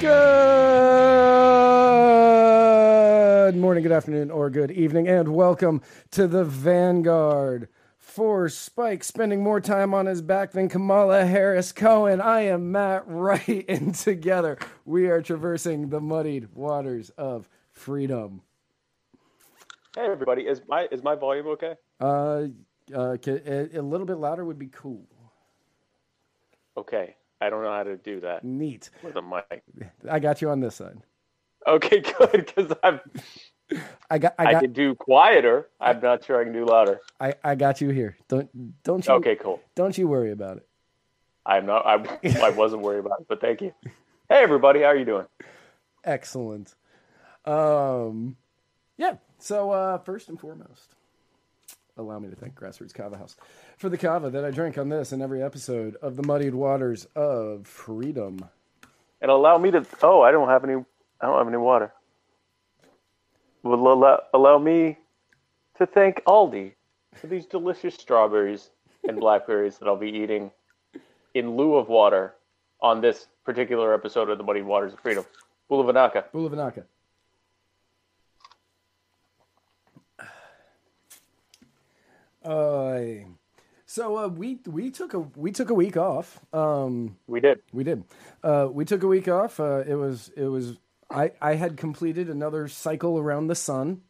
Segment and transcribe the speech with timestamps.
[0.00, 0.06] Good
[3.56, 5.82] morning, good afternoon, or good evening, and welcome
[6.12, 7.68] to the Vanguard.
[7.96, 13.08] For Spike spending more time on his back than Kamala Harris Cohen, I am Matt
[13.08, 18.42] Wright, and together we are traversing the muddied waters of freedom.
[19.96, 21.74] Hey everybody, is my is my volume okay?
[22.00, 22.44] Uh,
[22.94, 25.08] uh, a, a little bit louder would be cool.
[26.76, 28.90] Okay, I don't know how to do that Neat.
[29.02, 29.62] with a mic.
[30.10, 30.98] I got you on this side.
[31.66, 33.00] Okay, good because I'm
[34.10, 34.34] I got.
[34.38, 35.68] I I, can do quieter.
[35.80, 37.00] I'm not sure I can do louder.
[37.20, 38.16] I, I got you here.
[38.28, 39.60] Don't don't you Okay, cool.
[39.74, 40.66] don't you worry about it.
[41.44, 41.86] I'm not.
[41.86, 42.02] I
[42.42, 43.72] I wasn't worried about it, but thank you.
[44.28, 45.26] Hey everybody, how are you doing?
[46.04, 46.74] Excellent.
[47.44, 48.36] Um,
[48.96, 49.16] yeah.
[49.38, 50.94] So uh, first and foremost,
[51.98, 53.36] allow me to thank Grassroots Kava House
[53.76, 57.06] for the kava that I drink on this and every episode of the Muddied Waters
[57.14, 58.48] of Freedom.
[59.20, 59.84] And allow me to.
[60.02, 60.74] Oh, I don't have any.
[61.20, 61.92] I don't have any water.
[63.64, 64.98] Will allow, allow me
[65.76, 66.72] to thank Aldi
[67.14, 68.70] for these delicious strawberries
[69.06, 70.52] and blackberries that I'll be eating
[71.34, 72.34] in lieu of water
[72.80, 75.24] on this particular episode of the Muddy Waters of Freedom.
[75.70, 76.24] Bulavanaka.
[76.32, 76.84] Bulavanaka.
[82.48, 83.26] Uh,
[83.84, 86.40] so uh, we we took a we took a week off.
[86.52, 87.60] Um, We did.
[87.72, 88.04] We did.
[88.42, 89.60] Uh, we took a week off.
[89.60, 90.78] Uh, it was it was
[91.10, 94.02] I I had completed another cycle around the sun,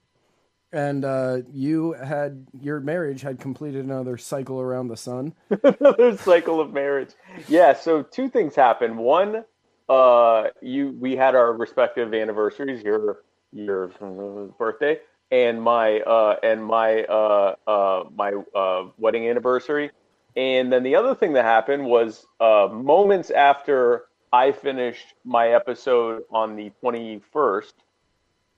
[0.73, 5.35] and uh, you had your marriage had completed another cycle around the sun.
[5.63, 7.11] Another cycle of marriage.
[7.49, 7.73] Yeah.
[7.75, 8.99] So two things happened.
[8.99, 9.45] One,
[9.89, 12.83] uh, you we had our respective anniversaries.
[12.85, 14.99] Your your uh, birthday
[15.31, 19.91] and my uh, and my uh, uh, my uh, wedding anniversary.
[20.37, 26.23] And then the other thing that happened was uh, moments after I finished my episode
[26.31, 27.75] on the twenty first.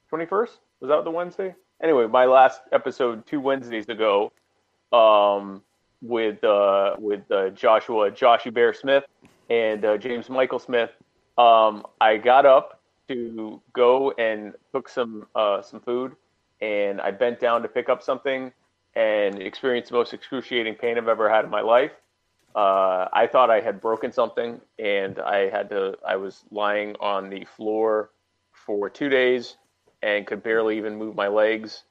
[0.09, 1.55] Twenty first was that the Wednesday?
[1.83, 4.33] Anyway, my last episode two Wednesdays ago.
[4.93, 5.63] Um,
[6.03, 7.23] with uh, with
[7.55, 9.05] Joshua Joshy Bear Smith
[9.51, 10.91] and James Michael Smith.
[11.37, 15.27] Um, I got up to go and cook some
[15.63, 16.17] some food,
[16.61, 18.53] and I bent down to pick up something
[18.95, 21.93] and experienced the most excruciating pain I've ever had in my life.
[22.55, 25.97] Uh, I thought I had broken something, and I had to.
[26.07, 28.11] I was lying on the floor
[28.53, 29.57] for two days
[30.03, 31.85] and could barely even move my legs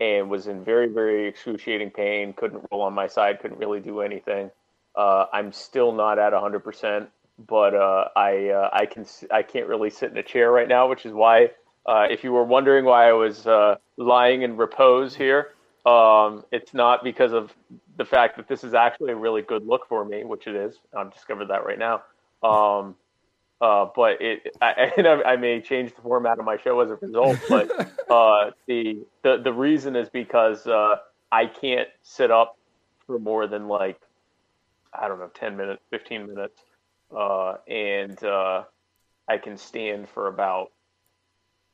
[0.00, 2.32] and was in very, very excruciating pain.
[2.32, 3.40] Couldn't roll on my side.
[3.40, 4.50] Couldn't really do anything.
[4.94, 7.06] Uh, I'm still not at 100%,
[7.46, 10.88] but uh, I uh, I can I can't really sit in a chair right now,
[10.88, 11.50] which is why
[11.84, 15.52] uh, if you were wondering why I was uh, lying in repose here,
[15.84, 17.52] um, it's not because of
[17.96, 20.78] the fact that this is actually a really good look for me, which it is.
[20.96, 22.02] I've discovered that right now.
[22.42, 22.96] Um,
[23.60, 26.90] uh, but it, I, and I, I may change the format of my show as
[26.90, 27.38] a result.
[27.48, 27.70] But
[28.10, 30.96] uh, the, the the reason is because uh,
[31.32, 32.58] I can't sit up
[33.06, 34.00] for more than like
[34.92, 36.60] I don't know, ten minutes, fifteen minutes,
[37.16, 38.64] uh, and uh,
[39.28, 40.72] I can stand for about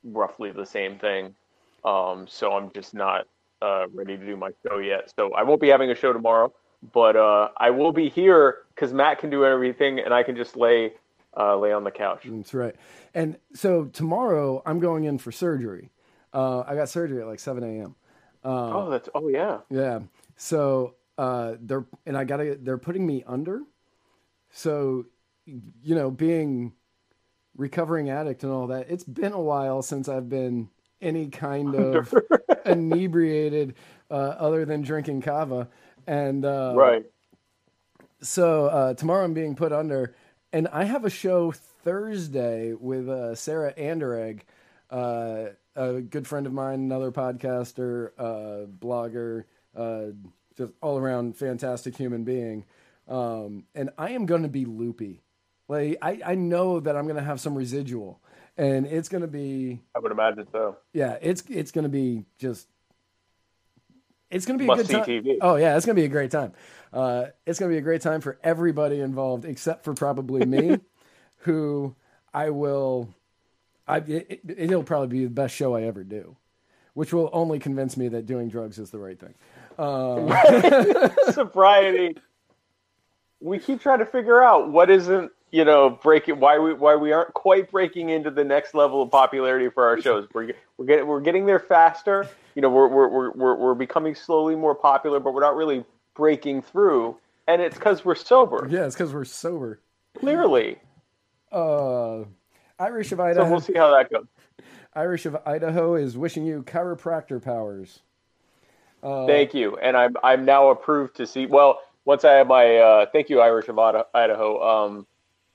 [0.05, 1.35] roughly the same thing.
[1.85, 3.27] Um, so I'm just not
[3.61, 5.13] uh, ready to do my show yet.
[5.17, 6.53] So I won't be having a show tomorrow,
[6.93, 10.57] but uh, I will be here because Matt can do everything, and I can just
[10.57, 10.93] lay
[11.37, 12.23] uh, lay on the couch.
[12.25, 12.75] That's right.
[13.15, 15.91] And so tomorrow I'm going in for surgery.
[16.33, 17.95] Uh, I got surgery at like 7 a.m.
[18.45, 19.59] oh, that's oh yeah.
[19.71, 20.01] Yeah.
[20.37, 23.63] So uh, they're and I gotta they're putting me under.
[24.51, 25.07] So
[25.47, 26.73] you know, being
[27.57, 30.71] recovering addict and all that, it's been a while since I've been
[31.03, 32.15] any kind of
[32.67, 33.75] inebriated
[34.11, 35.69] uh, other than drinking kava.
[36.07, 37.05] And uh, Right.
[38.23, 40.15] so uh, tomorrow I'm being put under,
[40.53, 44.41] and I have a show Thursday with uh, Sarah Anderegg,
[44.91, 45.47] uh,
[45.77, 49.45] a good friend of mine, another podcaster, uh, blogger,
[49.77, 50.13] uh,
[50.57, 52.65] just all around fantastic human being.
[53.09, 55.23] Um, and I am going to be loopy.
[55.69, 58.21] Like I, I know that I'm going to have some residual,
[58.57, 60.77] and it's going to be I would imagine so.
[60.93, 62.69] yeah, it's it's going to be just
[64.31, 65.25] it's going to be a Must good see time.
[65.25, 65.37] TV.
[65.41, 66.53] Oh yeah, it's going to be a great time.
[66.93, 70.79] Uh, it's going to be a great time for everybody involved, except for probably me,
[71.39, 71.95] who
[72.33, 73.09] I will.
[73.87, 76.37] I it, it- it'll probably be the best show I ever do,
[76.95, 79.35] which will only convince me that doing drugs is the right thing.
[81.33, 82.17] Sobriety.
[83.41, 87.13] We keep trying to figure out what isn't, you know, breaking why we why we
[87.13, 90.27] aren't quite breaking into the next level of popularity for our shows.
[90.33, 92.27] We're we're getting we're getting there faster.
[92.55, 95.85] You know, we're we're we're we're, we're becoming slowly more popular, but we're not really
[96.15, 97.17] breaking through.
[97.47, 98.67] And it's because we're sober.
[98.71, 99.81] Yeah, it's because we're sober.
[100.19, 100.79] Clearly.
[101.51, 102.25] Uh,
[102.79, 103.45] Irish of Idaho.
[103.45, 104.25] So we'll see how that goes.
[104.95, 108.01] Irish of Idaho is wishing you chiropractor powers.
[109.03, 111.45] Uh, Thank you, and I'm I'm now approved to see.
[111.45, 114.63] Well, once I have my uh, thank you, Irish of Idaho.
[114.63, 115.07] Um,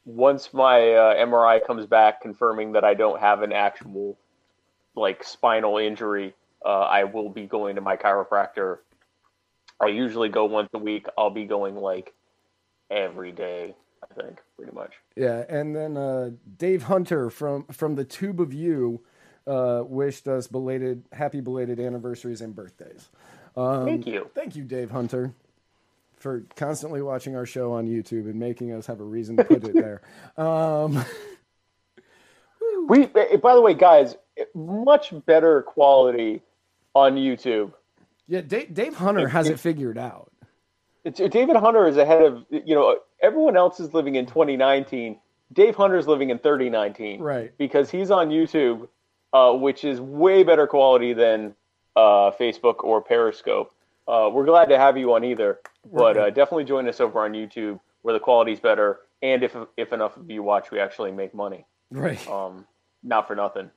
[0.08, 4.18] once my uh, MRI comes back confirming that I don't have an actual
[4.96, 6.34] like spinal injury,
[6.66, 8.78] uh, I will be going to my chiropractor.
[9.82, 11.08] I usually go once a week.
[11.18, 12.14] I'll be going like
[12.90, 13.76] every day.
[14.02, 14.94] I think pretty much.
[15.16, 19.02] Yeah, and then uh, Dave Hunter from from the Tube of You
[19.46, 23.10] uh, wished us belated, happy belated anniversaries and birthdays.
[23.58, 24.30] Um, Thank you.
[24.34, 25.34] Thank you, Dave Hunter,
[26.18, 29.64] for constantly watching our show on YouTube and making us have a reason to put
[29.64, 30.02] it there.
[30.44, 31.04] Um,
[32.88, 34.16] We, by the way, guys,
[34.54, 36.42] much better quality
[36.96, 37.74] on YouTube.
[38.28, 40.32] yeah, Dave, Dave Hunter has it figured out.
[41.04, 45.18] It's, David Hunter is ahead of you know everyone else is living in 2019.
[45.54, 47.58] Dave Hunter's living in 3019, Right.
[47.58, 48.88] Because he's on YouTube,
[49.32, 51.56] uh, which is way better quality than
[51.96, 53.72] uh, Facebook or Periscope.
[54.08, 55.60] Uh, we're glad to have you on either,
[55.92, 59.92] but uh, definitely join us over on YouTube where the quality's better, and if if
[59.92, 61.66] enough of you watch, we actually make money.
[61.92, 62.26] Right.
[62.30, 62.66] Um,
[63.04, 63.70] not for nothing.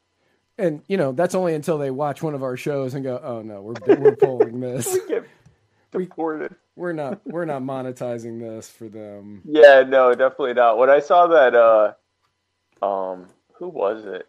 [0.58, 3.42] And you know that's only until they watch one of our shows and go, "Oh
[3.42, 4.98] no, we're we're pulling this.
[5.08, 5.24] Get
[5.90, 6.54] deported.
[6.76, 10.78] We're not we're not monetizing this for them." Yeah, no, definitely not.
[10.78, 14.28] When I saw that, uh, um, who was it?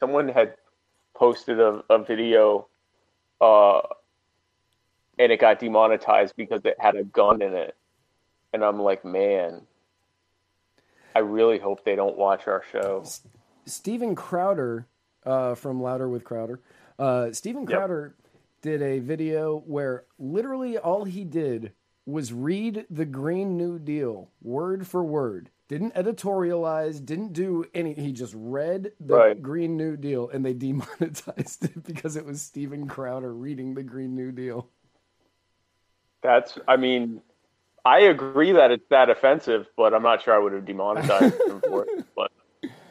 [0.00, 0.54] Someone had
[1.14, 2.68] posted a, a video,
[3.40, 3.80] uh,
[5.18, 7.76] and it got demonetized because it had a gun in it,
[8.52, 9.62] and I'm like, man,
[11.14, 13.04] I really hope they don't watch our show.
[13.64, 14.86] Steven Crowder
[15.24, 16.60] uh, from Louder with Crowder.
[16.98, 17.70] Uh, Steven Yep.
[17.70, 18.14] Crowder
[18.62, 21.72] did a video where literally all he did
[22.04, 25.50] was read the Green New Deal word for word.
[25.68, 27.92] Didn't editorialize, didn't do any.
[27.94, 29.42] He just read the Right.
[29.42, 34.14] Green New Deal and they demonetized it because it was Steven Crowder reading the Green
[34.14, 34.68] New Deal.
[36.26, 37.22] That's, I mean,
[37.84, 41.60] I agree that it's that offensive, but I'm not sure I would have demonetized him
[41.68, 42.04] for it.
[42.16, 42.32] But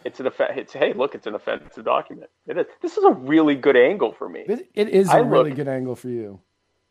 [0.05, 0.53] it's an offense.
[0.55, 2.29] It's hey, look, it's an offensive document.
[2.47, 2.65] It is.
[2.81, 4.45] This is a really good angle for me.
[4.47, 6.39] It, it is a I really look- good angle for you.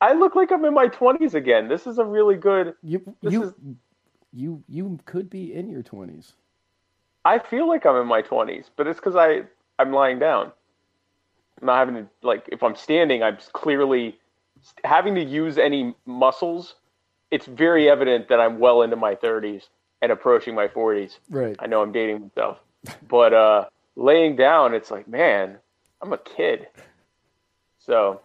[0.01, 1.67] I look like I'm in my 20s again.
[1.69, 2.75] This is a really good.
[2.83, 3.55] You This you is-
[4.35, 6.35] you you could be in your twenties.
[7.25, 9.45] I feel like I'm in my 20s, but it's because I
[9.79, 10.53] I'm lying down.
[11.61, 14.19] I'm not having to like if I'm standing, I'm clearly
[14.85, 16.75] having to use any muscles.
[17.31, 19.65] It's very evident that I'm well into my 30s
[20.03, 21.19] and approaching my 40s.
[21.31, 21.57] Right.
[21.59, 22.59] I know I'm dating myself,
[23.09, 23.65] but uh,
[23.97, 25.59] laying down, it's like, man,
[26.01, 26.69] I'm a kid.
[27.79, 28.21] So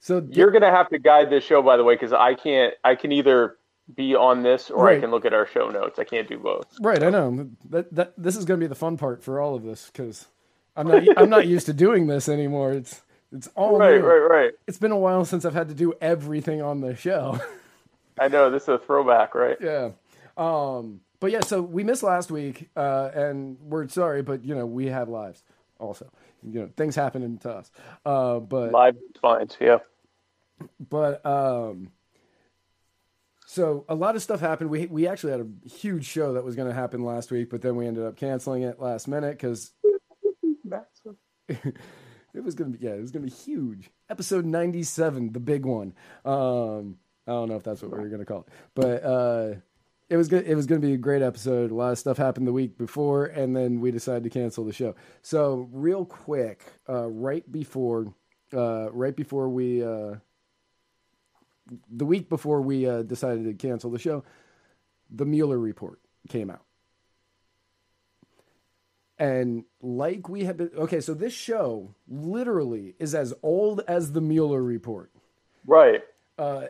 [0.00, 2.74] So you're gonna have to guide this show, by the way, because I can't.
[2.84, 3.56] I can either
[3.96, 4.98] be on this or Right.
[4.98, 5.98] I can look at our show notes.
[5.98, 6.66] I can't do both.
[6.80, 7.50] Right, I know.
[7.70, 10.26] That, that this is going to be the fun part for all of this because
[10.76, 12.72] I'm not I'm not used to doing this anymore.
[12.72, 14.06] It's it's all Right, new.
[14.06, 14.52] right, right.
[14.66, 17.38] It's been a while since I've had to do everything on the show.
[18.18, 19.56] I know this is a throwback, right?
[19.62, 19.90] yeah.
[20.36, 24.66] Um, but yeah, so we missed last week, uh, and we're sorry, but you know
[24.66, 25.42] we have lives
[25.78, 26.10] also.
[26.42, 27.70] You know things happen to us.
[28.04, 29.78] Uh, but Live spines, yeah.
[30.78, 31.90] but um,
[33.46, 34.70] so a lot of stuff happened.
[34.70, 37.60] We we actually had a huge show that was going to happen last week, but
[37.62, 39.72] then we ended up canceling it last minute because
[40.64, 41.16] Massive.
[42.34, 43.90] it was to be yeah, it was to be huge.
[44.08, 45.94] Episode ninety seven, the big one.
[46.24, 46.96] Um,
[47.26, 49.54] I don't know if that's what we were to call it, but uh,
[50.08, 50.46] it was good.
[50.46, 51.70] It was to be a great episode.
[51.70, 54.72] A lot of stuff happened the week before, and then we decided to cancel the
[54.72, 54.94] show.
[55.22, 58.12] So real quick, uh, right before,
[58.52, 59.84] uh, right before we.
[59.84, 60.16] Uh,
[61.88, 64.24] the week before we uh, decided to cancel the show,
[65.08, 66.64] the Mueller report came out.
[69.20, 74.20] And like we have been, okay, so this show literally is as old as the
[74.22, 75.12] Mueller report.
[75.66, 76.02] Right.
[76.38, 76.68] Uh,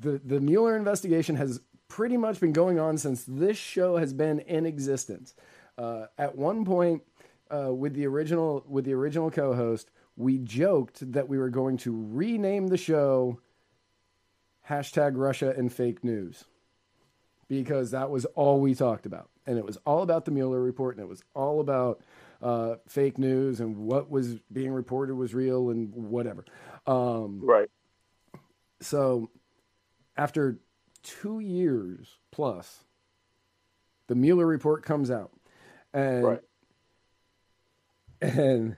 [0.00, 4.40] the the Mueller investigation has pretty much been going on since this show has been
[4.40, 5.34] in existence.
[5.78, 7.02] Uh, at one point,
[7.48, 12.08] uh, with the original with the original co-host, we joked that we were going to
[12.10, 13.38] rename the show
[14.68, 16.44] hashtag Russia and fake news
[17.46, 20.96] because that was all we talked about, and it was all about the Mueller report,
[20.96, 22.00] and it was all about
[22.42, 26.44] uh, fake news and what was being reported was real and whatever.
[26.86, 27.68] Um, Right.
[28.80, 29.30] so
[30.16, 30.58] after
[31.02, 32.84] two years plus,
[34.08, 35.32] the Mueller report comes out,
[35.92, 36.40] and Right.
[38.20, 38.76] and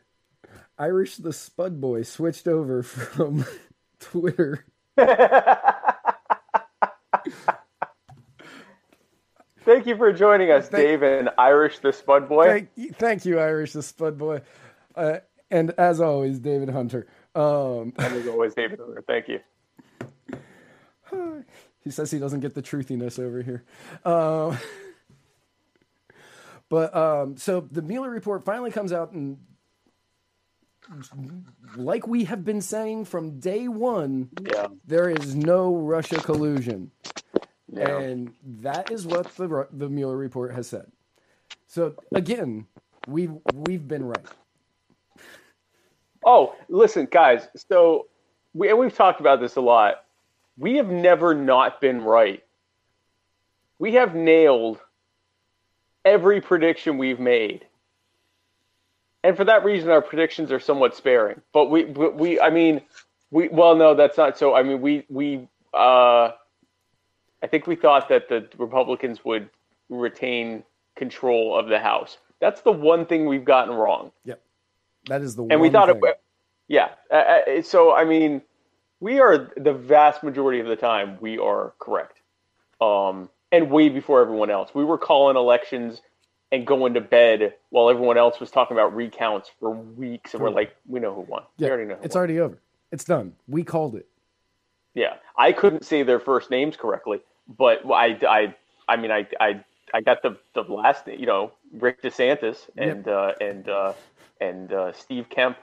[0.78, 3.44] Irish the Spud Boy switched over from
[3.98, 4.64] Twitter.
[9.66, 12.46] Thank you for joining us, Thank- Dave and Irish the Spud Boy.
[12.46, 14.40] Thank, you- thank you, Irish the Spud Boy,
[14.94, 15.18] uh,
[15.50, 17.08] and as always, David Hunter.
[17.34, 18.78] Um, and as always, David.
[18.78, 19.02] Hunter.
[19.06, 19.40] Thank you.
[21.84, 23.64] he says he doesn't get the truthiness over here.
[24.04, 24.56] Um,
[26.68, 29.38] but um, so the Mueller report finally comes out, and
[31.76, 34.68] like we have been saying from day one, Yeah.
[34.86, 36.92] there is no Russia collusion.
[37.72, 37.98] Yeah.
[37.98, 40.86] And that is what the the Mueller report has said.
[41.66, 42.66] So again,
[43.06, 44.26] we've we've been right.
[46.24, 47.48] Oh, listen, guys.
[47.68, 48.06] So
[48.54, 50.04] we and we've talked about this a lot.
[50.58, 52.42] We have never not been right.
[53.78, 54.80] We have nailed
[56.04, 57.66] every prediction we've made.
[59.22, 61.40] And for that reason our predictions are somewhat sparing.
[61.52, 62.80] But we but we I mean
[63.30, 66.30] we well no that's not so I mean we we uh
[67.46, 69.48] I think we thought that the Republicans would
[69.88, 70.64] retain
[70.96, 72.18] control of the House.
[72.40, 74.42] That's the one thing we've gotten wrong Yep,
[75.06, 76.00] that is the and we thought thing.
[76.02, 76.20] it
[76.66, 78.42] yeah uh, uh, so i mean
[78.98, 82.18] we are the vast majority of the time we are correct
[82.80, 86.02] um and way before everyone else we were calling elections
[86.50, 90.50] and going to bed while everyone else was talking about recounts for weeks and we're
[90.50, 92.18] like we know who won Yeah, we already know it's won.
[92.18, 92.58] already over.
[92.90, 93.34] It's done.
[93.48, 94.06] We called it.
[94.94, 97.20] yeah i couldn't say their first names correctly
[97.58, 98.54] but i i
[98.88, 99.62] i mean i i
[99.94, 103.92] i got the the last you know rick desantis and uh and uh
[104.40, 105.56] and uh steve kemp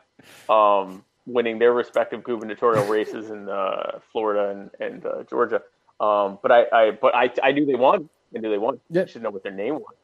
[0.49, 5.61] um winning their respective gubernatorial races in uh florida and and uh, georgia.
[5.99, 8.09] Um but i i but i i knew they won.
[8.35, 8.79] I knew they won.
[8.89, 9.03] Yeah.
[9.03, 9.95] i should know what their name was.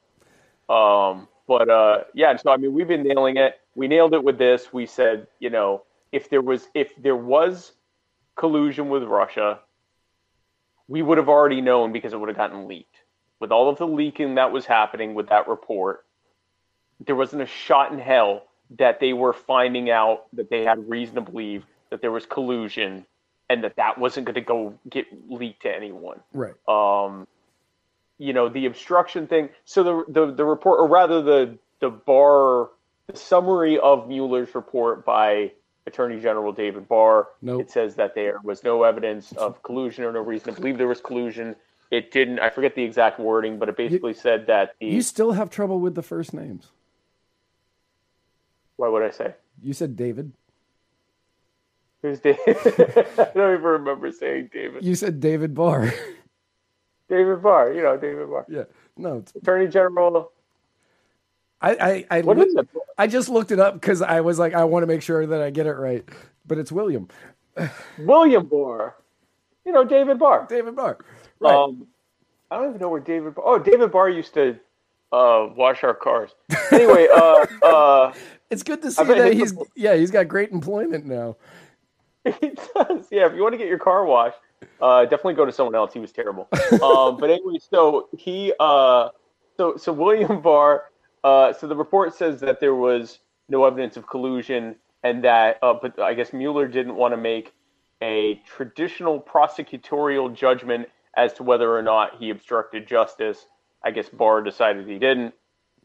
[0.70, 3.60] Um but uh yeah so i mean we've been nailing it.
[3.76, 4.72] We nailed it with this.
[4.72, 7.74] We said you know if there was if there was
[8.36, 9.60] collusion with russia
[10.90, 12.98] we would have already known because it would have gotten leaked.
[13.40, 16.04] With all of the leaking that was happening with that report,
[17.06, 21.16] there wasn't a shot in hell that they were finding out that they had reason
[21.16, 23.06] to believe that there was collusion
[23.50, 26.20] and that that wasn't going to go get leaked to anyone.
[26.34, 26.54] Right.
[26.68, 27.28] Um,
[28.18, 29.50] you know, the obstruction thing.
[29.66, 32.70] So the the, the report, or rather the the bar,
[33.08, 35.54] the summary of Mueller's report by
[35.90, 37.28] Attorney General David Barr.
[37.42, 37.62] Nope.
[37.62, 40.88] It says that there was no evidence of collusion or no reason to believe there
[40.88, 41.56] was collusion.
[41.92, 42.40] It didn't.
[42.40, 44.88] I forget the exact wording, but it basically said that the.
[44.88, 46.72] You still have trouble with the first names.
[48.78, 49.34] what would I say?
[49.62, 50.32] You said David.
[52.02, 52.40] Who's David?
[52.48, 54.86] I don't even remember saying David.
[54.86, 55.94] You said David Barr.
[57.10, 57.74] David Barr.
[57.74, 58.64] You know David Barr, yeah.
[58.96, 60.32] No, it's, Attorney General.
[61.62, 62.70] I I I, What is it?
[63.00, 65.42] I just looked it up because I was like, I want to make sure that
[65.42, 66.08] I get it right.
[66.46, 67.08] But it's William
[67.98, 68.96] William Barr.
[69.66, 70.48] You know David Barr.
[70.50, 70.98] David Barr.
[71.40, 71.54] Right.
[71.54, 71.88] Um,
[72.52, 73.36] I don't even know where David.
[73.36, 74.60] Barr, oh, David Barr used to
[75.12, 76.32] uh, wash our cars.
[76.72, 78.14] Anyway, uh, uh,
[78.50, 81.38] it's good to see that he's yeah he's got great employment now.
[82.42, 83.08] he does.
[83.12, 84.38] Yeah, if you want to get your car washed,
[84.82, 85.94] uh, definitely go to someone else.
[85.94, 86.48] He was terrible.
[86.84, 89.10] um, but anyway, so he, uh,
[89.58, 90.86] so so William Barr.
[91.24, 95.74] Uh, so the report says that there was no evidence of collusion, and that, uh,
[95.74, 97.54] but I guess Mueller didn't want to make
[98.02, 103.46] a traditional prosecutorial judgment as to whether or not he obstructed justice.
[103.84, 105.34] I guess Barr decided he didn't,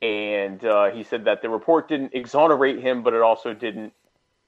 [0.02, 3.92] and uh, he said that the report didn't exonerate him, but it also didn't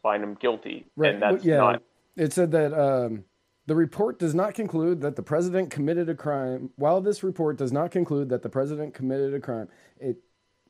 [0.02, 1.14] find him guilty, Right.
[1.14, 1.56] and that's yeah.
[1.56, 1.82] not
[2.16, 3.24] It said that um,
[3.66, 6.70] the report does not conclude that the president committed a crime.
[6.76, 9.68] While this report does not conclude that the president committed a crime,
[9.98, 10.18] it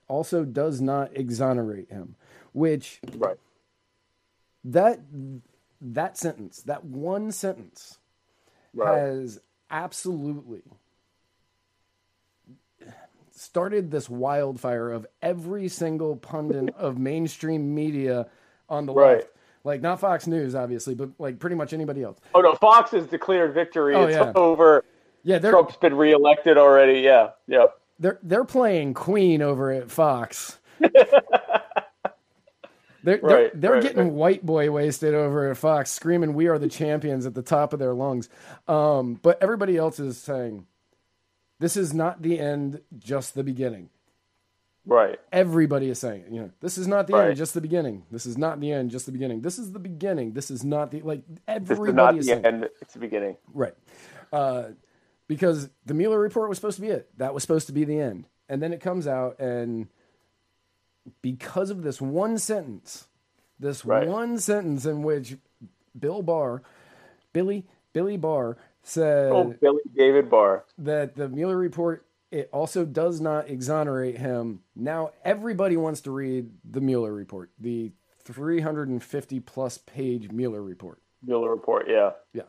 [0.09, 2.17] also does not exonerate him.
[2.53, 3.37] Which right.
[4.65, 5.01] that
[5.81, 7.99] that sentence, that one sentence,
[8.75, 8.99] Right.
[8.99, 9.41] has
[9.71, 10.63] absolutely
[13.33, 18.27] started this wildfire of every single pundit of mainstream media
[18.69, 19.19] on the Right.
[19.19, 19.29] left.
[19.65, 22.19] Like not Fox News, obviously, but like pretty much anybody else.
[22.35, 23.95] Oh no, Fox has declared victory.
[23.95, 24.33] Oh, it's yeah.
[24.35, 24.85] over.
[25.25, 27.01] Yeah, they're Trump's been reelected already.
[27.01, 27.67] Yeah, yeah.
[27.99, 30.59] They're they're playing Queen over at Fox.
[33.03, 34.13] They're, they're, they're right, getting right.
[34.13, 37.79] white boy wasted over at Fox, screaming, We are the champions at the top of
[37.79, 38.29] their lungs.
[38.69, 40.67] Um, but everybody else is saying,
[41.61, 43.91] This is not the end, just the beginning.
[44.87, 45.19] Right.
[45.33, 47.29] Everybody is saying, you know, this is not the Right.
[47.29, 48.05] end, just the beginning.
[48.11, 49.43] This is not the end, just the beginning.
[49.43, 50.33] This is the beginning.
[50.33, 51.23] This is not the like
[51.69, 52.45] This everybody is not is the saying.
[52.45, 52.69] end.
[52.83, 53.37] It's the beginning.
[53.55, 53.75] Right.
[54.33, 54.71] Uh,
[55.29, 57.11] because the Mueller report was supposed to be it.
[57.19, 58.27] That was supposed to be the end.
[58.49, 59.89] And then it comes out, and
[61.23, 63.09] because of this one sentence,
[63.59, 64.07] this Right.
[64.09, 65.37] one sentence in which
[65.99, 66.63] Bill Barr,
[67.33, 70.65] Billy, Billy Barr said Oh, Billy David Barr.
[70.79, 74.61] that the Mueller report it also does not exonerate him.
[74.75, 77.93] Now everybody wants to read the Mueller report, the
[78.25, 81.01] 350 plus page Mueller report.
[81.23, 82.13] Mueller report, yeah.
[82.33, 82.43] Yeah.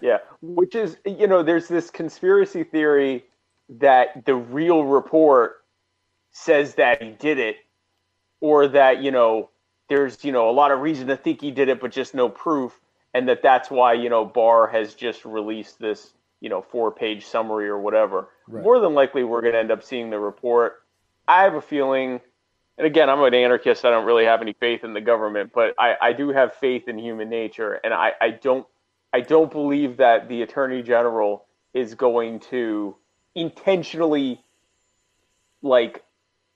[0.00, 3.24] Yeah, which is you know, there's this conspiracy theory
[3.68, 5.64] that the real report
[6.30, 7.56] says that he did it
[8.40, 9.50] or that, you know,
[9.88, 12.28] there's, you know, a lot of reason to think he did it but just no
[12.28, 12.78] proof
[13.14, 17.68] and that that's why, you know, Barr has just released this, you know, four-page summary
[17.68, 18.28] or whatever.
[18.46, 18.62] Right.
[18.62, 20.82] More than likely we're going to end up seeing the report.
[21.26, 22.20] I have a feeling
[22.78, 23.86] and again, I'm an anarchist.
[23.86, 26.88] I don't really have any faith in the government, but I, I do have faith
[26.88, 28.66] in human nature, and I, I don't
[29.16, 32.94] I don't believe that the attorney general is going to
[33.34, 34.42] intentionally
[35.62, 36.04] like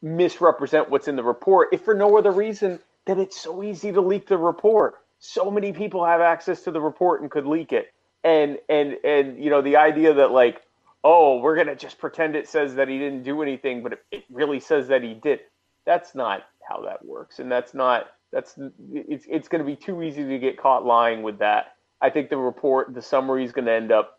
[0.03, 4.03] misrepresent what's in the report if for no other reason that it's so easy to
[4.03, 4.97] leak the report.
[5.21, 7.95] So many people have access to the report and could leak it.
[8.25, 10.61] And and and you know the idea that like
[11.03, 14.25] oh we're gonna just pretend it says that he didn't do anything, but it, it
[14.31, 15.41] really says that he did
[15.87, 18.59] that's not how that works and that's not that's
[18.93, 22.31] it's it's going to be too easy to get caught lying with that i think
[22.31, 24.19] the report the summary is going to end up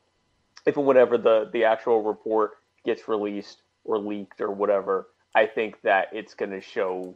[0.66, 2.52] if and whenever the the actual report
[2.86, 7.16] gets released or leaked or whatever i think that it's going to show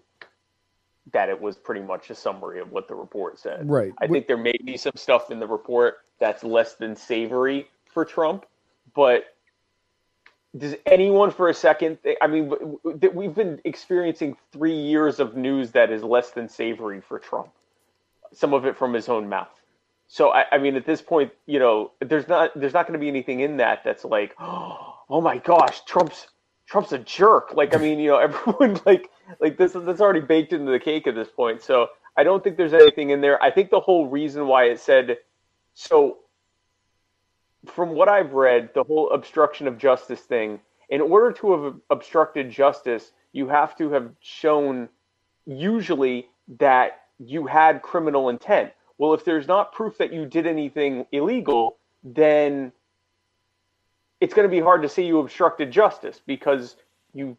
[1.13, 3.69] that it was pretty much a summary of what the report said.
[3.69, 3.93] Right.
[3.99, 8.05] i think there may be some stuff in the report that's less than savory for
[8.05, 8.45] trump
[8.93, 9.35] but
[10.57, 14.75] does anyone for a second think, i mean w- w- that we've been experiencing three
[14.75, 17.49] years of news that is less than savory for trump.
[18.33, 19.61] Some of it from his own mouth
[20.07, 23.03] so i, I mean at this point you know there's not there's not going to
[23.03, 26.27] be anything in that that's like oh my gosh trump's
[26.67, 27.53] trump's a jerk.
[27.53, 31.07] Like i mean you know everyone like like this that's already baked into the cake
[31.07, 31.61] at this point.
[31.61, 31.87] So
[32.17, 33.41] i don't think there's anything in there.
[33.41, 35.17] I think the whole reason why it said
[35.73, 36.19] so
[37.65, 42.49] from what I've read, the whole obstruction of justice thing, in order to have obstructed
[42.49, 44.89] justice, you have to have shown
[45.45, 46.27] usually
[46.59, 48.71] that you had criminal intent.
[48.97, 52.71] Well, if there's not proof that you did anything illegal, then
[54.21, 56.77] it's going to be hard to say you obstructed justice because
[57.13, 57.37] you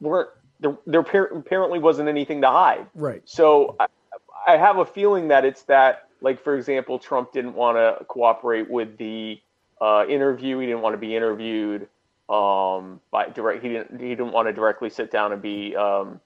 [0.00, 0.76] weren't there.
[0.86, 2.86] There apparently wasn't anything to hide.
[2.94, 3.22] Right.
[3.24, 3.86] So I,
[4.46, 8.70] I have a feeling that it's that, like for example, Trump didn't want to cooperate
[8.70, 9.40] with the
[9.80, 10.58] uh, interview.
[10.58, 11.88] He didn't want to be interviewed
[12.28, 13.62] um, by direct.
[13.62, 14.00] He didn't.
[14.00, 16.20] He didn't want to directly sit down and be um,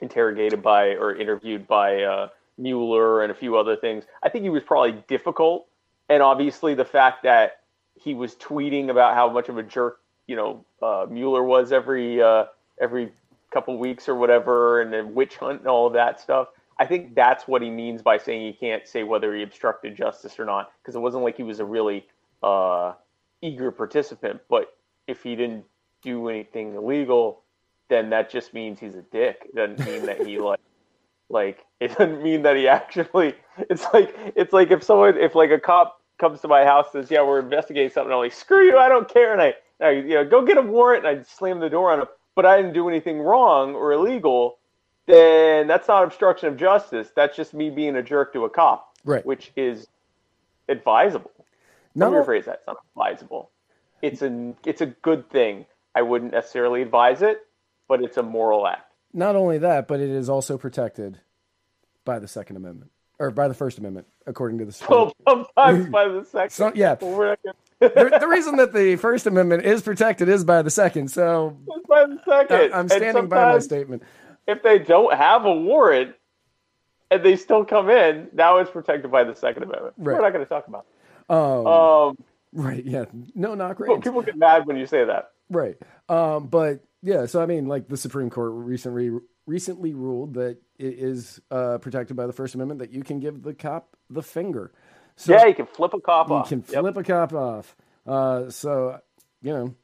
[0.00, 4.04] interrogated by or interviewed by uh, Mueller and a few other things.
[4.22, 5.66] I think he was probably difficult,
[6.08, 7.60] and obviously the fact that
[7.94, 12.22] he was tweeting about how much of a jerk you know uh, Mueller was every
[12.22, 12.44] uh,
[12.80, 13.12] every
[13.50, 16.48] couple weeks or whatever, and then witch hunt and all of that stuff.
[16.78, 20.38] I think that's what he means by saying he can't say whether he obstructed justice
[20.38, 22.06] or not, because it wasn't like he was a really
[22.42, 22.92] uh,
[23.40, 24.40] eager participant.
[24.48, 25.64] But if he didn't
[26.02, 27.42] do anything illegal,
[27.88, 29.46] then that just means he's a dick.
[29.46, 30.60] It doesn't mean that he like
[31.28, 33.34] like it doesn't mean that he actually.
[33.70, 37.04] It's like it's like if someone if like a cop comes to my house and
[37.04, 38.78] says, "Yeah, we're investigating something," I'm like, "Screw you!
[38.78, 41.60] I don't care," and I, I you know go get a warrant and I slam
[41.60, 42.06] the door on him.
[42.34, 44.58] But I didn't do anything wrong or illegal.
[45.06, 47.10] Then that's not obstruction of justice.
[47.16, 49.24] That's just me being a jerk to a cop, Right.
[49.24, 49.86] which is
[50.68, 51.30] advisable.
[51.94, 52.56] Not Let me rephrase that.
[52.56, 53.50] It's not advisable.
[54.02, 55.64] It's a it's a good thing.
[55.94, 57.38] I wouldn't necessarily advise it,
[57.88, 58.92] but it's a moral act.
[59.16, 61.18] Not only that, but it is also protected
[62.04, 65.10] by the Second Amendment or by the First Amendment, according to the Supreme.
[65.26, 66.50] Well, sometimes by the second.
[66.50, 67.56] So, yeah, Well, we're not gonna-
[68.10, 71.10] the, the reason that the First Amendment is protected is by the Second.
[71.10, 71.56] So
[71.88, 72.74] by the second.
[72.74, 74.02] I'm standing by my statement.
[74.46, 76.14] If they don't have a warrant
[77.10, 79.94] and they still come in, now it's protected by the Second Amendment.
[79.96, 80.14] Right.
[80.16, 80.86] We're not going to talk about.
[81.28, 82.16] Um, Um,
[82.52, 82.84] right?
[82.84, 83.06] Yeah.
[83.34, 84.04] No knock but rates.
[84.04, 85.30] people get mad when you say that.
[85.50, 85.76] Right.
[86.08, 89.10] Um, but yeah, so I mean, like the Supreme Court recently
[89.46, 93.42] recently ruled that it is uh, protected by the First Amendment that you can give
[93.42, 94.72] the cop the finger.
[95.14, 96.50] So yeah, you can flip a cop you off.
[96.50, 96.80] You can Yep.
[96.82, 97.76] flip a cop off.
[98.06, 99.00] Uh, so
[99.40, 99.74] you know,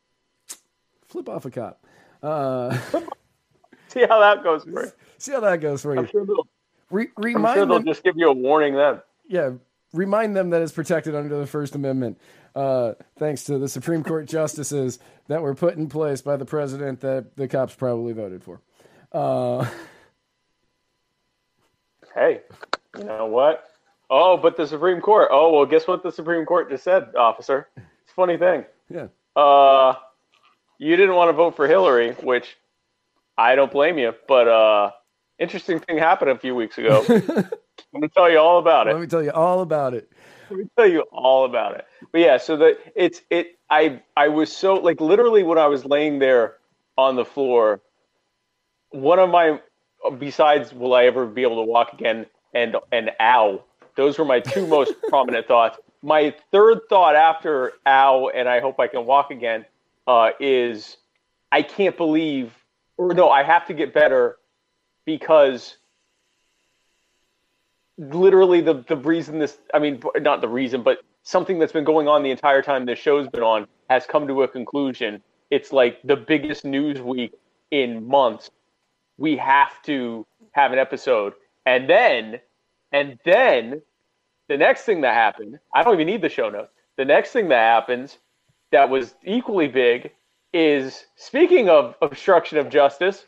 [1.07, 1.87] flip off a cop.
[2.23, 2.77] Uh,
[3.89, 4.93] See how that goes for you.
[5.19, 6.11] see how that goes for I'm you.
[6.11, 6.49] sure they'll,
[6.91, 9.01] Re- I'm sure they'll them, just give you a warning then.
[9.29, 9.51] yeah,
[9.93, 12.19] remind them that it's protected under the First Amendment.
[12.55, 17.01] Uh, thanks to the Supreme Court justices that were put in place by the president
[17.01, 18.61] that the cops probably voted for.
[19.13, 19.67] Uh,
[22.15, 22.41] Hey,
[22.99, 23.65] you know what?
[24.11, 25.29] Oh, but the Supreme Court.
[25.31, 27.69] Oh, well, guess what the Supreme Court just said, officer?
[27.77, 28.65] It's a funny thing.
[28.91, 29.07] yeah.
[29.35, 29.95] Uh,
[30.79, 32.59] you didn't want to vote for Hillary, which
[33.39, 34.13] I don't blame you.
[34.29, 34.91] But uh,
[35.39, 37.03] interesting thing happened a few weeks ago.
[37.93, 38.93] Going to tell you all about it.
[38.93, 40.11] Let me tell you all about it.
[40.51, 41.87] Let me tell you all about it.
[42.11, 43.59] but yeah, so the it's it.
[43.71, 46.57] I I was so like literally when I was laying there
[46.99, 47.81] on the floor,
[48.91, 49.61] one of my
[50.19, 53.65] besides will I ever be able to walk again and and ow,
[53.97, 55.79] those were my two most prominent thoughts.
[56.03, 59.65] My third thought after ow and I hope I can walk again
[60.07, 60.99] uh, is
[61.51, 62.53] I can't believe
[62.99, 64.37] or no, I have to get better
[65.05, 65.77] because
[67.99, 72.09] literally the the reason this I mean not the reason but something that's been going
[72.09, 75.23] on the entire time this show's been on has come to a conclusion.
[75.51, 77.35] It's like the biggest news week
[77.71, 78.51] in months.
[79.19, 81.35] We have to have an episode.
[81.67, 82.41] And then
[82.93, 83.83] and then
[84.49, 86.73] the next thing that happened, I don't even need the show notes.
[86.97, 88.19] The next thing that happens
[88.71, 90.13] that was equally big
[90.53, 93.27] is speaking of obstruction of justice,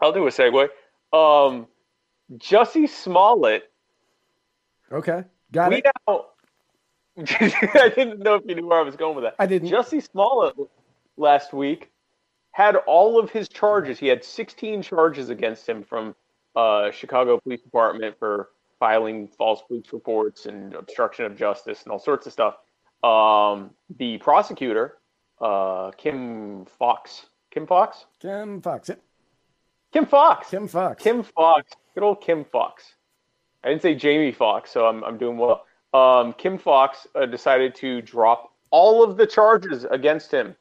[0.00, 0.68] I'll do a segue.
[1.12, 1.66] Um,
[2.38, 3.70] Jussie Smollett.
[4.92, 5.86] Okay, got we it.
[6.06, 6.26] Now,
[7.18, 9.34] I didn't know if you knew where I was going with that.
[9.38, 9.68] I didn't.
[9.68, 10.54] Jussie Smollett
[11.16, 11.90] last week
[12.52, 13.98] had all of his charges.
[13.98, 16.14] He had 16 charges against him from
[16.54, 21.98] uh, Chicago Police Department for filing false police reports and obstruction of justice and all
[21.98, 22.56] sorts of stuff.
[23.02, 24.98] Um, the prosecutor,
[25.40, 28.90] uh, Kim Foxx, Kim Foxx, Kim Foxx.
[29.92, 31.02] Kim Foxx, Kim Foxx.
[31.02, 32.94] Kim Foxx, good old Kim Foxx.
[33.64, 35.64] I didn't say Jamie Foxx, so I'm I'm doing well.
[35.94, 40.56] Um, Kim Foxx uh, decided to drop all of the charges against him,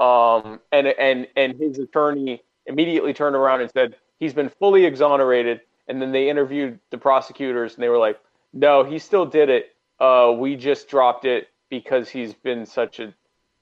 [0.00, 5.60] um, and and and his attorney immediately turned around and said he's been fully exonerated.
[5.88, 8.18] And then they interviewed the prosecutors, and they were like,
[8.52, 9.74] "No, he still did it.
[9.98, 13.12] Uh, we just dropped it because he's been such a,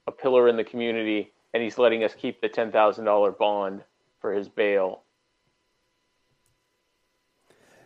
[0.07, 3.83] a pillar in the community, and he's letting us keep the ten thousand dollar bond
[4.21, 5.03] for his bail."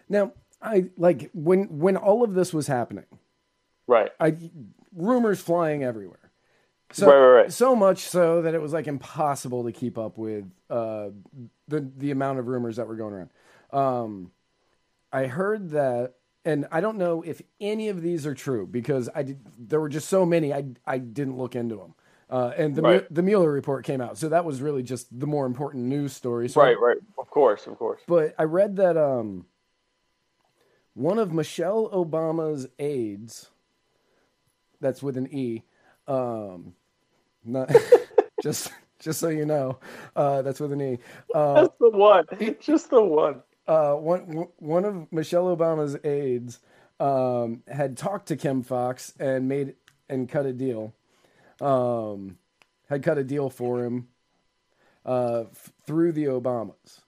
[0.09, 0.33] Now,
[0.65, 3.05] I like when when all of this was happening.
[3.87, 4.11] Right.
[4.19, 4.37] I
[4.95, 6.19] rumors flying everywhere.
[6.93, 7.53] So Right, right, right.
[7.53, 11.11] so much so that it was like impossible to keep up with uh,
[11.69, 13.31] the the amount of rumors that were going around.
[13.73, 14.31] Um,
[15.13, 19.23] I heard that, and I don't know if any of these are true because I
[19.25, 21.95] did, there were just so many I I didn't look into them.
[22.31, 23.15] Uh, and the Right.
[23.15, 26.49] the Mueller report came out, so that was really just the more important news story.
[26.49, 26.97] So Right, right.
[27.19, 28.01] Of course, of course.
[28.07, 29.47] but I read that um,
[30.95, 33.51] one of Michelle Obama's aides,
[34.81, 35.63] that's with an E,
[36.09, 36.75] um,
[37.45, 37.75] not
[38.43, 39.79] just just so you know,
[40.17, 40.99] uh, that's with an E.
[41.35, 42.25] Uh, Just the one.
[42.61, 43.43] Just the one.
[43.69, 46.61] uh, one one of Michelle Obama's aides
[47.01, 49.75] um, had talked to Kim Foxx and made
[50.09, 50.95] and cut a deal.
[51.61, 52.39] Um,
[52.89, 54.09] had cut a deal for him
[55.07, 57.01] uh, f- through the Obamas.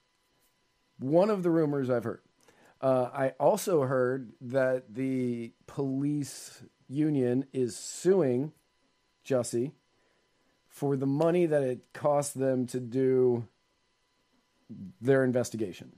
[0.98, 2.22] One of the rumors I've heard.
[2.80, 8.52] Uh, I also heard that the police union is suing
[9.24, 9.72] Jussie
[10.68, 13.46] for the money that it cost them to do
[15.00, 15.92] their investigation.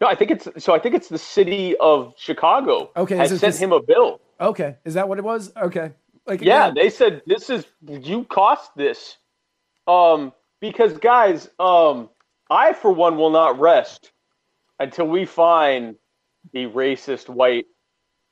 [0.00, 0.74] No, I think it's so.
[0.74, 2.90] I think it's the city of Chicago.
[2.96, 4.20] Okay, has sent this- him a bill.
[4.40, 5.52] Okay, is that what it was?
[5.56, 5.92] Okay,
[6.26, 9.18] like Yeah, again, they said this is you cost this.
[9.86, 12.08] Um, because guys, um,
[12.50, 14.10] I for one will not rest
[14.78, 15.96] until we find
[16.52, 17.66] the racist white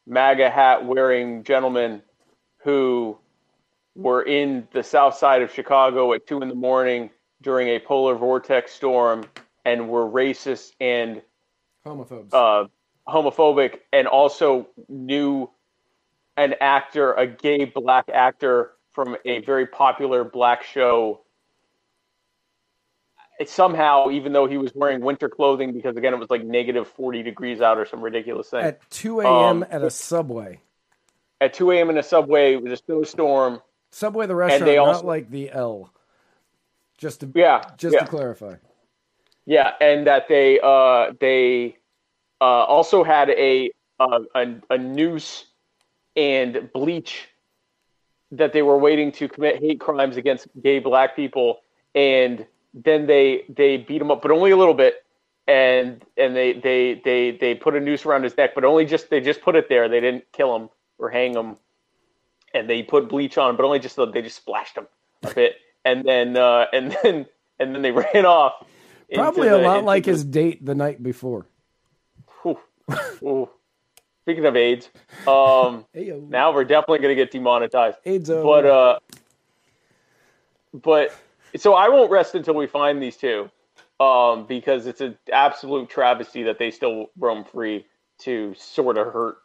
[0.06, 2.02] MAGA hat wearing gentlemen
[2.64, 3.16] who
[3.94, 7.10] were in the south side of Chicago at two in the morning
[7.42, 9.24] during a polar vortex storm
[9.64, 11.22] and were racist and
[11.86, 12.32] homophobes.
[12.32, 12.66] uh,
[13.08, 15.50] homophobic and also knew
[16.36, 21.20] an actor, a gay black actor from a very popular black show.
[23.48, 27.22] Somehow, even though he was wearing winter clothing, because again it was like negative forty
[27.22, 28.62] degrees out or some ridiculous thing.
[28.62, 29.32] at 2 a.m.
[29.32, 30.60] um, at a subway.
[31.40, 31.90] At two a.m.
[31.90, 33.60] in a subway, it was a snowstorm.
[33.90, 35.92] Subway, the restaurant, they not like the L.
[36.98, 38.00] Just to Yeah, just yeah.
[38.00, 38.54] to clarify.
[39.44, 41.78] Yeah, and that they uh, they
[42.40, 45.46] uh, also had a, a a noose
[46.14, 47.28] and bleach
[48.30, 51.58] that they were waiting to commit hate crimes against gay black people,
[51.94, 55.04] and then they they beat him up, but only a little bit,
[55.46, 59.10] and and they they they they put a noose around his neck, but only just
[59.10, 59.88] they just put it there.
[59.88, 61.56] They didn't kill him or hang him,
[62.54, 64.86] and they put bleach on, him, but only just they just splashed him
[65.22, 67.26] a bit, and then uh, and then
[67.58, 68.64] and then they ran off.
[69.14, 71.46] Probably a the- lot like the- his date the night before.
[72.42, 72.58] Whew.
[73.22, 73.48] Ooh.
[74.22, 74.88] Speaking of AIDS,
[75.26, 75.84] um,
[76.30, 77.98] now we're definitely going to get demonetized.
[78.06, 78.28] AIDS.
[78.30, 78.98] But uh,
[80.72, 81.12] but
[81.56, 83.50] so I won't rest until we find these two,
[84.00, 87.86] um, because it's an absolute travesty that they still roam free
[88.20, 89.36] to sort of hurt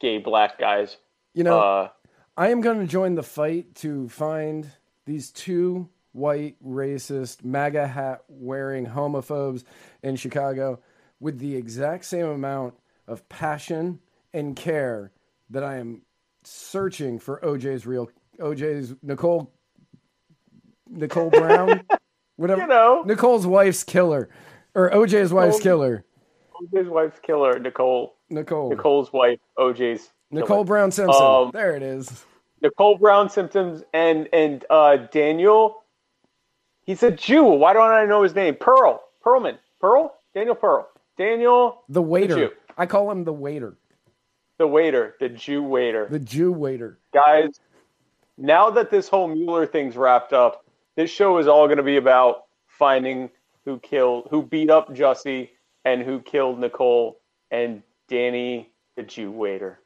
[0.00, 0.96] gay black guys.
[1.34, 1.88] you know, Uh,
[2.36, 4.66] I am going to join the fight to find
[5.06, 9.64] these two white, racist, MAGA hat wearing homophobes
[10.02, 10.80] in Chicago
[11.20, 12.74] with the exact same amount
[13.06, 13.98] of passion
[14.34, 15.10] and care
[15.50, 16.02] that I am
[16.44, 19.52] searching for OJ's real OJ's Nicole
[20.92, 21.82] Nicole Brown,
[22.36, 23.02] whatever You know.
[23.06, 24.28] Nicole's wife's killer
[24.74, 26.04] or OJ's wife's killer.
[26.62, 28.14] OJ's wife's killer, Nicole.
[28.30, 30.10] Nicole Nicole's wife, OJ's.
[30.30, 30.64] Nicole killer.
[30.64, 31.22] Brown Simpson.
[31.22, 32.24] Um, there it is.
[32.62, 35.82] Nicole Brown symptoms and and uh, Daniel.
[36.84, 37.44] He's a Jew.
[37.44, 38.54] Why don't I know his name?
[38.54, 39.02] Pearl.
[39.24, 39.58] Pearlman.
[39.80, 40.14] Pearl.
[40.34, 40.88] Daniel Pearl.
[41.18, 42.34] Daniel The waiter.
[42.36, 42.50] Jew.
[42.78, 43.76] I call him the waiter.
[44.58, 46.06] the waiter, the Jew waiter.
[46.10, 46.98] The Jew waiter.
[47.12, 47.60] Guys,
[48.38, 50.61] now that this whole Mueller thing's wrapped up,
[50.96, 53.30] this show is all going to be about finding
[53.64, 55.50] who killed, who beat up Jussie,
[55.84, 59.78] and who killed Nicole and Danny, the Jew waiter.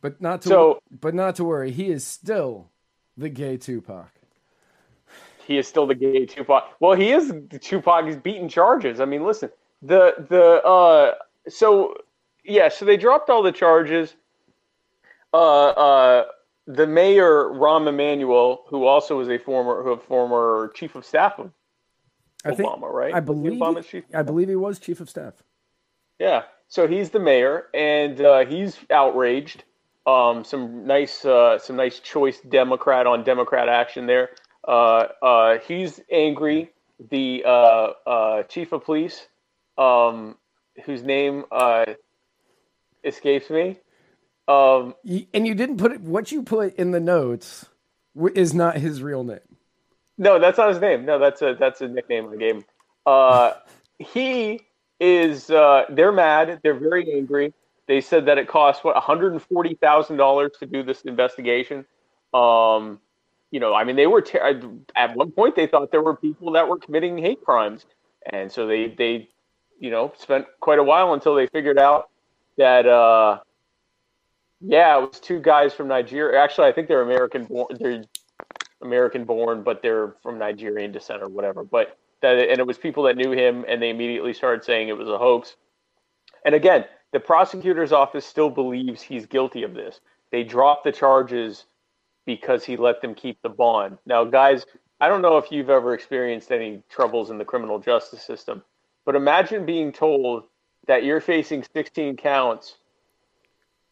[0.00, 2.70] But not to So- but not to worry, he is still
[3.16, 4.10] the gay Tupac.
[5.46, 6.76] he is still the gay Tupac.
[6.78, 8.04] Well, he is the Tupac.
[8.04, 9.00] He's beating charges.
[9.00, 9.50] I mean, listen,
[9.82, 11.14] the the uh,
[11.48, 11.96] so
[12.44, 14.14] yeah, so they dropped all the charges.
[15.32, 16.24] Uh, uh,
[16.68, 21.38] the mayor Rahm Emanuel, who also was a former who a former chief of staff
[21.38, 21.50] of
[22.44, 23.14] I think Obama, right?
[23.14, 24.04] I believe Obama's chief.
[24.14, 25.42] I believe he was chief of staff.
[26.18, 26.42] Yeah.
[26.68, 29.64] So he's the mayor, and uh, he's outraged.
[30.06, 34.30] Um, some nice, uh, some nice choice Democrat on Democrat action there.
[34.66, 36.70] Uh, uh, he's angry.
[37.10, 39.26] The uh, uh, chief of police,
[39.78, 40.36] um,
[40.84, 41.86] whose name uh,
[43.04, 43.78] escapes me.
[44.48, 44.94] Um,
[45.34, 47.66] And you didn't put it what you put in the notes
[48.34, 49.40] is not his real name.
[50.16, 51.04] No, that's not his name.
[51.04, 52.64] No, that's a that's a nickname I gave him.
[53.06, 53.52] Uh,
[53.98, 54.62] he
[54.98, 55.50] is.
[55.50, 56.60] Uh, they're mad.
[56.62, 57.52] They're very angry.
[57.86, 61.02] They said that it cost what one hundred and forty thousand dollars to do this
[61.02, 61.84] investigation.
[62.34, 62.98] Um,
[63.50, 64.60] you know, I mean, they were ter-
[64.96, 67.86] at one point they thought there were people that were committing hate crimes,
[68.26, 69.28] and so they they
[69.78, 72.10] you know spent quite a while until they figured out
[72.58, 73.38] that uh,
[74.60, 76.40] yeah, it was two guys from Nigeria.
[76.40, 77.68] Actually, I think they're American born.
[77.78, 78.04] They're
[78.82, 81.64] American born, but they're from Nigerian descent or whatever.
[81.64, 84.96] But that, and it was people that knew him, and they immediately started saying it
[84.96, 85.56] was a hoax.
[86.44, 90.00] And again, the prosecutor's office still believes he's guilty of this.
[90.30, 91.64] They dropped the charges
[92.26, 93.98] because he let them keep the bond.
[94.04, 94.66] Now, guys,
[95.00, 98.62] I don't know if you've ever experienced any troubles in the criminal justice system,
[99.06, 100.44] but imagine being told
[100.86, 102.76] that you're facing 16 counts,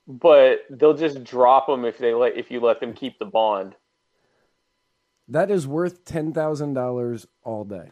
[0.06, 3.74] but they'll just drop them if they let if you let them keep the bond.
[5.28, 7.90] That is worth ten thousand dollars all day.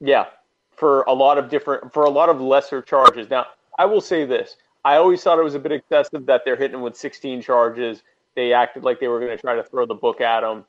[0.00, 0.26] Yeah,
[0.70, 3.30] for a lot of different, for a lot of lesser charges.
[3.30, 3.46] Now,
[3.78, 6.80] I will say this: I always thought it was a bit excessive that they're hitting
[6.80, 8.02] with 16 charges.
[8.34, 10.64] They acted like they were going to try to throw the book at them.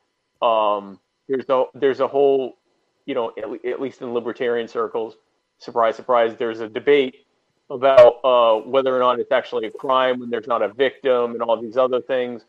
[0.46, 2.58] Um, there's a there's a whole,
[3.06, 5.16] you know, at, at least in libertarian circles,
[5.58, 7.26] surprise, surprise, there's a debate
[7.72, 11.42] about uh, whether or not it's actually a crime when there's not a victim and
[11.42, 12.44] all these other things.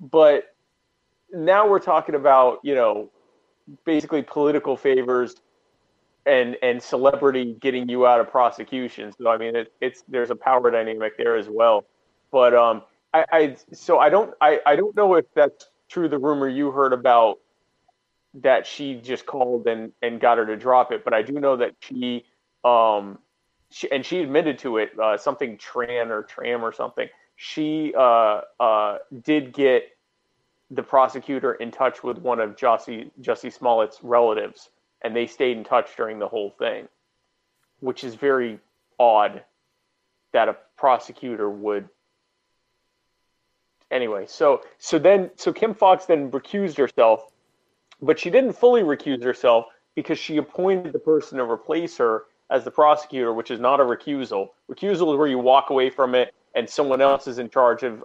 [0.00, 0.54] But
[1.32, 3.10] now we're talking about, you know,
[3.84, 5.36] basically political favors
[6.26, 9.12] and and celebrity getting you out of prosecution.
[9.12, 11.84] So I mean, it, it's there's a power dynamic there as well.
[12.30, 16.08] But um, I, I so I don't I, I don't know if that's true.
[16.08, 17.40] The rumor you heard about
[18.34, 21.56] that she just called and and got her to drop it, but I do know
[21.56, 22.24] that she
[22.64, 23.18] um
[23.70, 27.08] she, and she admitted to it uh, something Tran or Tram or something.
[27.36, 29.84] She uh uh did get
[30.70, 34.70] the prosecutor in touch with one of Jussie Jussie Smollett's relatives
[35.02, 36.88] and they stayed in touch during the whole thing,
[37.80, 38.58] which is very
[38.98, 39.42] odd
[40.32, 41.88] that a prosecutor would.
[43.90, 47.32] Anyway, so so then so Kim Foxx then recused herself,
[48.02, 52.64] but she didn't fully recuse herself because she appointed the person to replace her as
[52.64, 54.48] the prosecutor, which is not a recusal.
[54.70, 58.02] Recusal is where you walk away from it and someone else is in charge of,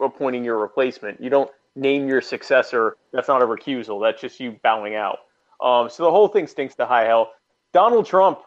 [0.00, 1.20] appointing your replacement.
[1.20, 2.96] You don't name your successor.
[3.12, 4.02] That's not a recusal.
[4.02, 5.18] That's just you bowing out.
[5.60, 7.32] Um, so the whole thing stinks to high hell.
[7.72, 8.40] Donald Trump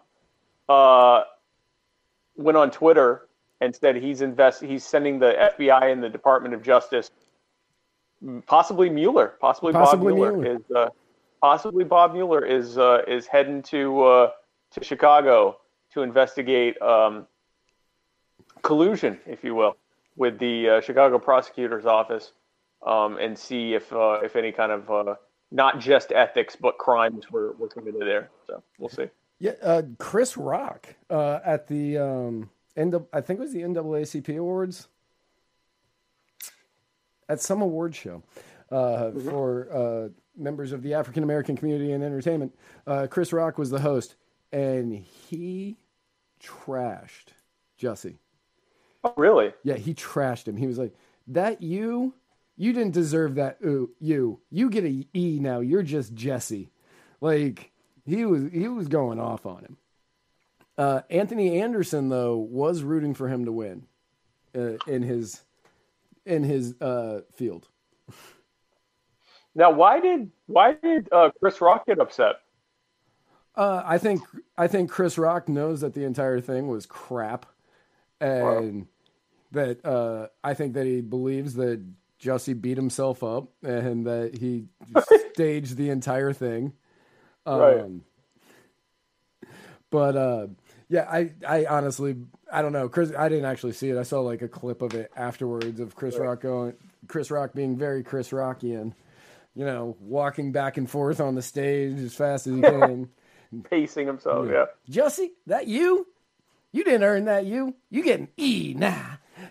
[0.67, 1.21] uh,
[2.35, 3.27] went on Twitter
[3.61, 7.11] and said he's invest he's sending the FBI and the Department of Justice,
[8.45, 10.55] possibly Mueller, possibly, Possibly Bob Mueller, Mueller.
[10.57, 10.89] is uh,
[11.39, 14.31] possibly Bob Mueller is uh, is heading to uh,
[14.73, 15.57] to Chicago
[15.93, 17.27] to investigate um,
[18.61, 19.77] collusion, if you will,
[20.15, 22.31] with the uh, Chicago prosecutor's office
[22.85, 25.15] um, and see if uh, if any kind of uh,
[25.51, 28.29] not just ethics but crimes were, were committed there.
[28.47, 29.07] So we'll see.
[29.39, 34.37] Yeah, uh, Chris Rock uh, at the um, N- I think it was the NAACP
[34.37, 34.87] awards.
[37.29, 38.23] at some award show
[38.71, 42.53] uh, for uh, members of the African American community in entertainment.
[42.87, 44.15] Uh, Chris Rock was the host,
[44.53, 45.77] and he
[46.41, 47.33] trashed
[47.77, 48.19] Jussie.
[49.03, 49.53] Oh, really?
[49.63, 50.55] Yeah, he trashed him.
[50.55, 50.93] He was like,
[51.27, 52.13] "That you,
[52.55, 53.57] you didn't deserve that.
[53.65, 55.59] Ooh, you, you get a E now.
[55.59, 56.69] You're just Jesse."
[57.19, 57.71] Like
[58.05, 59.77] he was, he was going off on him.
[60.77, 63.87] Uh, Anthony Anderson though was rooting for him to win
[64.55, 65.41] uh, in his
[66.25, 67.67] in his uh, field.
[69.55, 72.35] Now, why did why did uh, Chris Rock get upset?
[73.55, 74.21] Uh, I think
[74.57, 77.45] I think Chris Rock knows that the entire thing was crap,
[78.19, 78.87] and
[79.51, 81.83] that uh, I think that he believes that
[82.19, 84.65] Jussie beat himself up and that he
[85.33, 86.73] staged the entire thing.
[87.45, 87.91] Um, Right.
[89.91, 90.47] But uh,
[90.89, 92.15] yeah, I I honestly
[92.51, 92.89] I don't know.
[92.89, 93.97] Chris, I didn't actually see it.
[93.97, 96.73] I saw like a clip of it afterwards of Chris Rock going,
[97.07, 98.93] Chris Rock being very Chris Rockian,
[99.53, 103.09] you know, walking back and forth on the stage as fast as he can.
[103.69, 104.65] Pacing himself, yeah.
[104.89, 106.07] Jussie, that you?
[106.71, 107.75] You didn't earn that you.
[107.89, 108.95] You get an E nah.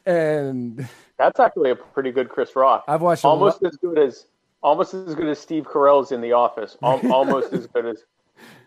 [0.05, 0.89] And
[1.19, 2.85] That's actually a pretty good Chris Rock.
[2.89, 4.27] I've watched almost as good as
[4.63, 6.77] almost as good as Steve Carell's in The Office.
[6.83, 8.05] Al- almost as good as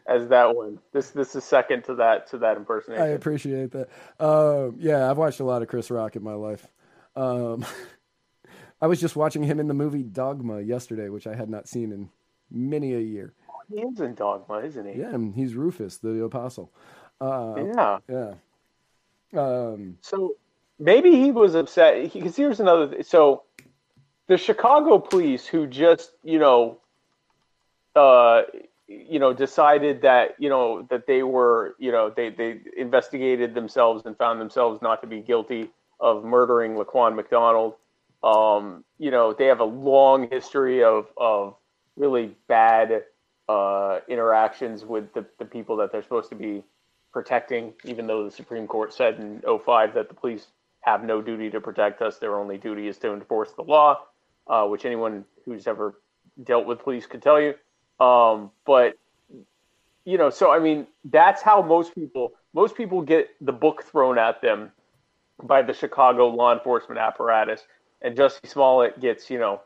[0.07, 0.79] as that one.
[0.93, 3.03] This this is second to that to that impersonation.
[3.03, 3.89] I appreciate that.
[4.19, 6.65] Um, yeah, I've watched a lot of Chris Rock in my life.
[7.15, 7.65] Um,
[8.81, 11.91] I was just watching him in the movie Dogma yesterday, which I had not seen
[11.91, 12.09] in
[12.51, 13.33] many a year.
[13.69, 14.99] He is in Dogma, isn't he?
[14.99, 16.71] Yeah, and he's Rufus, the apostle.
[17.19, 17.99] Uh, Yeah.
[18.09, 18.33] yeah.
[19.33, 20.35] Um, So
[20.79, 22.87] maybe he was upset because here's another.
[22.87, 23.43] Th- so
[24.27, 26.79] the Chicago police, who just you know,
[27.95, 28.43] uh,
[28.87, 34.05] you know, decided that you know that they were you know they they investigated themselves
[34.05, 37.75] and found themselves not to be guilty of murdering Laquan McDonald.
[38.23, 41.55] Um, you know, they have a long history of of
[41.95, 43.03] really bad
[43.47, 46.63] uh, interactions with the, the people that they're supposed to be
[47.11, 50.47] protecting, even though the Supreme Court said in 05 that the police
[50.81, 52.17] have no duty to protect us.
[52.17, 54.01] Their only duty is to enforce the law,
[54.47, 55.99] uh, which anyone who's ever
[56.43, 57.53] dealt with police could tell you.
[58.03, 58.97] Um, but,
[60.03, 64.17] you know, so I mean, that's how most people, most people get the book thrown
[64.17, 64.71] at them
[65.43, 67.61] by the Chicago law enforcement apparatus.
[68.01, 69.61] And Jussie Smollett gets, you know,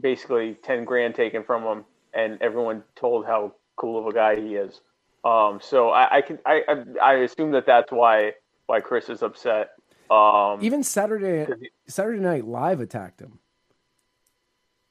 [0.00, 1.84] basically 10 grand taken from him
[2.16, 4.80] and everyone told how cool of a guy he is.
[5.24, 8.32] Um, so I, I can I, I I assume that that's why
[8.66, 9.70] why Chris is upset.
[10.10, 11.46] Um, even Saturday
[11.88, 13.38] Saturday Night Live attacked him.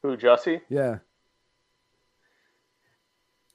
[0.01, 0.61] who Jussie?
[0.69, 0.99] Yeah.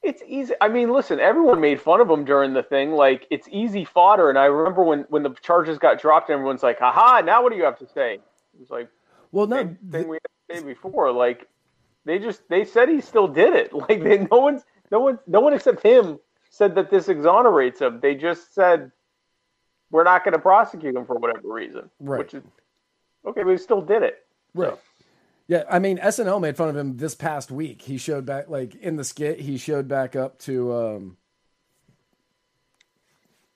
[0.03, 0.55] It's easy.
[0.63, 2.93] I mean, listen, everyone made fun of him during the thing.
[2.93, 4.31] Like it's easy fodder.
[4.31, 7.21] And I remember when when the charges got dropped, everyone's like, "Haha!
[7.21, 8.89] Now what do you have to say?" It was like
[9.33, 11.13] Well, no, same thing we had to say before.
[11.13, 11.47] Like
[12.05, 13.73] they just they said he still did it.
[13.75, 16.19] Like they, no one no one no one except him
[16.51, 18.01] said that this exonerates him.
[18.01, 18.91] They just said
[19.91, 21.91] we're not going to prosecute him for whatever reason.
[21.99, 22.19] Right.
[22.19, 22.43] Which is
[23.27, 24.19] okay, but he still did it.
[24.55, 24.79] Right.
[25.49, 27.83] Yeah, I mean SNL made fun of him this past week.
[27.83, 31.17] He showed back like in the skit, he showed back up to um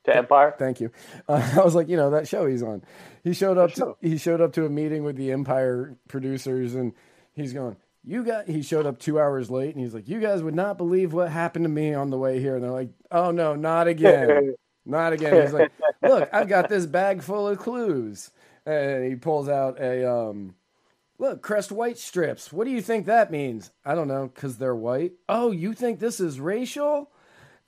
[0.04, 0.54] To Empire.
[0.58, 0.90] thank you.
[1.28, 2.82] Uh, I was like, you know, that show he's on.
[3.22, 6.92] He showed up to he showed up to a meeting with the Empire producers and
[7.32, 7.76] he's going,
[8.06, 10.78] "You got he showed up 2 hours late and he's like, "You guys would not
[10.78, 13.88] believe what happened to me on the way here." And they're like, "Oh no, not
[13.88, 14.54] again."
[14.86, 15.40] Not again.
[15.40, 18.30] He's like, "Look, I've got this bag full of clues."
[18.66, 20.56] And he pulls out a um
[21.18, 22.52] Look, crest white strips.
[22.52, 23.70] What do you think that means?
[23.84, 25.12] I don't know, because they're white.
[25.28, 27.10] Oh, you think this is racial?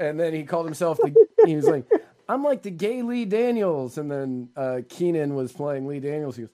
[0.00, 1.14] And then he called himself the.
[1.46, 1.88] he was like,
[2.28, 3.98] I'm like the gay Lee Daniels.
[3.98, 6.36] And then uh, Kenan was playing Lee Daniels.
[6.36, 6.50] He goes,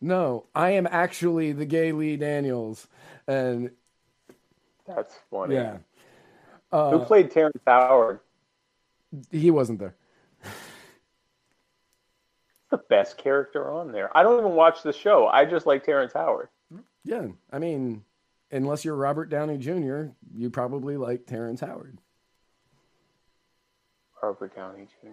[0.00, 2.88] No, I am actually the gay Lee Daniels.
[3.28, 3.70] And
[4.86, 5.54] That's funny.
[5.54, 5.78] yeah,
[6.70, 8.20] Who uh, played Terrence Howard?
[9.30, 9.94] he wasn't there.
[12.70, 14.16] The best character on there.
[14.16, 15.26] I don't even watch the show.
[15.26, 16.48] I just like Terrence Howard.
[17.04, 18.02] Yeah, I mean,
[18.50, 20.04] unless you're Robert Downey Jr.,
[20.34, 21.98] you probably like Terrence Howard.
[24.22, 25.08] Robert Downey Jr.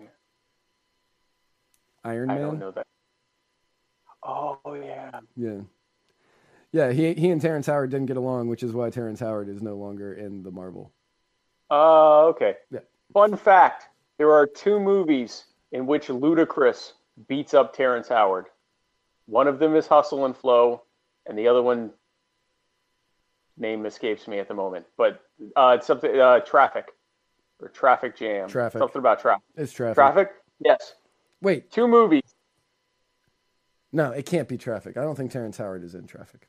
[2.06, 2.38] Iron Man.
[2.38, 2.88] I don't know that.
[4.24, 5.20] Oh yeah.
[5.36, 5.62] Yeah.
[6.72, 9.62] Yeah, he he and Terrence Howard didn't get along, which is why Terrence Howard is
[9.62, 10.92] no longer in the Marvel.
[11.72, 12.56] Uh, okay.
[12.72, 12.82] Yeah.
[13.14, 16.94] Fun fact: There are two movies in which Ludacris
[17.28, 18.46] beats up Terrence Howard.
[19.26, 20.84] One of them is Hustle and Flow,
[21.26, 21.92] and the other one
[23.58, 24.86] name escapes me at the moment.
[24.96, 25.22] But
[25.56, 26.90] uh, it's something uh, Traffic
[27.60, 28.48] or Traffic Jam.
[28.48, 28.80] Traffic.
[28.80, 29.44] Something about traffic.
[29.56, 29.96] It's traffic.
[29.96, 30.30] Traffic.
[30.60, 30.96] Yes.
[31.42, 32.36] Wait, Two movies.
[33.92, 34.98] no, it can't be traffic.
[34.98, 36.48] I don't think Terrence Howard is in traffic.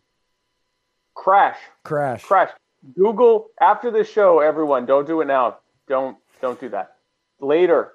[1.20, 1.58] Crash.
[1.84, 2.24] Crash.
[2.24, 2.50] Crash.
[2.96, 4.86] Google after the show, everyone.
[4.86, 5.58] Don't do it now.
[5.86, 6.96] Don't don't do that.
[7.40, 7.92] Later,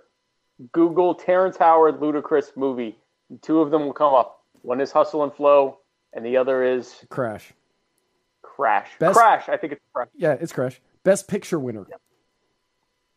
[0.71, 2.99] Google Terrence Howard Ludacris movie.
[3.41, 4.43] Two of them will come up.
[4.61, 5.80] One is Hustle and Flow,
[6.13, 7.51] and the other is Crash.
[8.43, 8.89] Crash.
[8.99, 9.49] Best- Crash.
[9.49, 10.09] I think it's Crash.
[10.15, 10.80] Yeah, it's Crash.
[11.03, 11.88] Best picture winner.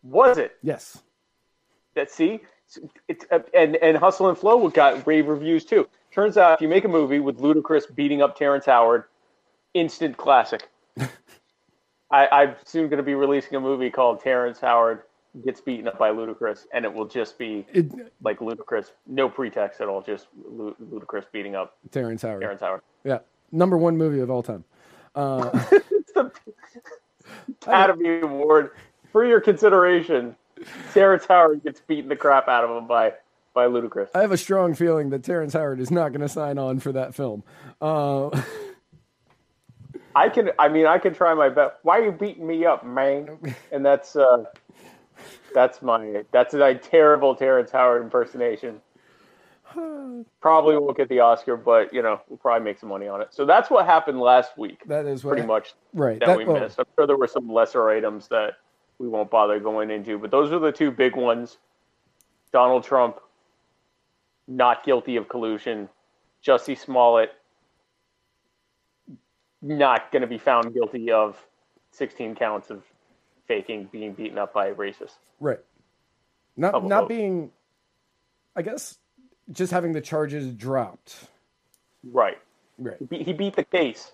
[0.02, 0.56] Was it?
[0.62, 1.02] Yes.
[1.96, 2.40] That see,
[3.08, 5.86] it's uh, and and Hustle and Flow got rave reviews too.
[6.12, 9.04] Turns out, if you make a movie with Ludacris beating up Terrence Howard,
[9.78, 10.68] instant classic.
[12.10, 15.02] I, I'm soon going to be releasing a movie called Terrence Howard
[15.44, 17.86] gets beaten up by Ludacris, and it will just be It,
[18.22, 22.40] like Ludacris, no pretext at all, just Ludacris beating up Terrence Howard.
[22.40, 22.80] Terrence Howard.
[23.04, 23.18] Yeah.
[23.52, 24.64] Number one movie of all time.
[25.14, 26.32] Uh, It's the
[27.62, 28.70] Academy Award
[29.12, 30.34] for your consideration.
[30.92, 33.12] Terrence Howard gets beaten the crap out of him by
[33.54, 34.08] by Ludacris.
[34.14, 36.92] I have a strong feeling that Terrence Howard is not going to sign on for
[36.92, 37.42] that film.
[37.80, 38.30] Uh,
[40.18, 40.50] I can.
[40.58, 41.76] I mean, I can try my best.
[41.82, 43.38] Why are you beating me up, man?
[43.72, 44.44] And that's uh,
[45.54, 48.80] that's my that's a terrible Terrence Howard impersonation.
[50.40, 53.28] Probably won't get the Oscar, but you know we'll probably make some money on it.
[53.30, 56.18] So that's what happened last week, that is what pretty much right.
[56.20, 56.78] that, That, we well, missed.
[56.78, 58.54] I'm sure there were some lesser items that
[58.98, 61.58] we won't bother going into, but those are the two big ones.
[62.52, 63.20] Donald Trump
[64.48, 65.88] not guilty of collusion.
[66.44, 67.32] Jussie Smollett
[69.62, 71.36] not going to be found guilty of
[71.92, 72.82] 16 counts of
[73.46, 75.16] faking being beaten up by a racist.
[75.40, 75.58] right.
[76.56, 77.08] Not not votes.
[77.08, 77.50] being,
[78.56, 78.98] I guess,
[79.52, 81.28] just having the charges dropped.
[82.02, 82.38] Right.
[82.78, 82.96] Right.
[82.98, 84.10] He beat, he beat the case.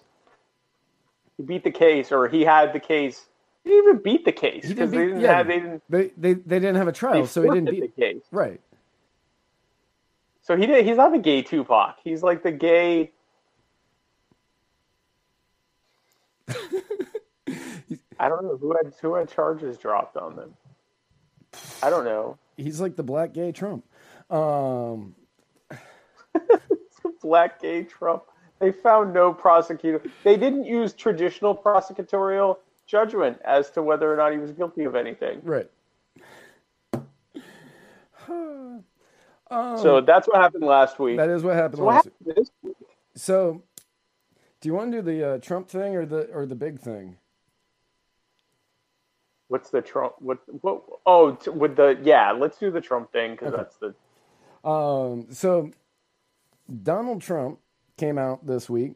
[1.39, 3.27] He beat the case, or he had the case.
[3.65, 5.39] He didn't even beat the case because they didn't yeah.
[5.39, 7.81] have they didn't They they they didn't have a trial, so he didn't beat.
[7.81, 8.23] the case.
[8.31, 8.61] Right.
[10.43, 10.85] So he did.
[10.85, 11.97] He's not the gay Tupac.
[12.05, 13.11] He's like the gay.
[18.19, 20.55] I don't know who had who had charges dropped on them.
[21.83, 22.39] I don't know.
[22.57, 23.85] He's like the black gay Trump.
[24.31, 25.15] Um,
[27.23, 28.25] Black gay Trump.
[28.59, 30.03] They found no prosecutor.
[30.23, 34.95] They didn't use traditional prosecutorial judgment as to whether or not he was guilty of
[34.95, 35.41] anything.
[35.43, 35.71] right.
[39.49, 41.17] So that's what happened last week.
[41.19, 42.77] That is what happened So what last happened this week?
[43.15, 43.63] So,
[44.65, 47.19] do you want to do the uh, Trump thing or the or the big thing?
[49.49, 50.15] What's the Trump?
[50.21, 50.39] What?
[50.63, 50.85] What?
[51.07, 52.33] Oh, t- with the yeah.
[52.33, 53.53] Let's do the Trump thing because Okay.
[53.53, 53.95] that's the
[54.65, 55.71] Um, so,
[56.83, 57.61] Donald Trump
[57.99, 58.95] came out this week,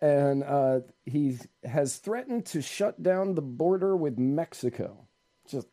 [0.00, 5.08] and uh, he has threatened to shut down the border with Mexico.
[5.48, 5.68] Just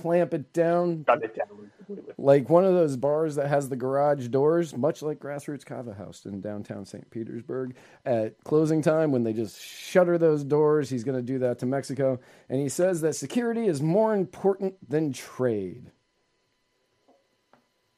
[0.00, 1.70] clamp it down it down
[2.18, 6.24] like one of those bars that has the garage doors, much like Grassroots Kava House
[6.24, 7.08] in downtown St.
[7.10, 7.74] Petersburg.
[8.04, 11.66] At closing time, when they just shutter those doors, he's going to do that to
[11.66, 12.20] Mexico.
[12.48, 15.90] And he says that security is more important than trade.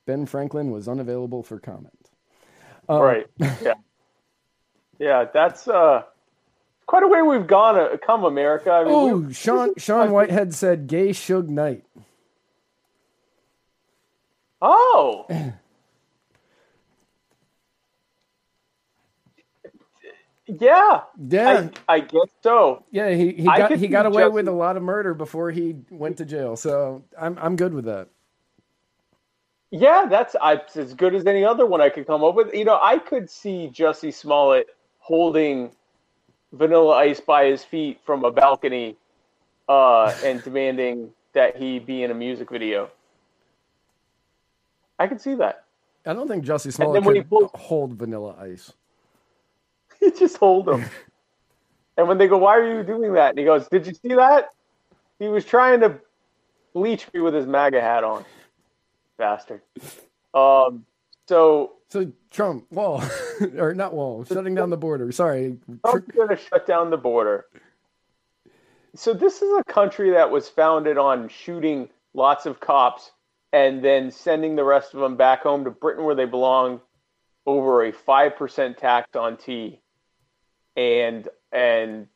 [0.07, 2.11] Ben Franklin was unavailable for comment.
[2.89, 3.27] Um, right.
[3.39, 3.75] Yeah.
[4.99, 5.27] Yeah.
[5.31, 6.05] That's uh
[6.87, 7.79] quite a way we've gone.
[7.79, 8.71] Uh, come America.
[8.71, 11.85] I mean, Oh, we- Sean Sean Whitehead said gay Suge Knight.
[14.63, 15.27] Oh.
[20.47, 22.85] Yeah, Yeah, I, I guess so.
[22.91, 25.51] yeah, he, he I got he got away Justin- with a lot of murder before
[25.51, 26.57] he went to jail.
[26.57, 28.09] So I'm I'm good with that.
[29.73, 32.55] Yeah, that's I, as good as any other one I could come up with.
[32.55, 34.69] You know, I could see Jussie Smollett
[35.01, 35.73] holding
[36.53, 38.97] Vanilla Ice by his feet from a balcony
[39.69, 42.91] uh, and demanding that he be in a music video.
[44.99, 45.65] I can see that.
[46.07, 47.23] I don't think Jussie Smollett when he
[47.55, 48.73] hold Vanilla Ice.
[49.99, 50.85] He just hold him.
[51.97, 54.15] and when they go, "Why are you doing that?" and he goes, "Did you see
[54.15, 54.51] that?
[55.19, 55.99] He was trying to
[56.75, 58.25] bleach me with his MAGA hat on,
[59.17, 59.63] bastard."
[60.35, 60.85] Um.
[61.29, 63.03] So So Trump wall
[63.59, 65.11] or not wall, shutting down the border.
[65.13, 67.47] Sorry, Trump's going to shut down the border.
[68.95, 73.11] So this is a country that was founded on shooting lots of cops
[73.53, 76.81] and then sending the rest of them back home to Britain where they belong
[77.45, 79.81] over a 5% tax on tea
[80.77, 82.07] and and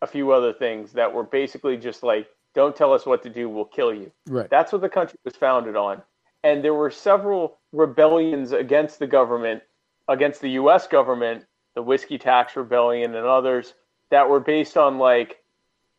[0.00, 3.48] a few other things that were basically just like don't tell us what to do
[3.48, 4.48] we'll kill you right.
[4.48, 6.02] that's what the country was founded on.
[6.44, 9.62] And there were several rebellions against the government,
[10.08, 13.74] against the US government, the Whiskey Tax Rebellion and others
[14.10, 15.42] that were based on like,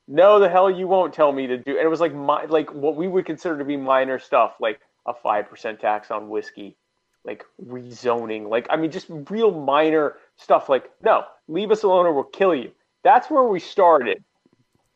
[0.07, 1.71] no, the hell you won't tell me to do.
[1.71, 4.79] And it was like my, like what we would consider to be minor stuff, like
[5.05, 6.75] a five percent tax on whiskey,
[7.23, 10.69] like rezoning, like I mean, just real minor stuff.
[10.69, 12.71] Like, no, leave us alone or we'll kill you.
[13.03, 14.23] That's where we started.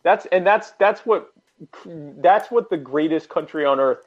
[0.04, 1.32] That's and that's that's what
[1.86, 4.00] that's what the greatest country on earth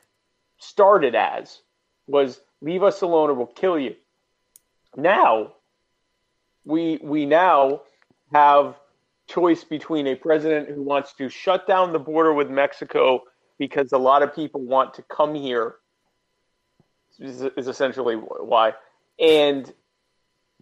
[0.60, 1.60] started as
[2.06, 3.96] was leave us alone or we'll kill you.
[4.96, 5.54] Now
[6.64, 7.82] we we now
[8.32, 8.76] have
[9.26, 13.22] choice between a president who wants to shut down the border with Mexico
[13.58, 15.76] because a lot of people want to come here
[17.18, 18.72] is, is essentially why
[19.18, 19.72] and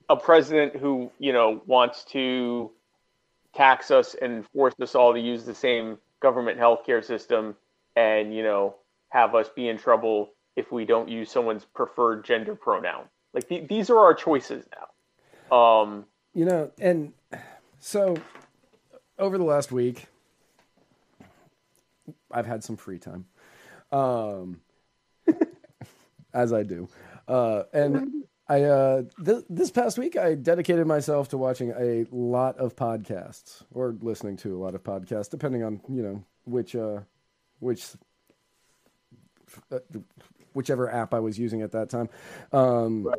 [0.08, 2.70] a president who you know wants to
[3.54, 7.56] tax us and force us all to use the same government healthcare system
[7.96, 8.74] and you know
[9.10, 13.04] have us be in trouble if we don't use someone's preferred gender pronoun.
[13.32, 14.66] Like th- these are our choices
[15.50, 15.56] now.
[15.56, 16.04] Um
[16.34, 17.12] you know and
[17.78, 18.16] so
[19.18, 20.06] over the last week
[22.30, 23.24] i've had some free time.
[23.90, 24.60] Um
[26.34, 26.88] as i do.
[27.26, 32.56] Uh and I uh, th- this past week I dedicated myself to watching a lot
[32.56, 37.00] of podcasts or listening to a lot of podcasts, depending on you know which uh,
[37.58, 37.84] which
[40.54, 42.08] whichever app I was using at that time.
[42.52, 43.18] Um, right.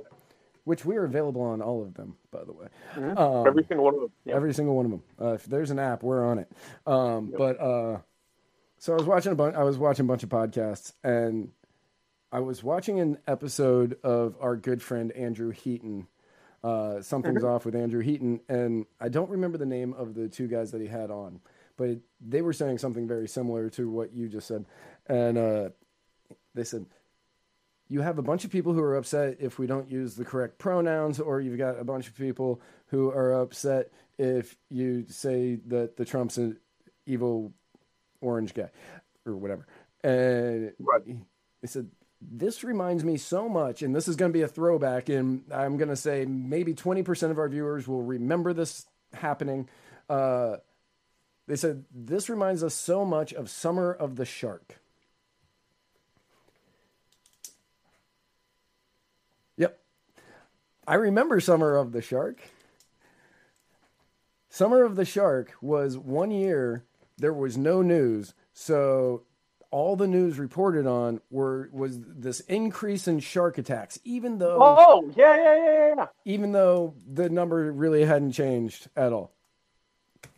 [0.65, 2.67] Which we are available on all of them, by the way.
[2.93, 3.17] Mm-hmm.
[3.17, 4.11] Um, every single one of them.
[4.25, 4.35] Yeah.
[4.35, 5.03] Every single one of them.
[5.19, 6.51] Uh, if there's an app, we're on it.
[6.85, 7.37] Um, yep.
[7.37, 7.99] But uh,
[8.77, 9.55] so I was watching a bunch.
[9.55, 11.49] I was watching a bunch of podcasts, and
[12.31, 16.07] I was watching an episode of our good friend Andrew Heaton.
[16.63, 17.47] Uh, Something's mm-hmm.
[17.47, 20.81] off with Andrew Heaton, and I don't remember the name of the two guys that
[20.81, 21.39] he had on,
[21.77, 24.65] but they were saying something very similar to what you just said,
[25.07, 25.69] and uh,
[26.53, 26.85] they said
[27.87, 30.59] you have a bunch of people who are upset if we don't use the correct
[30.59, 35.97] pronouns, or you've got a bunch of people who are upset if you say that
[35.97, 36.57] the Trump's an
[37.05, 37.51] evil
[38.21, 38.69] orange guy
[39.25, 39.65] or whatever.
[40.03, 41.01] And right.
[41.61, 41.89] he said
[42.21, 45.77] this reminds me so much, and this is going to be a throwback, and I'm
[45.77, 49.69] going to say maybe 20% of our viewers will remember this happening.
[50.09, 50.57] Uh,
[51.47, 54.79] they said, This reminds us so much of Summer of the Shark.
[59.57, 59.79] Yep.
[60.89, 62.41] I remember Summer of the Shark.
[64.49, 66.83] Summer of the Shark was one year,
[67.15, 68.33] there was no news.
[68.53, 69.21] So
[69.69, 75.13] all the news reported on were was this increase in shark attacks, even though oh
[75.15, 79.31] yeah yeah yeah yeah even though the number really hadn't changed at all.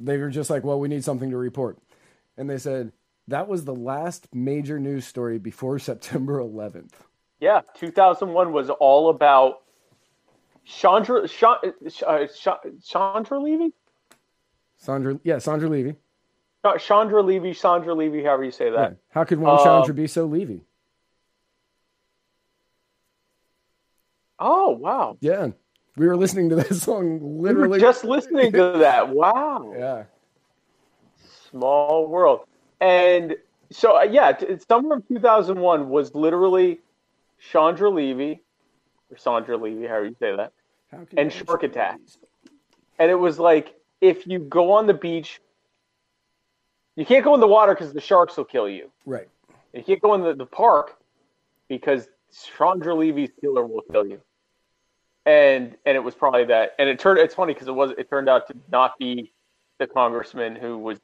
[0.02, 1.78] They were just like, well, we need something to report,
[2.36, 2.91] and they said
[3.30, 6.91] that was the last major news story before September 11th.
[7.39, 9.62] Yeah, 2001 was all about
[10.66, 12.28] Chandra uh,
[12.84, 13.74] Chandra Levy.
[14.78, 15.95] Sandra, yeah, Sandra Levy.
[16.80, 18.91] Chandra Levy, Chandra Levy, however you say that.
[18.91, 18.97] Yeah.
[19.09, 20.62] How could one Chandra um, be so Levy?
[24.39, 25.18] Oh wow!
[25.22, 25.49] Yeah,
[25.97, 27.78] we were listening to that song literally.
[27.78, 29.09] We just listening to that.
[29.14, 29.74] Wow.
[29.78, 30.03] Yeah.
[31.49, 32.45] Small world,
[32.80, 33.36] and
[33.72, 34.32] so uh, yeah,
[34.68, 36.80] summer of 2001 was literally
[37.51, 38.41] Chandra Levy,
[39.12, 40.53] or Sandra Levy, however you say that,
[41.18, 41.99] and Shark Attack,
[42.97, 45.39] and it was like if you go on the beach
[46.95, 48.91] you can't go in the water because the sharks will kill you.
[49.05, 49.28] Right.
[49.74, 50.97] You can't go in the, the park
[51.68, 52.07] because
[52.57, 54.22] Chandra Levy's killer will kill you.
[55.26, 56.76] And and it was probably that.
[56.80, 57.20] And it turned.
[57.20, 57.91] It's funny because it was.
[57.97, 59.32] It turned out to not be
[59.78, 60.99] the congressman who was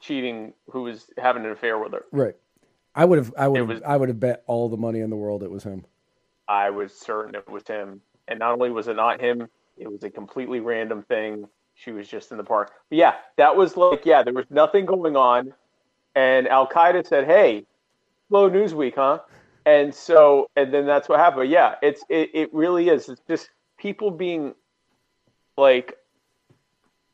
[0.00, 2.04] cheating, who was having an affair with her.
[2.12, 2.36] Right.
[2.94, 3.32] I would have.
[3.36, 3.66] I would.
[3.66, 5.86] Was, I would have bet all the money in the world it was him.
[6.48, 8.00] I was certain it was him.
[8.28, 12.08] And not only was it not him, it was a completely random thing she was
[12.08, 12.72] just in the park.
[12.88, 15.52] But yeah, that was like yeah, there was nothing going on,
[16.14, 17.66] and Al Qaeda said, "Hey,
[18.28, 19.20] slow news week, huh?"
[19.64, 21.50] And so, and then that's what happened.
[21.50, 23.08] yeah, it's it, it really is.
[23.08, 24.54] It's just people being
[25.56, 25.96] like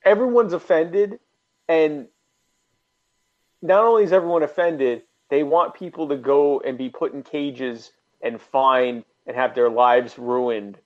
[0.04, 1.18] everyone's offended,
[1.68, 2.08] and
[3.62, 7.92] not only is everyone offended, they want people to go and be put in cages
[8.22, 10.78] and fined and have their lives ruined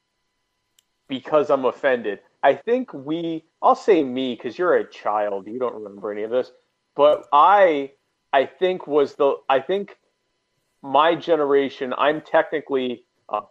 [1.08, 2.18] because I'm offended.
[2.42, 6.30] I think we, I'll say me because you're a child, you don't remember any of
[6.30, 6.50] this,
[6.96, 7.92] but I,
[8.32, 9.96] I think was the, I think
[10.82, 13.42] my generation, I'm technically a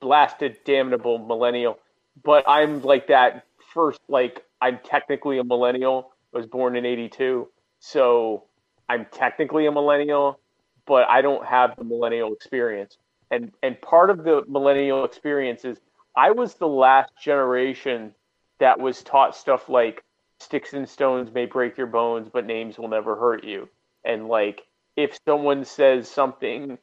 [0.00, 1.80] blasted, damnable millennial,
[2.22, 6.12] but I'm like that first, like, I'm technically a millennial.
[6.32, 7.48] I was born in 82.
[7.80, 8.44] So
[8.88, 10.38] I'm technically a millennial,
[10.86, 12.98] but I don't have the millennial experience.
[13.30, 15.78] And, and part of the millennial experience is
[16.16, 18.14] I was the last generation
[18.58, 20.02] that was taught stuff like
[20.40, 23.68] sticks and stones may break your bones, but names will never hurt you.
[24.04, 24.66] And like
[24.96, 26.78] if someone says something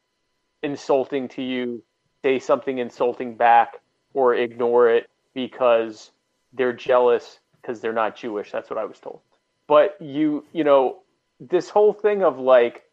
[0.63, 1.83] insulting to you,
[2.23, 3.81] say something insulting back
[4.13, 6.11] or ignore it because
[6.53, 8.51] they're jealous because they're not Jewish.
[8.51, 9.19] That's what I was told.
[9.67, 10.99] But you, you know,
[11.39, 12.83] this whole thing of like,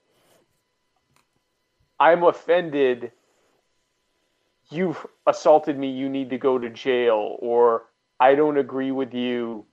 [2.00, 3.12] I'm offended.
[4.72, 5.90] You've assaulted me.
[5.90, 7.84] You need to go to jail, or
[8.18, 9.66] I don't agree with you.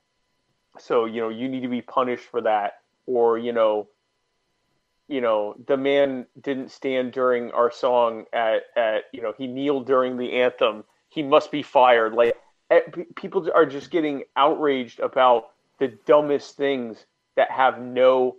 [0.78, 3.88] So you know, you need to be punished for that, or you know,
[5.08, 9.88] you know, the man didn't stand during our song at at you know he kneeled
[9.88, 10.84] during the anthem.
[11.08, 12.14] He must be fired.
[12.14, 12.36] Like
[13.16, 18.36] people are just getting outraged about the dumbest things that have no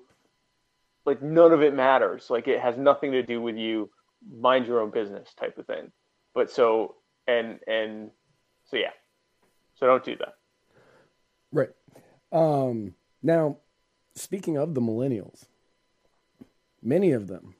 [1.07, 2.29] like none of it matters.
[2.29, 3.91] Like it has nothing to do with you.
[4.39, 5.91] Mind your own business type of thing.
[6.35, 8.11] But so and and
[8.67, 8.91] so yeah.
[9.75, 10.35] So don't do that.
[11.53, 11.71] Right.
[12.33, 13.59] Um now
[14.15, 15.45] speaking of the millennials,
[16.83, 17.55] many of them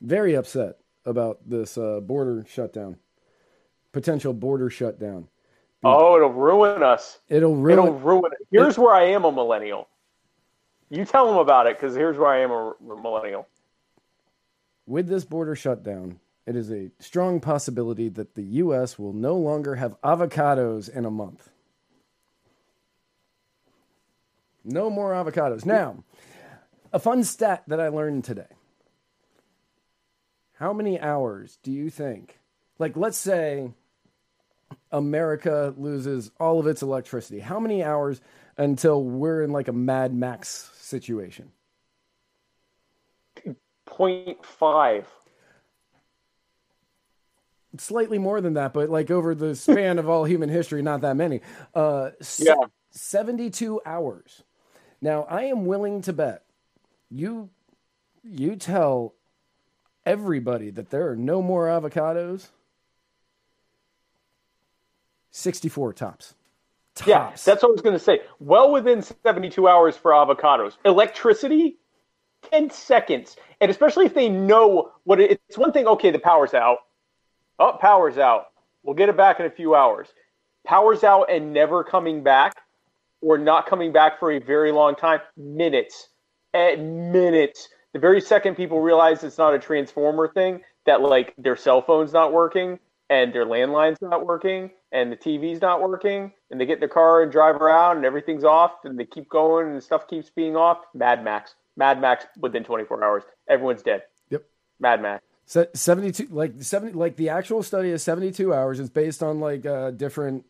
[0.00, 2.96] very upset about this uh, border shutdown,
[3.92, 5.28] potential border shutdown.
[5.84, 7.18] Oh, it'll ruin us.
[7.28, 7.78] It'll ruin.
[7.78, 8.46] It'll ruin it.
[8.50, 9.88] Here's where I am a millennial.
[10.90, 13.48] You tell them about it because here's where I am a millennial.
[14.86, 18.98] With this border shutdown, it is a strong possibility that the U.S.
[18.98, 21.50] will no longer have avocados in a month.
[24.64, 25.64] No more avocados.
[25.64, 26.04] Now,
[26.92, 28.46] a fun stat that I learned today.
[30.54, 32.38] How many hours do you think?
[32.78, 33.72] Like, let's say
[34.90, 37.40] America loses all of its electricity.
[37.40, 38.20] How many hours
[38.56, 41.50] until we're in like a Mad Max situation?
[43.86, 45.04] 0.5.
[47.78, 51.16] Slightly more than that, but like over the span of all human history, not that
[51.16, 51.40] many.
[51.74, 52.54] Uh, yeah.
[52.90, 54.42] 72 hours.
[55.00, 56.44] Now, I am willing to bet
[57.10, 57.50] you
[58.22, 59.14] you tell
[60.06, 62.48] everybody that there are no more avocados
[65.32, 66.34] 64 tops.
[66.94, 67.08] tops.
[67.08, 68.20] Yeah, that's what I was going to say.
[68.38, 70.76] Well within 72 hours for avocados.
[70.84, 71.78] Electricity,
[72.50, 73.36] 10 seconds.
[73.60, 76.78] And especially if they know what it, it's one thing, okay, the power's out.
[77.62, 78.46] Oh, power's out.
[78.82, 80.08] We'll get it back in a few hours.
[80.66, 82.56] Power's out and never coming back
[83.20, 86.08] or not coming back for a very long time, minutes.
[86.52, 87.68] At minutes.
[87.92, 92.12] The very second people realize it's not a transformer thing, that like their cell phone's
[92.12, 96.78] not working and their landline's not working and the TV's not working, and they get
[96.78, 100.08] in the car and drive around and everything's off, and they keep going and stuff
[100.08, 100.78] keeps being off.
[100.94, 104.02] Mad Max, Mad Max within 24 hours, everyone's dead.
[104.30, 104.42] Yep.
[104.80, 105.22] Mad Max.
[105.46, 108.80] So 72 like 70 like the actual study is 72 hours.
[108.80, 110.44] It's based on like uh, different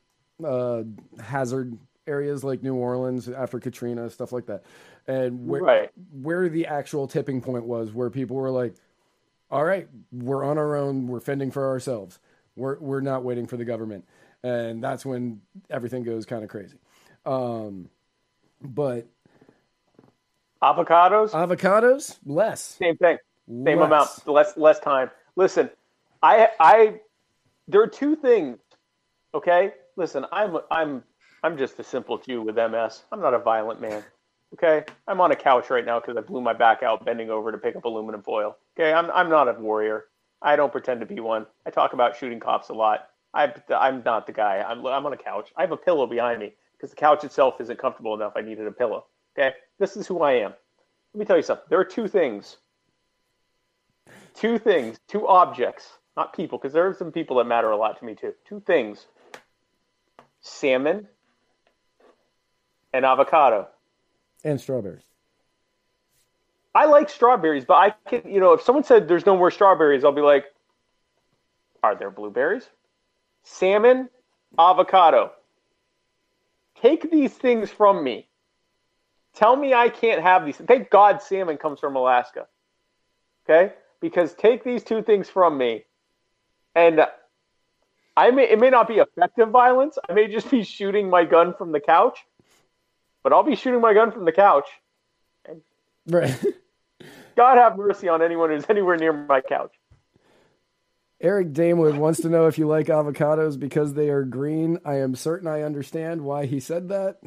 [0.45, 0.82] uh,
[1.20, 1.76] hazard
[2.07, 4.64] areas like New Orleans after Katrina stuff like that.
[5.07, 5.90] And where right.
[6.12, 8.74] where the actual tipping point was where people were like
[9.51, 11.07] all right we're on our own.
[11.09, 12.18] We're fending for ourselves.
[12.57, 14.05] We're we're not waiting for the government.
[14.45, 15.40] And that's when
[15.70, 16.76] everything goes kind of crazy.
[17.24, 17.88] Um,
[18.61, 19.07] but
[20.62, 22.61] avocados, avocados, less.
[22.62, 23.18] Same thing,
[23.49, 23.86] same less.
[23.86, 25.11] amount, less less time.
[25.36, 25.70] Listen,
[26.22, 27.01] I I
[27.68, 28.59] there are two things.
[29.34, 31.03] Okay, listen, I'm I'm
[31.43, 33.03] I'm just a simple Jew with MS.
[33.12, 34.05] I'm not a violent man.
[34.55, 37.51] Okay, I'm on a couch right now because I blew my back out bending over
[37.51, 38.57] to pick up aluminum foil.
[38.76, 40.07] Okay, I'm I'm not a warrior.
[40.43, 41.47] I don't pretend to be one.
[41.66, 43.09] I talk about shooting cops a lot.
[43.34, 44.62] I, I'm not the guy.
[44.66, 45.53] I'm, I'm on a couch.
[45.57, 48.32] I have a pillow behind me because the couch itself isn't comfortable enough.
[48.36, 49.07] I needed a pillow.
[49.38, 50.53] Okay, this is who I am.
[51.14, 51.64] Let me tell you something.
[51.70, 52.59] There are two things.
[54.35, 54.99] Two things.
[55.09, 58.14] Two objects, not people, because there are some people that matter a lot to me
[58.14, 58.35] too.
[58.47, 59.07] Two things:
[60.41, 61.07] salmon
[62.93, 63.68] and avocado,
[64.45, 65.03] and strawberries.
[66.74, 70.05] I like strawberries, but I can, you know, if someone said there's no more strawberries,
[70.05, 70.47] I'll be like,
[71.83, 72.68] are there blueberries?
[73.43, 74.09] salmon,
[74.59, 75.33] avocado.
[76.80, 78.28] Take these things from me.
[79.35, 80.57] Tell me I can't have these.
[80.57, 82.47] Thank God salmon comes from Alaska.
[83.45, 83.72] Okay?
[84.03, 85.84] Because take these two things from me,
[86.74, 87.07] and
[88.16, 89.96] I may it may not be effective violence.
[90.07, 92.18] I may just be shooting my gun from the couch,
[93.22, 94.66] but I'll be shooting my gun from the couch.
[96.07, 96.44] right.
[97.36, 99.72] God have mercy on anyone who's anywhere near my couch.
[101.20, 104.78] Eric Damewood wants to know if you like avocados because they are green.
[104.84, 107.18] I am certain I understand why he said that.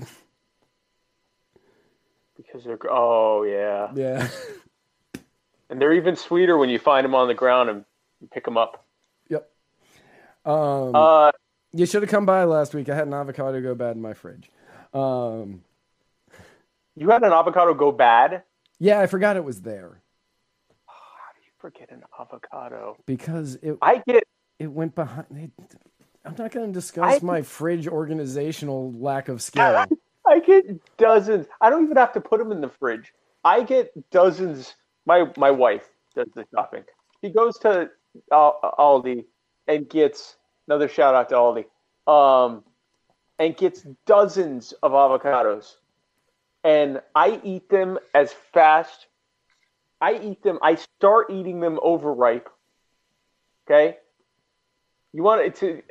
[2.36, 4.28] Because they're oh yeah yeah,
[5.76, 7.84] and they're even sweeter when you find them on the ground and
[8.32, 8.86] pick them up.
[9.28, 9.50] Yep.
[10.46, 11.32] Um, uh,
[11.74, 12.88] you should have come by last week.
[12.88, 14.50] I had an avocado go bad in my fridge.
[14.94, 15.66] Um,
[16.96, 18.44] you had an avocado go bad.
[18.80, 20.02] Yeah, I forgot it was there
[20.88, 22.96] Oh, how do you forget an avocado?
[23.06, 24.24] Because it I get
[24.58, 25.26] it went behind.
[25.32, 25.52] It,
[26.24, 29.86] I'm not going to discuss I, my fridge organizational lack of skill.
[30.26, 31.48] I get dozens.
[31.60, 33.14] I don't even have to put them in the fridge.
[33.44, 34.74] I get dozens.
[35.06, 36.84] My my wife does the shopping.
[37.22, 37.90] She goes to
[38.32, 39.26] Aldi
[39.68, 40.38] and gets
[40.68, 41.66] another shout out to Aldi.
[42.08, 42.64] Um,
[43.40, 45.76] and gets dozens of avocados,
[46.64, 49.08] and I eat them as fast.
[50.00, 50.60] I eat them.
[50.62, 52.50] I start eating them overripe.
[53.66, 53.98] Okay.
[55.14, 55.82] You want it to.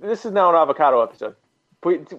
[0.00, 1.36] This is now an avocado episode.
[1.80, 2.12] But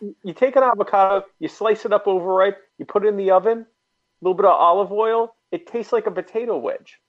[0.00, 3.66] you take an avocado, you slice it up overripe, you put it in the oven,
[4.22, 5.34] little bit of olive oil.
[5.50, 7.00] It tastes like a potato wedge.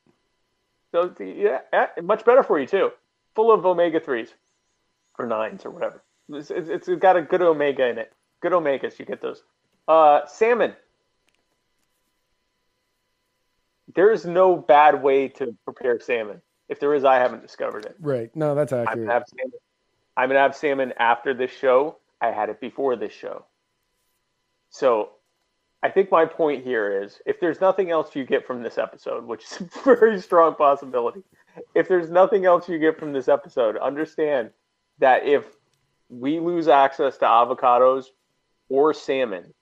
[0.91, 1.61] So yeah,
[2.01, 2.91] much better for you too.
[3.35, 4.33] Full of omega threes
[5.17, 6.03] or nines or whatever.
[6.29, 8.13] It's, it's, it's got a good omega in it.
[8.41, 9.43] Good omegas, you get those.
[9.87, 10.73] Uh, salmon.
[13.95, 16.41] There is no bad way to prepare salmon.
[16.69, 17.95] If there is, I haven't discovered it.
[17.99, 18.35] Right.
[18.35, 18.89] No, that's accurate.
[18.89, 19.59] I'm gonna have salmon,
[20.17, 21.97] I'm gonna have salmon after this show.
[22.21, 23.45] I had it before this show.
[24.69, 25.09] So
[25.83, 29.25] I think my point here is if there's nothing else you get from this episode,
[29.25, 31.23] which is a very strong possibility,
[31.75, 34.51] if there's nothing else you get from this episode, understand
[34.99, 35.43] that if
[36.09, 38.05] we lose access to avocados
[38.69, 39.53] or salmon,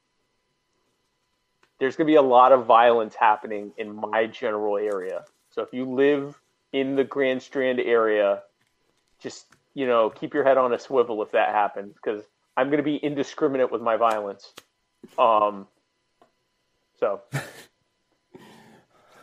[1.79, 5.25] there's going to be a lot of violence happening in my general area.
[5.49, 6.39] So if you live
[6.71, 8.43] in the Grand Strand area,
[9.19, 12.23] just you know keep your head on a swivel if that happens because
[12.55, 14.53] I'm going to be indiscriminate with my violence.
[15.17, 15.65] Um.
[17.01, 17.21] So.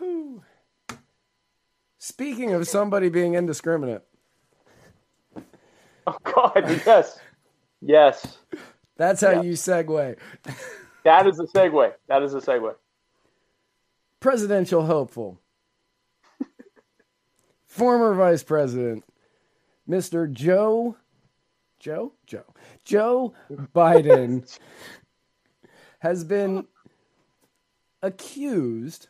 [1.99, 4.03] Speaking of somebody being indiscriminate.
[6.07, 6.83] Oh God!
[6.85, 7.20] Yes,
[7.81, 8.39] yes.
[8.97, 10.16] That's how you segue.
[11.05, 11.93] That is a segue.
[12.09, 12.74] That is a segue.
[14.18, 15.39] Presidential hopeful.
[17.68, 19.05] Former Vice President,
[19.89, 20.33] Mr.
[20.33, 20.97] Joe,
[21.79, 22.45] Joe, Joe,
[22.85, 23.35] Joe
[23.72, 24.59] Biden
[26.01, 26.66] has been
[28.03, 29.09] accused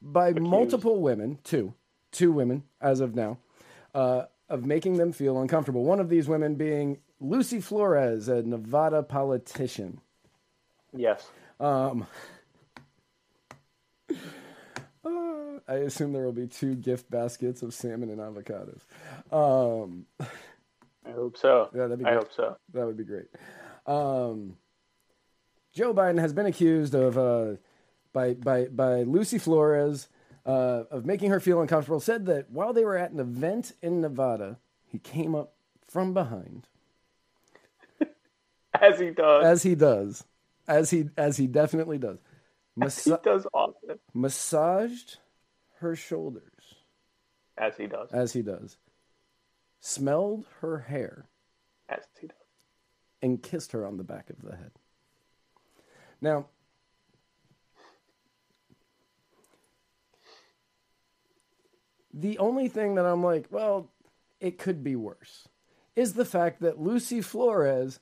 [0.00, 0.46] by accused.
[0.46, 1.74] multiple women, two,
[2.12, 3.38] two women as of now,
[3.94, 5.84] uh, of making them feel uncomfortable.
[5.84, 10.00] One of these women being Lucy Flores, a Nevada politician.
[10.94, 11.28] Yes.
[11.60, 12.06] Um,
[15.04, 18.80] uh, I assume there will be two gift baskets of salmon and avocados.
[19.32, 20.06] Um,
[21.04, 21.68] I hope so.
[21.74, 22.04] Yeah, that'd be.
[22.04, 22.12] Great.
[22.12, 22.56] I hope so.
[22.72, 23.26] That would be great.
[23.86, 24.56] Um,
[25.72, 27.56] Joe Biden has been accused of uh,
[28.12, 30.08] by by by Lucy Flores
[30.46, 32.00] uh, of making her feel uncomfortable.
[32.00, 35.52] Said that while they were at an event in Nevada, he came up
[35.86, 36.66] from behind,
[38.74, 40.24] as he does, as he does,
[40.66, 42.18] as he as he definitely does.
[42.76, 43.98] He does often.
[44.14, 45.18] Massaged
[45.80, 46.74] her shoulders,
[47.56, 48.76] as he does, as he does.
[49.80, 51.26] Smelled her hair,
[51.88, 52.36] as he does,
[53.22, 54.72] and kissed her on the back of the head.
[56.20, 56.46] Now,
[62.18, 63.90] the only thing that I'm like, well,
[64.40, 65.48] it could be worse,
[65.94, 68.00] is the fact that Lucy Flores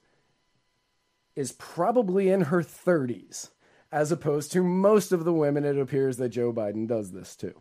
[1.35, 3.51] is probably in her 30s,
[3.93, 7.53] as opposed to most of the women it appears that Joe Biden does this to.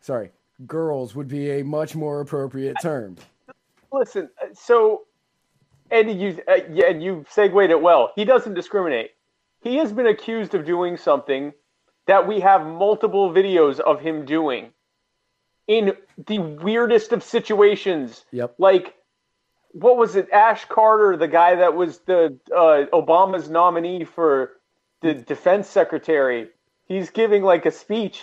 [0.00, 0.30] Sorry,
[0.66, 3.16] girls would be a much more appropriate term.
[3.92, 5.02] Listen, uh, so,
[5.92, 8.10] and you, uh, and you segued it well.
[8.16, 9.12] He doesn't discriminate.
[9.60, 11.52] He has been accused of doing something
[12.06, 14.72] that we have multiple videos of him doing
[15.66, 15.92] in
[16.26, 18.24] the weirdest of situations.
[18.32, 18.54] Yep.
[18.58, 18.94] Like
[19.72, 20.30] what was it?
[20.30, 24.52] Ash Carter, the guy that was the uh, Obama's nominee for
[25.00, 26.48] the defense secretary.
[26.86, 28.22] He's giving like a speech,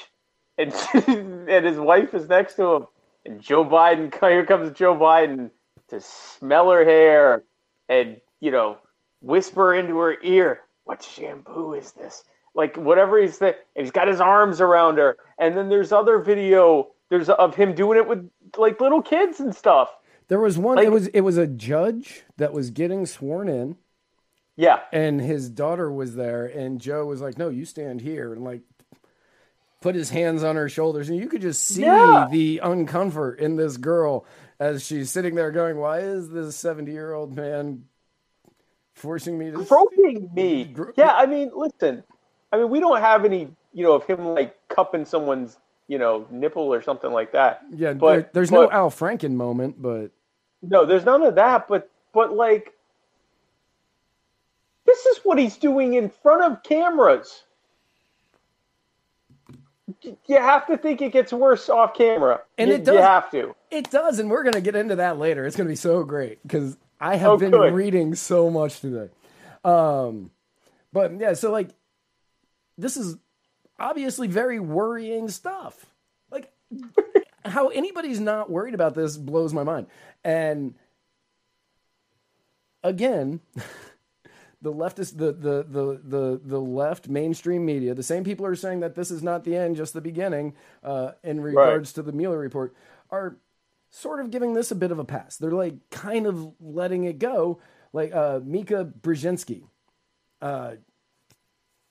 [0.57, 2.87] and and his wife is next to him.
[3.25, 5.49] And Joe Biden, here comes Joe Biden
[5.89, 7.43] to smell her hair
[7.89, 8.77] and you know
[9.21, 12.23] whisper into her ear, "What shampoo is this?"
[12.53, 15.17] Like whatever he's saying, and he's got his arms around her.
[15.39, 16.89] And then there's other video.
[17.09, 19.89] There's of him doing it with like little kids and stuff
[20.29, 20.77] there was one.
[20.77, 23.75] Like, it was it was a judge that was getting sworn in.
[24.55, 28.43] Yeah, and his daughter was there, and Joe was like, "No, you stand here," and
[28.43, 28.61] like
[29.81, 32.27] put his hands on her shoulders, and you could just see yeah.
[32.29, 34.25] the uncomfort in this girl
[34.59, 37.85] as she's sitting there going, "Why is this seventy-year-old man
[38.93, 42.03] forcing me to groping me?" Gro- yeah, I mean, listen,
[42.51, 45.57] I mean, we don't have any, you know, of him like cupping someone's,
[45.89, 47.63] you know, nipple or something like that.
[47.75, 50.11] Yeah, but there, there's but, no Al Franken moment, but
[50.61, 51.67] no, there's none of that.
[51.67, 52.73] But but like,
[54.85, 57.43] this is what he's doing in front of cameras.
[60.27, 62.93] You have to think it gets worse off camera, and you, it does.
[62.95, 63.55] You have to.
[63.71, 65.43] It does, and we're gonna get into that later.
[65.43, 67.73] It's gonna be so great because I have oh, been good.
[67.73, 69.09] reading so much today.
[69.65, 70.29] Um,
[70.93, 71.69] but yeah, so like,
[72.77, 73.17] this is
[73.79, 75.85] obviously very worrying stuff.
[76.31, 76.51] Like,
[77.45, 79.87] how anybody's not worried about this blows my mind.
[80.23, 80.75] And
[82.83, 83.39] again,
[84.61, 88.81] the leftist, the, the the the the left mainstream media, the same people are saying
[88.81, 90.53] that this is not the end, just the beginning.
[90.83, 91.95] Uh, in regards right.
[91.95, 92.73] to the Mueller report,
[93.09, 93.37] are
[93.91, 95.37] sort of giving this a bit of a pass.
[95.37, 97.59] They're like kind of letting it go.
[97.91, 99.63] Like uh, Mika Brzezinski,
[100.41, 100.73] uh,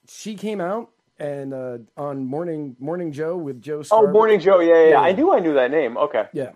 [0.07, 3.83] she came out and uh, on Morning Morning Joe with Joe.
[3.83, 4.09] Scarborough.
[4.09, 5.97] Oh, Morning Joe, yeah, yeah, yeah, I knew I knew that name.
[5.97, 6.51] Okay, yeah.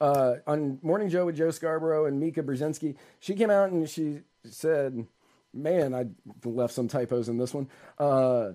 [0.00, 4.20] Uh, on Morning Joe with Joe Scarborough and Mika Brzezinski, she came out and she
[4.44, 5.06] said,
[5.52, 6.06] "Man, I
[6.44, 8.52] left some typos in this one." Uh,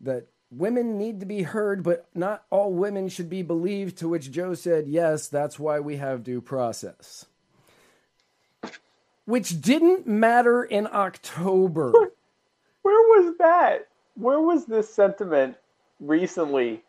[0.00, 3.98] that women need to be heard, but not all women should be believed.
[3.98, 7.26] To which Joe said, "Yes, that's why we have due process."
[9.24, 11.90] Which didn't matter in October.
[12.82, 13.88] Where was that?
[14.16, 15.56] Where was this sentiment
[16.00, 16.82] recently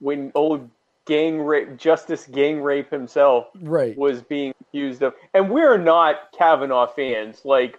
[0.00, 0.68] when old
[1.06, 3.96] gang rape justice gang rape himself right.
[3.96, 5.14] was being accused of?
[5.34, 7.42] And we're not kavanaugh fans.
[7.44, 7.78] Like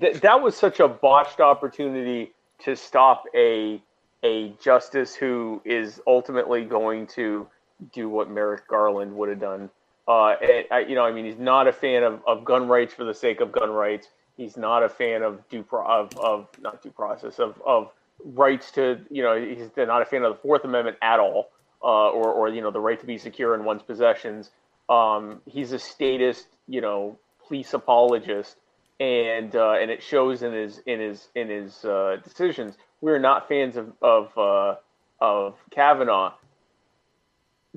[0.00, 3.82] th- that was such a botched opportunity to stop a
[4.24, 7.46] a justice who is ultimately going to
[7.92, 9.70] do what merrick garland would have done.
[10.08, 10.34] Uh,
[10.70, 13.12] and, you know i mean he's not a fan of, of gun rights for the
[13.12, 16.92] sake of gun rights He's not a fan of due pro- of, of not due
[16.92, 17.90] process of, of
[18.24, 21.50] rights to you know he's not a fan of the Fourth Amendment at all,
[21.82, 24.50] uh, or or you know the right to be secure in one's possessions.
[24.88, 28.56] Um, he's a statist, you know, police apologist,
[29.00, 32.76] and uh, and it shows in his in his in his uh, decisions.
[33.00, 34.76] We're not fans of of uh,
[35.20, 36.34] of Kavanaugh.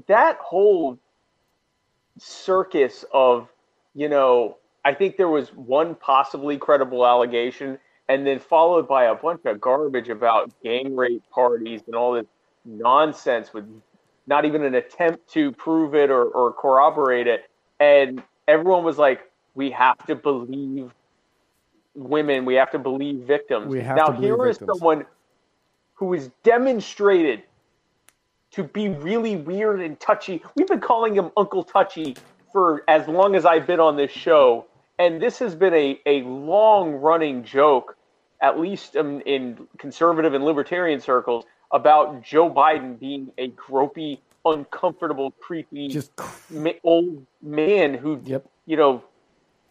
[0.08, 1.00] That whole
[2.20, 3.50] circus of
[3.96, 7.78] you know I think there was one possibly credible allegation,
[8.10, 12.26] and then followed by a bunch of garbage about gang rape parties and all this
[12.66, 13.66] nonsense with
[14.28, 17.50] not even an attempt to prove it or, or corroborate it.
[17.80, 20.92] And everyone was like, we have to believe
[21.96, 23.68] women, we have to believe victims.
[23.68, 25.06] We have now, here is someone
[25.94, 27.44] who is demonstrated
[28.52, 30.42] to be really weird and touchy.
[30.56, 32.16] We've been calling him Uncle Touchy
[32.52, 34.66] for as long as I've been on this show
[35.02, 37.98] and this has been a, a long running joke,
[38.40, 45.32] at least in, in conservative and libertarian circles, about Joe Biden being a gropey, uncomfortable,
[45.40, 46.12] creepy, just
[46.52, 48.46] ma- old man who, yep.
[48.68, 49.04] you know,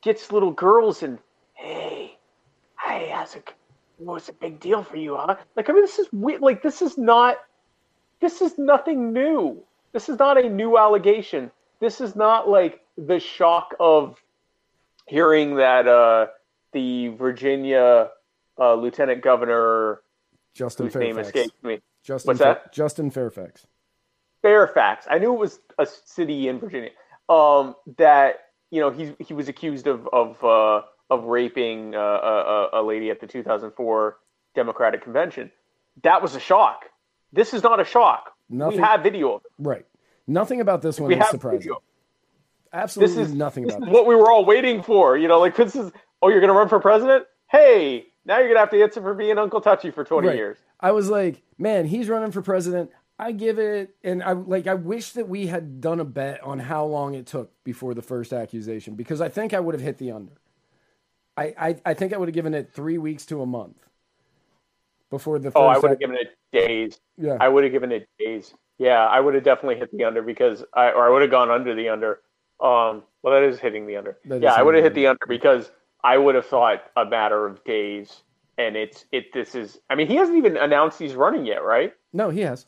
[0.03, 1.19] gets little girls and
[1.55, 2.19] hey,
[2.81, 3.55] hey, how's it?
[4.01, 5.37] Oh, What's a big deal for you, huh?
[5.55, 6.41] Like, I mean, this is weird.
[6.41, 7.37] Like, this is not.
[8.21, 9.63] This is nothing new.
[9.93, 11.51] This is not a new allegation.
[11.79, 14.21] This is not like the shock of
[15.11, 16.29] hearing that uh,
[16.73, 18.11] the Virginia
[18.59, 20.03] uh, Lieutenant Governor,
[20.55, 21.17] Justin whose Fairfax.
[21.17, 21.81] name escapes me.
[22.05, 22.73] Justin What's that?
[22.73, 23.67] Justin Fairfax.
[24.41, 25.07] Fairfax.
[25.11, 26.91] I knew it was a city in Virginia.
[27.29, 28.37] Um, that
[28.71, 33.11] you know he he was accused of of uh, of raping uh, a, a lady
[33.11, 34.17] at the 2004
[34.55, 35.51] Democratic Convention.
[36.05, 36.85] That was a shock.
[37.33, 38.33] This is not a shock.
[38.49, 39.53] Nothing, we have video of it.
[39.59, 39.87] Right.
[40.27, 41.61] Nothing about this one we is surprising.
[41.61, 41.83] Video.
[42.73, 45.17] Absolutely this is, nothing this about is what we were all waiting for.
[45.17, 45.91] You know, like this is
[46.23, 47.27] oh, you're gonna run for president?
[47.49, 50.37] Hey, now you're gonna have to answer for being Uncle Touchy for 20 right.
[50.37, 50.59] years.
[50.79, 52.91] I was like, man, he's running for president.
[53.19, 54.67] I give it, and I like.
[54.67, 58.01] I wish that we had done a bet on how long it took before the
[58.01, 60.33] first accusation because I think I would have hit the under.
[61.37, 63.77] I I, I think I would have given it three weeks to a month
[65.11, 65.53] before the.
[65.55, 66.99] oh, I would have given it days.
[67.19, 68.55] Yeah, I would have given it days.
[68.79, 71.51] Yeah, I would have definitely hit the under because I, or I would have gone
[71.51, 72.21] under the under
[72.63, 74.19] um, well, that is hitting the under.
[74.27, 75.71] That yeah, I would have hit the under because
[76.03, 78.23] I would have thought a matter of days.
[78.59, 79.33] And it's it.
[79.33, 79.79] This is.
[79.89, 81.95] I mean, he hasn't even announced he's running yet, right?
[82.13, 82.67] No, he has.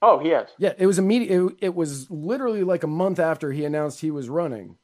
[0.00, 0.48] Oh, he has.
[0.58, 1.30] Yeah, it was immediate.
[1.30, 4.76] It, it was literally like a month after he announced he was running.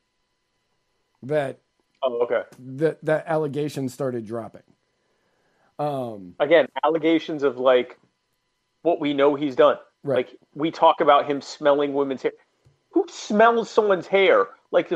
[1.23, 1.61] That.
[2.03, 2.43] Oh, okay.
[2.59, 4.63] That that allegation started dropping.
[5.79, 7.99] Um, Again, allegations of like
[8.83, 9.77] what we know he's done.
[10.03, 10.17] Right.
[10.17, 12.33] Like we talk about him smelling women's hair
[12.91, 14.93] who smells someone's hair like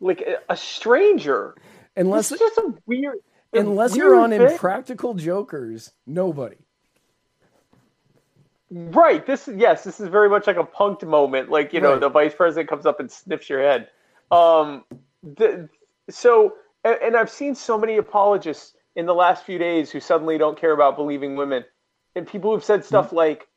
[0.00, 1.54] like a stranger?
[1.96, 3.18] Unless it's just a weird.
[3.54, 4.42] A unless weird you're on thing.
[4.42, 6.56] Impractical Jokers, nobody.
[8.70, 9.24] Right.
[9.24, 11.50] This yes, this is very much like a punked moment.
[11.50, 12.00] Like you know, right.
[12.00, 13.88] the vice president comes up and sniffs your head.
[14.30, 14.84] Um,
[15.22, 15.68] the,
[16.10, 16.54] so
[16.84, 20.58] and, and I've seen so many apologists in the last few days who suddenly don't
[20.58, 21.64] care about believing women,
[22.14, 23.16] and people who've said stuff mm-hmm.
[23.16, 23.48] like,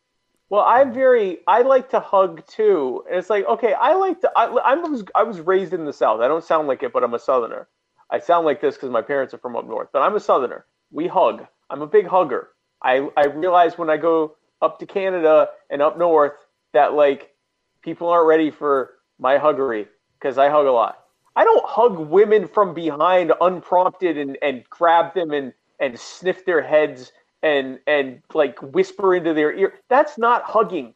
[0.49, 1.39] Well, I'm very.
[1.47, 3.73] I like to hug too, and it's like okay.
[3.73, 4.31] I like to.
[4.35, 6.21] I, I was I was raised in the South.
[6.21, 7.67] I don't sound like it, but I'm a Southerner.
[8.11, 10.65] I sound like this because my parents are from up north, but I'm a Southerner.
[10.91, 11.45] We hug.
[11.69, 12.49] I'm a big hugger.
[12.83, 16.33] I I realize when I go up to Canada and up north
[16.73, 17.33] that like
[17.81, 19.87] people aren't ready for my huggery
[20.19, 20.99] because I hug a lot.
[21.35, 26.61] I don't hug women from behind unprompted and, and grab them and, and sniff their
[26.61, 27.11] heads
[27.41, 29.73] and and like whisper into their ear.
[29.89, 30.93] That's not hugging.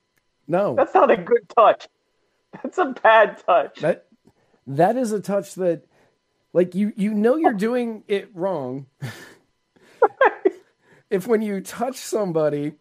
[0.48, 0.76] No.
[0.76, 1.88] That's not a good touch.
[2.62, 3.80] That's a bad touch.
[3.80, 4.06] That
[4.68, 5.86] that is a touch that
[6.54, 8.88] like you you know you're doing it wrong.
[11.10, 12.74] if when you touch somebody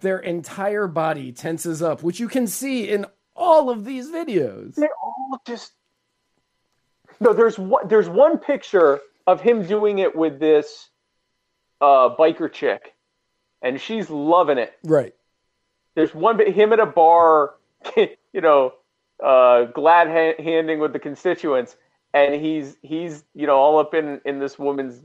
[0.00, 4.74] their entire body tenses up, which you can see in all of these videos.
[4.74, 5.72] They all just
[7.20, 10.88] No, there's one there's one picture of him doing it with this
[11.80, 12.94] uh, biker chick
[13.62, 14.72] and she's loving it.
[14.84, 15.14] Right.
[15.94, 17.54] There's one bit him at a bar,
[17.96, 18.74] you know,
[19.22, 21.76] uh, glad ha- handing with the constituents,
[22.14, 25.02] and he's he's you know all up in in this woman's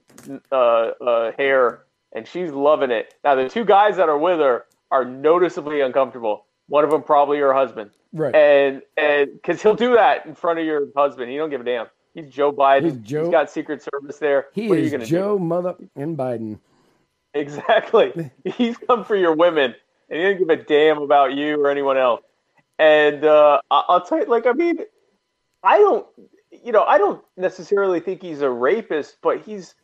[0.51, 1.84] uh, uh, hair,
[2.14, 3.16] and she's loving it.
[3.24, 6.45] Now the two guys that are with her are noticeably uncomfortable.
[6.68, 8.34] One of them probably her husband, right?
[8.36, 11.64] And and because he'll do that in front of your husband, he don't give a
[11.64, 11.88] damn.
[12.14, 12.84] He's Joe Biden.
[12.84, 14.47] He's Joe, He's got Secret Service there.
[14.54, 15.43] He what is Joe do?
[15.43, 16.60] Mother and Biden.
[17.34, 18.31] Exactly.
[18.45, 19.75] He's come for your women,
[20.09, 22.21] and he doesn't give a damn about you or anyone else.
[22.79, 24.79] And uh, I'll tell you, like, I mean,
[25.63, 26.05] I don't,
[26.51, 29.75] you know, I don't necessarily think he's a rapist, but he's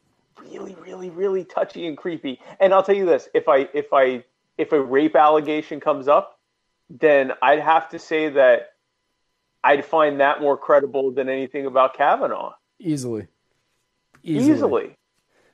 [0.41, 2.39] really, really, really touchy and creepy.
[2.59, 4.23] And I'll tell you this: if I, if I,
[4.57, 6.39] if a rape allegation comes up,
[6.89, 8.73] then I'd have to say that
[9.63, 12.53] I'd find that more credible than anything about Kavanaugh.
[12.79, 13.27] Easily.
[14.23, 14.53] Easily.
[14.53, 14.95] Easily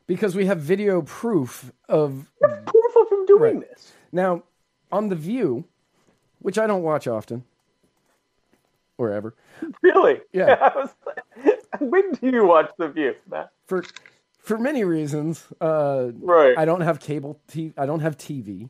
[0.08, 3.70] because we have video proof of proof of him doing right.
[3.70, 3.94] this.
[4.12, 4.44] Now,
[4.92, 5.66] on the View,
[6.40, 7.44] which I don't watch often
[8.98, 9.36] or ever.
[9.82, 10.22] Really?
[10.32, 10.88] Yeah.
[11.80, 13.52] when do you watch the View, Matt?
[13.66, 13.84] For
[14.40, 15.46] for many reasons.
[15.60, 16.58] Uh, right.
[16.58, 17.40] I don't have cable.
[17.48, 18.70] T- I don't have TV.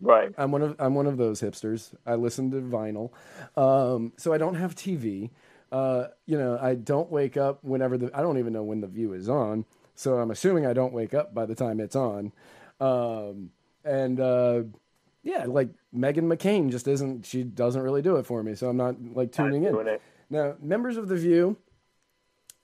[0.00, 0.32] Right.
[0.38, 1.94] I'm one of I'm one of those hipsters.
[2.06, 3.10] I listen to vinyl,
[3.56, 5.30] um, so I don't have TV.
[5.72, 8.86] Uh, you know, I don't wake up whenever the I don't even know when the
[8.86, 9.64] View is on.
[10.00, 12.32] So I'm assuming I don't wake up by the time it's on.
[12.80, 13.50] Um,
[13.84, 14.62] and uh,
[15.22, 18.54] yeah, like Meghan McCain just isn't, she doesn't really do it for me.
[18.54, 19.76] So I'm not like tuning in.
[19.86, 20.00] It.
[20.30, 21.58] Now, members of The View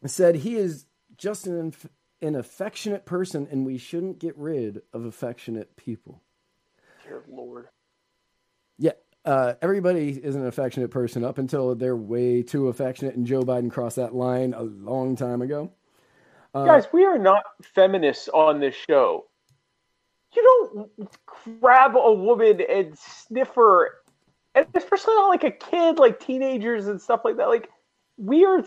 [0.06, 0.86] said he is
[1.18, 1.74] just an,
[2.22, 6.22] an affectionate person and we shouldn't get rid of affectionate people.
[7.04, 7.68] Dear Lord.
[8.78, 8.92] Yeah,
[9.26, 13.70] uh, everybody is an affectionate person up until they're way too affectionate, and Joe Biden
[13.70, 15.72] crossed that line a long time ago.
[16.56, 19.26] Uh, Guys, we are not feminists on this show.
[20.34, 21.10] You don't
[21.60, 23.90] grab a woman and sniff her,
[24.54, 27.48] and especially not like a kid, like teenagers and stuff like that.
[27.48, 27.68] Like
[28.16, 28.64] we are,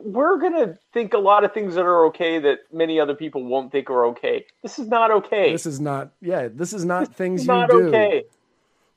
[0.00, 3.70] we're gonna think a lot of things that are okay that many other people won't
[3.70, 4.44] think are okay.
[4.64, 5.52] This is not okay.
[5.52, 6.10] This is not.
[6.20, 7.86] Yeah, this is not this things is you not do.
[7.86, 8.24] Okay.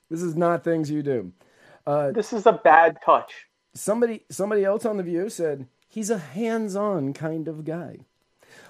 [0.09, 1.31] This is not things you do.
[1.85, 3.31] Uh, this is a bad touch.
[3.75, 5.67] Somebody, somebody else on the View said
[5.97, 7.97] he's a hands on kind of guy.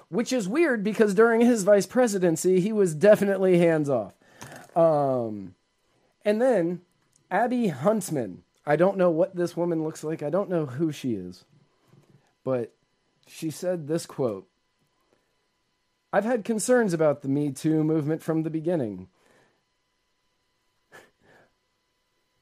[0.08, 4.14] Which is weird because during his vice presidency, he was definitely hands off.
[4.74, 5.54] Um,
[6.24, 6.80] and then
[7.30, 8.44] Abby Huntsman.
[8.64, 10.22] I don't know what this woman looks like.
[10.22, 11.44] I don't know who she is.
[12.44, 12.72] But
[13.26, 14.48] she said this quote
[16.10, 19.08] I've had concerns about the Me Too movement from the beginning.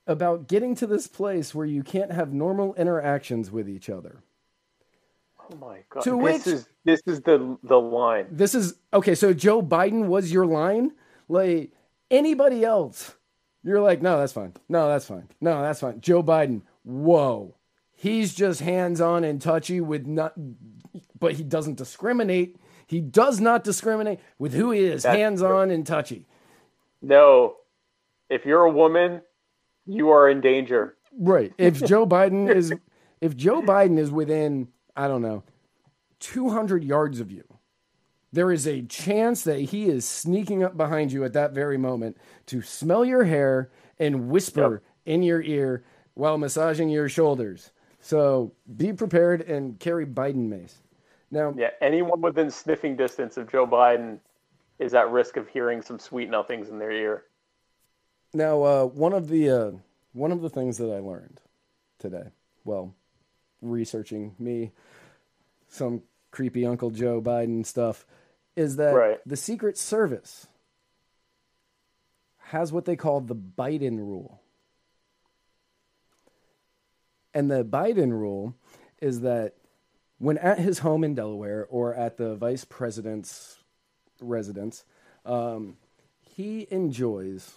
[0.07, 4.23] about getting to this place where you can't have normal interactions with each other.
[5.53, 6.03] Oh my god!
[6.05, 8.27] To this which, is this is the the line.
[8.31, 9.15] This is okay.
[9.15, 10.93] So Joe Biden was your line.
[11.29, 11.73] Like
[12.11, 13.15] anybody else,
[13.63, 14.55] you're like, no, that's fine.
[14.69, 15.29] No, that's fine.
[15.41, 16.01] No, that's fine.
[16.01, 17.57] Joe Biden, whoa,
[17.93, 20.35] he's just hands on and touchy with not,
[21.19, 22.57] but he doesn't discriminate.
[22.87, 26.27] He does not discriminate with who he is, hands on and touchy.
[27.03, 27.57] No,
[28.31, 29.23] if you're a woman,
[29.87, 30.97] you are in danger.
[31.19, 31.53] Right.
[31.59, 32.73] If Joe Biden is,
[33.21, 35.43] if Joe Biden is within I don't know,
[36.21, 37.45] 200 yards of you,
[38.33, 42.17] there is a chance that he is sneaking up behind you at that very moment
[42.47, 45.15] to smell your hair and whisper yep.
[45.15, 47.73] in your ear while massaging your shoulders.
[48.01, 50.79] So be prepared and carry Biden mace.
[51.31, 54.19] Now, yeah, anyone within sniffing distance of Joe Biden
[54.79, 57.25] is at risk of hearing some sweet nothings in their ear.
[58.33, 59.71] Now, uh, one of the uh,
[60.13, 61.41] one of the things that I learned
[61.99, 62.29] today,
[62.65, 62.95] well,
[63.71, 64.73] researching me
[65.69, 68.07] some creepy Uncle Joe Biden stuff,
[68.55, 69.21] is that right.
[69.27, 70.47] the Secret Service
[72.39, 74.41] has what they call the Biden rule.
[77.35, 78.55] And the Biden rule
[79.01, 79.55] is that
[80.19, 83.59] when at his home in Delaware or at the vice president's
[84.21, 84.85] residence,
[85.25, 85.77] um,
[86.21, 87.57] he enjoys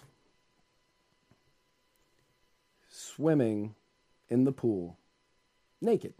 [2.88, 3.74] swimming
[4.28, 4.98] in the pool
[5.80, 6.14] naked.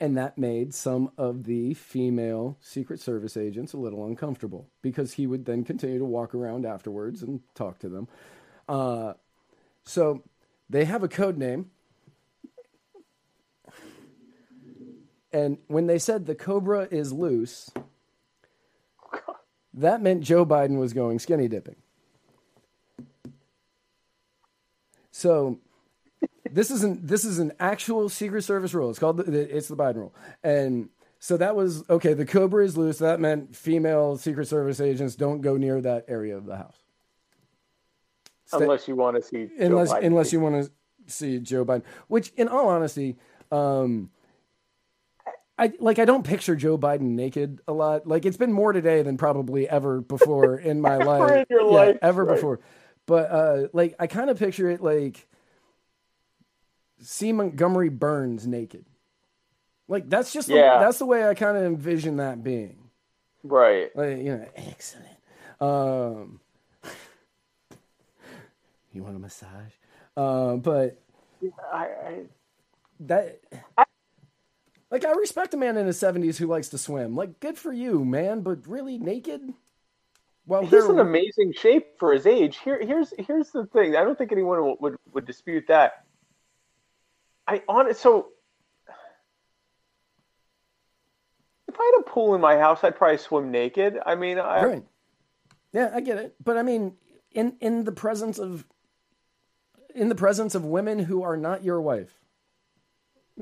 [0.00, 5.26] And that made some of the female Secret Service agents a little uncomfortable because he
[5.26, 8.08] would then continue to walk around afterwards and talk to them.
[8.68, 9.12] Uh,
[9.84, 10.22] so
[10.68, 11.70] they have a code name.
[15.32, 17.70] And when they said the Cobra is loose,
[19.72, 21.76] that meant Joe Biden was going skinny dipping.
[25.10, 25.60] So
[26.50, 28.90] this isn't this is an actual Secret Service rule.
[28.90, 30.88] It's called the, it's the Biden rule, and
[31.18, 32.14] so that was okay.
[32.14, 32.98] The Cobra is loose.
[32.98, 36.76] That meant female Secret Service agents don't go near that area of the house,
[38.46, 41.84] Stay, unless you want to see unless unless you want to see Joe Biden.
[42.08, 43.16] Which, in all honesty,
[43.52, 44.10] um,
[45.56, 48.04] I like I don't picture Joe Biden naked a lot.
[48.04, 51.30] Like it's been more today than probably ever before in my life.
[51.30, 52.34] In your yeah, life, ever right.
[52.34, 52.60] before.
[53.06, 55.28] But uh, like I kind of picture it like
[57.02, 57.32] C.
[57.32, 58.86] Montgomery Burns naked.
[59.88, 60.78] Like that's just yeah.
[60.78, 62.90] the, that's the way I kind of envision that being.
[63.42, 63.94] Right.
[63.94, 65.08] Like, you know, excellent.
[65.60, 66.40] Um,
[68.92, 69.72] you want a massage?
[70.16, 71.00] Uh, but
[71.72, 72.20] I, I
[73.00, 73.40] that
[73.76, 73.84] I,
[74.90, 77.16] like I respect a man in his seventies who likes to swim.
[77.16, 78.40] Like, good for you, man.
[78.42, 79.52] But really, naked.
[80.46, 82.58] Well, he's in amazing shape for his age.
[82.58, 83.96] Here, here's here's the thing.
[83.96, 86.04] I don't think anyone would would dispute that.
[87.46, 88.28] I on so
[91.68, 93.98] if I had a pool in my house, I'd probably swim naked.
[94.04, 94.84] I mean, I, right?
[95.72, 96.94] Yeah, I get it, but I mean,
[97.30, 98.66] in in the presence of
[99.94, 102.18] in the presence of women who are not your wife.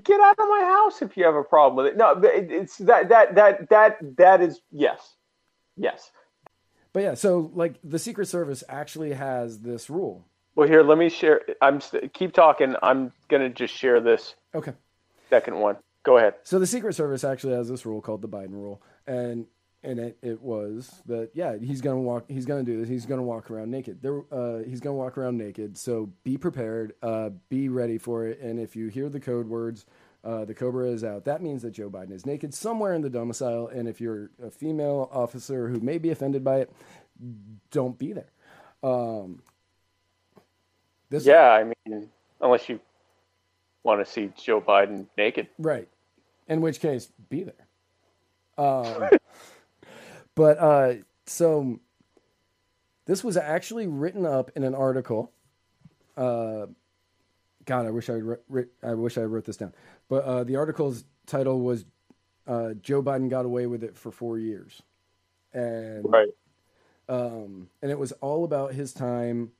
[0.05, 1.97] Get out of my house if you have a problem with it.
[1.97, 5.17] No, it's that that that that that is yes,
[5.77, 6.13] yes.
[6.93, 10.25] But yeah, so like the Secret Service actually has this rule
[10.55, 11.43] well, here, let me share.
[11.61, 11.81] I'm
[12.13, 12.75] keep talking.
[12.83, 14.35] I'm gonna just share this.
[14.55, 14.73] Okay.
[15.29, 15.77] Second one.
[16.03, 16.35] Go ahead.
[16.43, 19.47] So the Secret Service actually has this rule called the Biden rule, and
[19.83, 23.23] and it, it was that yeah he's gonna walk he's gonna do this he's gonna
[23.23, 27.69] walk around naked there uh, he's gonna walk around naked so be prepared uh, be
[27.69, 29.87] ready for it and if you hear the code words
[30.23, 33.09] uh, the cobra is out that means that joe biden is naked somewhere in the
[33.09, 36.73] domicile and if you're a female officer who may be offended by it
[37.71, 38.31] don't be there
[38.83, 39.41] um,
[41.11, 42.09] this yeah, I mean,
[42.41, 42.81] unless you
[43.83, 45.89] want to see Joe Biden naked, right?
[46.49, 47.67] In which case, be there.
[48.57, 49.11] Um,
[50.35, 50.95] but uh,
[51.27, 51.81] so
[53.07, 55.33] this was actually written up in an article.
[56.17, 56.67] Uh,
[57.65, 59.75] God, I wish I re- I wish I wrote this down.
[60.09, 61.85] But uh, the article's title was
[62.47, 64.83] uh, "Joe Biden got away with it for four years,"
[65.53, 66.29] and right.
[67.09, 69.51] Um, and it was all about his time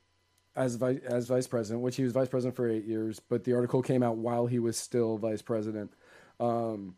[0.55, 3.19] as vice as vice president, which he was vice president for eight years.
[3.19, 5.93] But the article came out while he was still vice president
[6.39, 6.95] um,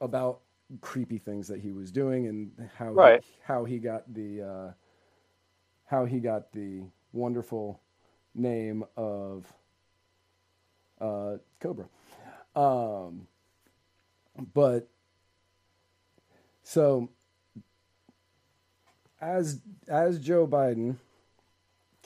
[0.00, 0.40] about
[0.80, 3.22] creepy things that he was doing and how right.
[3.22, 4.72] he, how he got the uh,
[5.84, 7.80] how he got the wonderful
[8.34, 9.52] name of
[11.00, 11.86] uh, Cobra.
[12.54, 13.28] Um,
[14.54, 14.88] but
[16.62, 17.10] so
[19.20, 20.96] as as Joe Biden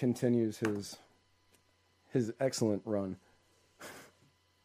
[0.00, 0.96] continues his
[2.12, 3.16] his excellent run.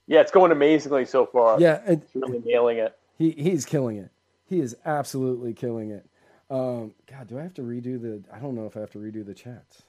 [0.08, 1.60] Yeah, it's going amazingly so far.
[1.60, 2.98] Yeah, and he's really nailing it.
[3.18, 4.10] He he's killing it.
[4.48, 6.08] He is absolutely killing it.
[6.50, 8.24] Um, God, do I have to redo the?
[8.34, 9.84] I don't know if I have to redo the chats.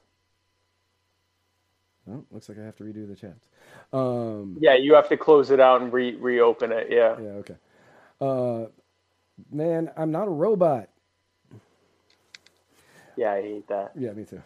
[2.10, 3.48] Oh, looks like I have to redo the chats.
[3.92, 6.88] Um, yeah, you have to close it out and re reopen it.
[6.90, 7.16] Yeah.
[7.20, 7.28] Yeah.
[7.42, 7.56] Okay.
[8.20, 8.66] Uh,
[9.52, 10.88] man, I'm not a robot.
[13.16, 13.92] Yeah, I hate that.
[13.96, 14.42] Yeah, me too.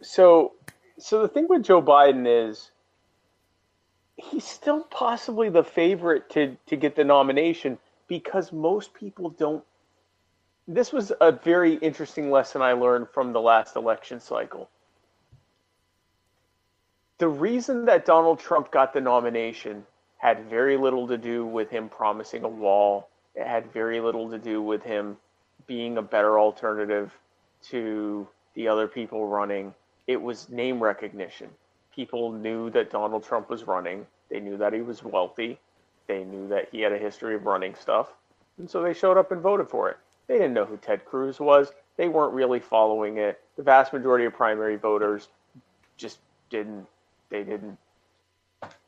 [0.00, 0.52] So,
[0.98, 2.70] so the thing with Joe Biden is
[4.16, 9.64] he's still possibly the favorite to to get the nomination because most people don't.
[10.66, 14.68] This was a very interesting lesson I learned from the last election cycle.
[17.18, 19.84] The reason that Donald Trump got the nomination
[20.18, 23.08] had very little to do with him promising a wall.
[23.34, 25.16] It had very little to do with him
[25.66, 27.12] being a better alternative
[27.70, 29.74] to the other people running
[30.08, 31.48] it was name recognition.
[31.94, 34.06] People knew that Donald Trump was running.
[34.30, 35.60] They knew that he was wealthy.
[36.08, 38.14] They knew that he had a history of running stuff.
[38.58, 39.98] And so they showed up and voted for it.
[40.26, 41.70] They didn't know who Ted Cruz was.
[41.96, 43.40] They weren't really following it.
[43.56, 45.28] The vast majority of primary voters
[45.96, 46.18] just
[46.50, 46.86] didn't
[47.28, 47.76] they didn't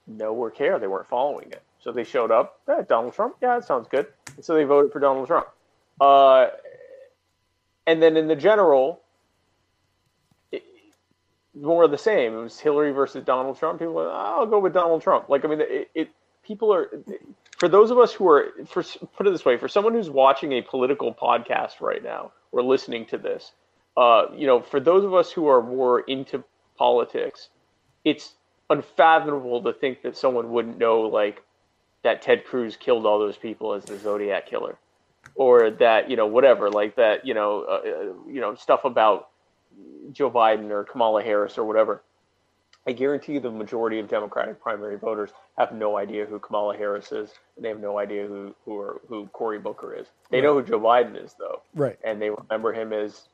[0.06, 0.78] know or care.
[0.78, 1.62] They weren't following it.
[1.80, 2.60] So they showed up.
[2.68, 3.36] Eh, Donald Trump.
[3.42, 4.06] Yeah, that sounds good.
[4.36, 5.46] And so they voted for Donald Trump.
[6.00, 6.48] Uh,
[7.86, 9.00] and then in the general,
[11.54, 12.34] more of the same.
[12.34, 13.78] It was Hillary versus Donald Trump.
[13.78, 15.28] People, were, I'll go with Donald Trump.
[15.28, 16.10] Like I mean, it, it
[16.42, 16.90] people are
[17.60, 18.82] for those of us who are for
[19.16, 23.06] put it this way for someone who's watching a political podcast right now or listening
[23.06, 23.52] to this
[23.96, 26.42] uh, you know for those of us who are more into
[26.76, 27.50] politics
[28.04, 28.34] it's
[28.70, 31.42] unfathomable to think that someone wouldn't know like
[32.02, 34.78] that ted cruz killed all those people as the zodiac killer
[35.34, 39.29] or that you know whatever like that you know uh, uh you know stuff about
[40.12, 42.02] joe biden or kamala harris or whatever
[42.86, 47.12] I guarantee you the majority of Democratic primary voters have no idea who Kamala Harris
[47.12, 50.06] is, they have no idea who who, are, who Cory Booker is.
[50.30, 50.44] They right.
[50.44, 51.98] know who Joe Biden is, though, right?
[52.02, 53.28] And they remember him as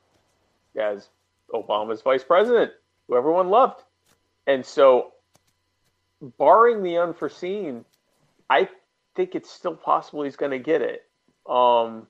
[0.75, 1.07] as
[1.53, 2.71] Obama's vice president,
[3.07, 3.81] who everyone loved.
[4.45, 5.13] And so,
[6.37, 7.85] barring the unforeseen,
[8.49, 8.67] I
[9.15, 11.05] think it's still possible he's going to get it.
[11.49, 12.07] Um,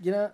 [0.00, 0.32] you know,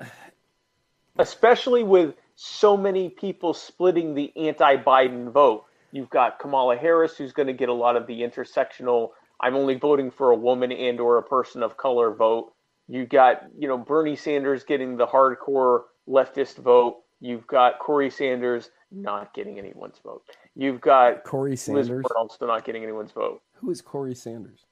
[1.19, 7.47] especially with so many people splitting the anti-Biden vote You've got Kamala Harris, who's going
[7.47, 9.11] to get a lot of the intersectional.
[9.41, 12.53] I'm only voting for a woman and or a person of color vote.
[12.89, 17.03] You've got you know Bernie Sanders getting the hardcore leftist vote.
[17.21, 20.25] You've got Corey Sanders not getting anyone's vote.
[20.57, 23.41] You've got Corey Sanders also not getting anyone's vote.
[23.61, 24.67] Who is Corey Sanders?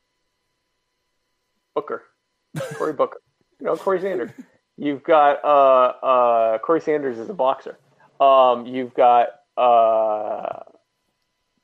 [1.72, 2.02] Booker,
[2.74, 3.20] Cory Booker.
[3.60, 4.32] You know Corey Sanders.
[4.82, 7.78] You've got uh, uh, Corey Sanders is a boxer.
[8.18, 10.64] Um, you've got uh,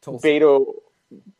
[0.04, 0.74] Beto,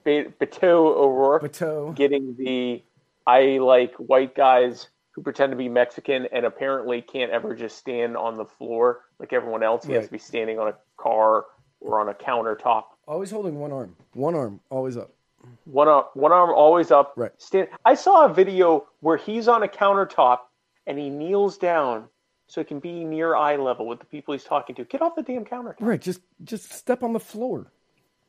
[0.05, 1.95] Beto, Beto O'Rourke Beto.
[1.95, 2.83] getting the
[3.29, 8.17] I like white guys who pretend to be Mexican and apparently can't ever just stand
[8.17, 9.85] on the floor like everyone else.
[9.85, 9.99] He right.
[9.99, 11.45] has to be standing on a car
[11.79, 12.87] or on a countertop.
[13.07, 13.95] Always holding one arm.
[14.15, 15.13] One arm, always up.
[15.65, 17.13] One arm, one arm always up.
[17.17, 17.31] Right.
[17.39, 17.69] Stand.
[17.85, 20.39] I saw a video where he's on a countertop
[20.89, 22.09] and he kneels down
[22.49, 24.85] so he can be near eye level with the people he's talking to.
[24.85, 25.77] Get off the damn counter.
[25.79, 26.01] Right.
[26.01, 27.71] Just just step on the floor.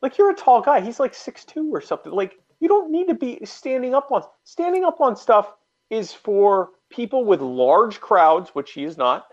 [0.02, 0.80] Like you're a tall guy.
[0.80, 2.12] He's like six two or something.
[2.12, 5.54] Like you don't need to be standing up on standing up on stuff
[5.88, 9.26] is for people with large crowds, which he is not,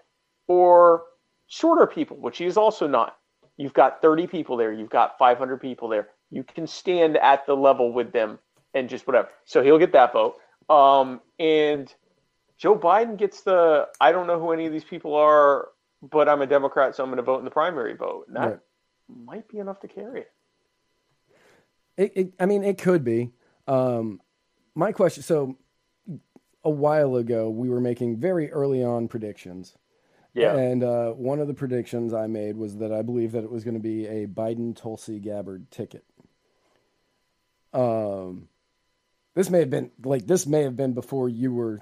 [0.48, 1.04] or
[1.48, 3.18] shorter people, which he is also not.
[3.58, 6.10] You've got 30 people there, you've got 500 people there.
[6.30, 8.40] You can stand at the level with them
[8.74, 9.30] and just whatever.
[9.46, 10.36] So he'll get that vote.
[10.70, 11.94] Um, and
[12.58, 15.70] Joe Biden gets the I don't know who any of these people are,
[16.02, 18.26] but I'm a Democrat, so I'm going to vote in the primary vote.
[18.28, 18.60] And that right.
[19.08, 20.32] might be enough to carry it.
[21.98, 23.32] It, it, I mean, it could be.
[23.68, 24.22] Um,
[24.76, 25.24] my question.
[25.24, 25.58] So,
[26.64, 29.76] a while ago, we were making very early on predictions.
[30.34, 30.56] Yeah.
[30.56, 33.64] And uh, one of the predictions I made was that I believe that it was
[33.64, 36.04] going to be a Biden Tulsi Gabbard ticket.
[37.74, 38.48] Um,
[39.34, 41.82] this may have been like this may have been before you were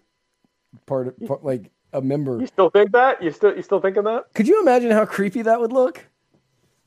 [0.85, 2.39] part of part, like a member.
[2.39, 3.21] You still think that?
[3.21, 4.33] You still you still thinking that?
[4.33, 6.05] Could you imagine how creepy that would look?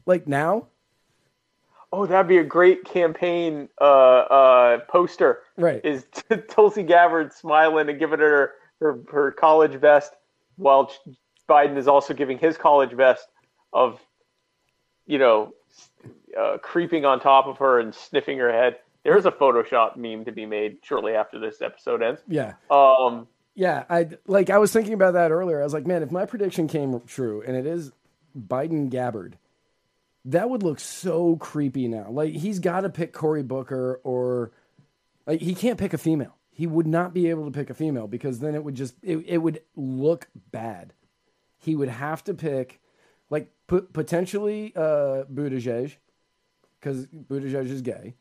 [0.06, 0.68] Like now?
[1.92, 5.40] oh, that'd be a great campaign uh, uh, poster.
[5.56, 5.80] Right.
[5.84, 6.06] Is
[6.48, 10.14] Tulsi Gabbard smiling and giving her, her her college vest
[10.56, 10.92] while
[11.48, 13.28] Biden is also giving his college vest
[13.72, 14.00] of,
[15.06, 15.54] you know,
[16.38, 18.78] uh, creeping on top of her and sniffing her head.
[19.04, 22.20] There's a Photoshop meme to be made shortly after this episode ends.
[22.28, 22.54] Yeah.
[22.70, 23.26] Um.
[23.58, 24.50] Yeah, I like.
[24.50, 25.60] I was thinking about that earlier.
[25.60, 27.90] I was like, man, if my prediction came true, and it is
[28.38, 29.36] Biden Gabbard,
[30.24, 32.06] that would look so creepy now.
[32.08, 34.52] Like he's got to pick Cory Booker or
[35.26, 36.36] like he can't pick a female.
[36.52, 39.24] He would not be able to pick a female because then it would just it,
[39.26, 40.92] it would look bad.
[41.58, 42.80] He would have to pick
[43.28, 45.96] like p- potentially uh Buttigieg
[46.78, 48.14] because Buttigieg is gay.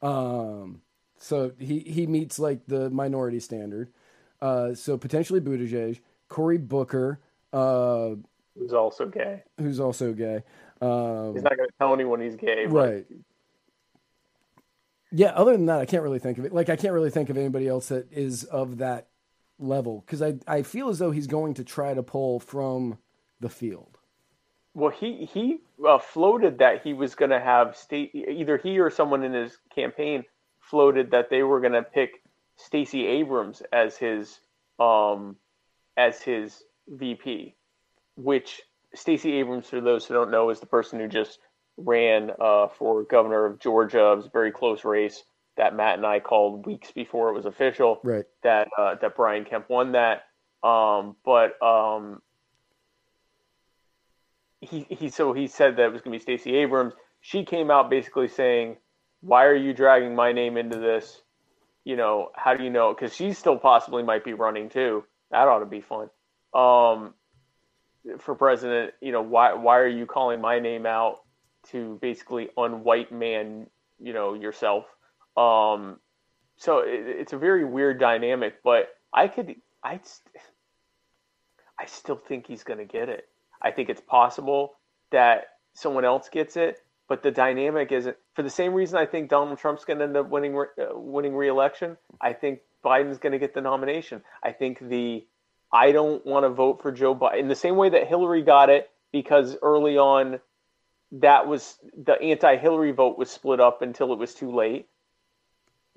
[0.00, 0.80] Um,
[1.18, 3.90] so he he meets like the minority standard.
[4.40, 7.20] Uh, so potentially Buttigieg, Cory Booker,
[7.52, 8.10] uh,
[8.56, 9.42] who's also gay.
[9.58, 10.42] Who's also gay.
[10.80, 12.66] Um, he's not going to tell anyone he's gay.
[12.66, 13.06] Right.
[15.10, 15.28] Yeah.
[15.28, 16.52] Other than that, I can't really think of it.
[16.52, 19.08] Like, I can't really think of anybody else that is of that
[19.58, 22.98] level because I, I feel as though he's going to try to pull from
[23.40, 23.98] the field.
[24.74, 28.90] Well, he he uh, floated that he was going to have state either he or
[28.90, 30.24] someone in his campaign
[30.60, 32.22] floated that they were going to pick
[32.58, 34.40] Stacey Abrams as his
[34.78, 35.36] um
[35.96, 37.54] as his VP,
[38.16, 38.62] which
[38.94, 41.38] Stacey Abrams, for those who don't know, is the person who just
[41.76, 44.12] ran uh, for governor of Georgia.
[44.12, 45.22] It was a very close race
[45.56, 48.00] that Matt and I called weeks before it was official.
[48.02, 48.24] Right.
[48.42, 50.24] That uh, that Brian Kemp won that.
[50.62, 52.22] Um, but um,
[54.60, 56.94] he he so he said that it was going to be Stacey Abrams.
[57.20, 58.76] she came out basically saying,
[59.20, 61.22] "Why are you dragging my name into this?
[61.84, 65.04] You know, how do you know?" Because she still possibly might be running too.
[65.30, 66.10] That ought to be fun.
[66.54, 67.14] Um,
[68.18, 71.20] for president, you know, why why are you calling my name out
[71.70, 73.66] to basically unwhite man,
[74.00, 74.86] you know, yourself?
[75.36, 75.98] Um,
[76.56, 80.00] so it, it's a very weird dynamic, but I could I
[81.78, 83.28] I still think he's going to get it.
[83.62, 84.74] I think it's possible
[85.10, 89.30] that someone else gets it, but the dynamic isn't for the same reason I think
[89.30, 91.96] Donald Trump's going to end up winning uh, winning re-election.
[92.20, 94.22] I think Biden's going to get the nomination.
[94.42, 95.26] I think the
[95.72, 98.70] I don't want to vote for Joe Biden in the same way that Hillary got
[98.70, 100.40] it because early on
[101.12, 104.86] that was the anti-Hillary vote was split up until it was too late.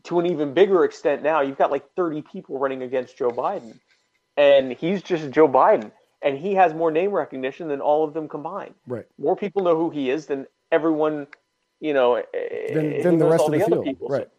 [0.05, 3.77] To an even bigger extent now, you've got like 30 people running against Joe Biden.
[4.37, 8.27] And he's just Joe Biden and he has more name recognition than all of them
[8.27, 8.75] combined.
[8.87, 9.05] Right.
[9.17, 11.27] More people know who he is than everyone,
[11.79, 12.23] you know,
[12.73, 13.85] than, than the rest of the, the field.
[13.85, 14.07] People.
[14.07, 14.29] Right.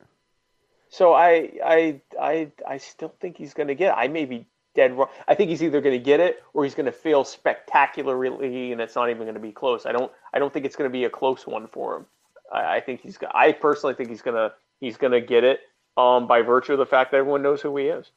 [0.89, 3.89] So, so I, I, I, I still think he's going to get.
[3.89, 3.97] It.
[3.97, 5.09] I may be dead wrong.
[5.29, 8.81] I think he's either going to get it or he's going to fail spectacularly, and
[8.81, 9.87] it's not even going to be close.
[9.87, 10.11] I don't.
[10.33, 12.07] I don't think it's going to be a close one for him.
[12.53, 13.19] I, I think he's.
[13.35, 14.53] I personally think he's going to.
[14.81, 15.61] He's going to get it.
[15.95, 18.11] Um, by virtue of the fact that everyone knows who he is.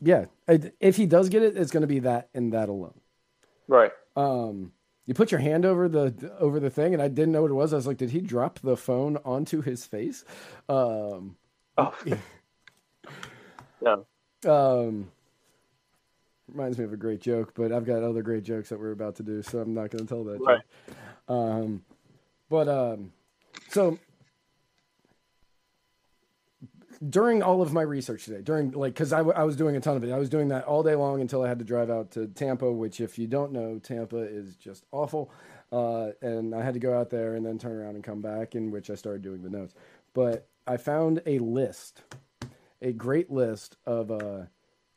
[0.00, 0.24] Yeah,
[0.80, 2.98] if he does get it, it's going to be that and that alone.
[3.68, 3.92] Right.
[4.16, 4.72] Um,
[5.06, 7.54] you put your hand over the over the thing, and I didn't know what it
[7.54, 7.72] was.
[7.72, 10.24] I was like, did he drop the phone onto his face?
[10.68, 11.36] Um,
[11.76, 11.94] oh.
[13.80, 14.06] no.
[14.44, 15.10] Um,
[16.48, 19.16] reminds me of a great joke, but I've got other great jokes that we're about
[19.16, 20.40] to do, so I'm not going to tell that.
[20.40, 20.60] Right.
[20.88, 20.96] Joke.
[21.28, 21.84] Um,
[22.48, 23.12] but um,
[23.70, 23.98] so
[27.08, 29.80] during all of my research today, during like, because I, w- I was doing a
[29.80, 30.12] ton of it.
[30.12, 32.70] I was doing that all day long until I had to drive out to Tampa,
[32.70, 35.30] which, if you don't know, Tampa is just awful.
[35.72, 38.54] Uh, and I had to go out there and then turn around and come back,
[38.54, 39.74] in which I started doing the notes.
[40.14, 42.02] But I found a list,
[42.80, 44.42] a great list of uh,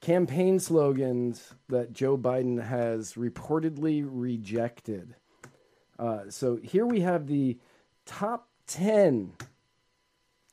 [0.01, 5.15] campaign slogans that Joe Biden has reportedly rejected.
[5.97, 7.57] Uh, so here we have the
[8.05, 9.33] top 10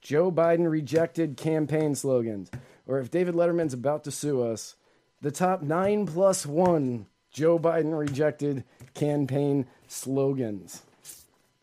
[0.03, 2.51] Joe Biden rejected campaign slogans,
[2.87, 4.75] or if David Letterman's about to sue us,
[5.21, 8.65] the top nine plus one Joe Biden rejected
[8.95, 10.83] campaign slogans.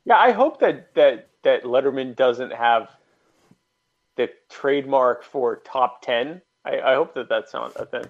[0.06, 2.90] Yeah, I hope that that that Letterman doesn't have
[4.16, 6.42] the trademark for top ten.
[6.64, 8.06] I, I hope that that's not a thing.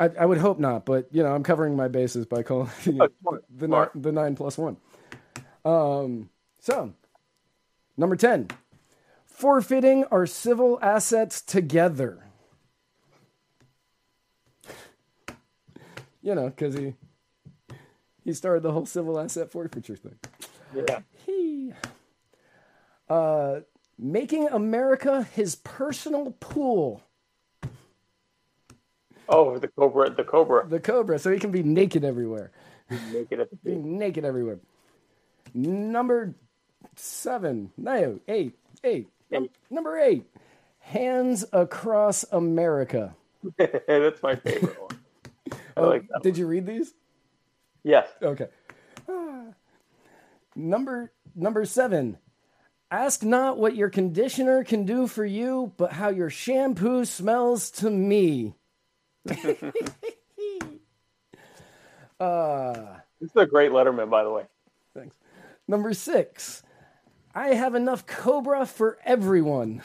[0.00, 3.38] I, I, would hope not, but you know, I'm covering my bases by calling oh,
[3.50, 4.76] the, nine, the nine plus one.
[5.64, 6.30] Um,
[6.60, 6.94] so,
[7.96, 8.48] number ten,
[9.38, 12.24] forfeiting our civil assets together.
[16.20, 16.94] You know, because he
[18.24, 20.18] he started the whole civil asset forfeiture thing.
[20.74, 21.00] Yeah.
[21.24, 21.72] He
[23.08, 23.60] uh,
[23.96, 27.02] making America his personal pool.
[29.28, 32.50] Oh, the cobra, the cobra, the cobra, so he can be naked everywhere.
[33.12, 34.58] Naked at the be naked everywhere.
[35.54, 36.34] Number
[36.96, 39.08] seven, no, eight, eight.
[39.30, 40.24] Num- number eight,
[40.78, 43.14] Hands Across America.
[43.56, 44.98] That's my favorite one.
[45.52, 46.40] I oh, like did one.
[46.40, 46.94] you read these?
[47.84, 48.08] Yes.
[48.22, 48.48] Okay.
[49.08, 49.44] Ah.
[50.56, 52.18] Number number seven.
[52.90, 57.90] Ask not what your conditioner can do for you, but how your shampoo smells to
[57.90, 58.54] me.
[59.28, 59.32] uh,
[63.20, 64.44] this is a great Letterman, by the way.
[64.94, 65.14] Thanks.
[65.68, 66.62] Number six.
[67.38, 69.80] I have enough Cobra for everyone.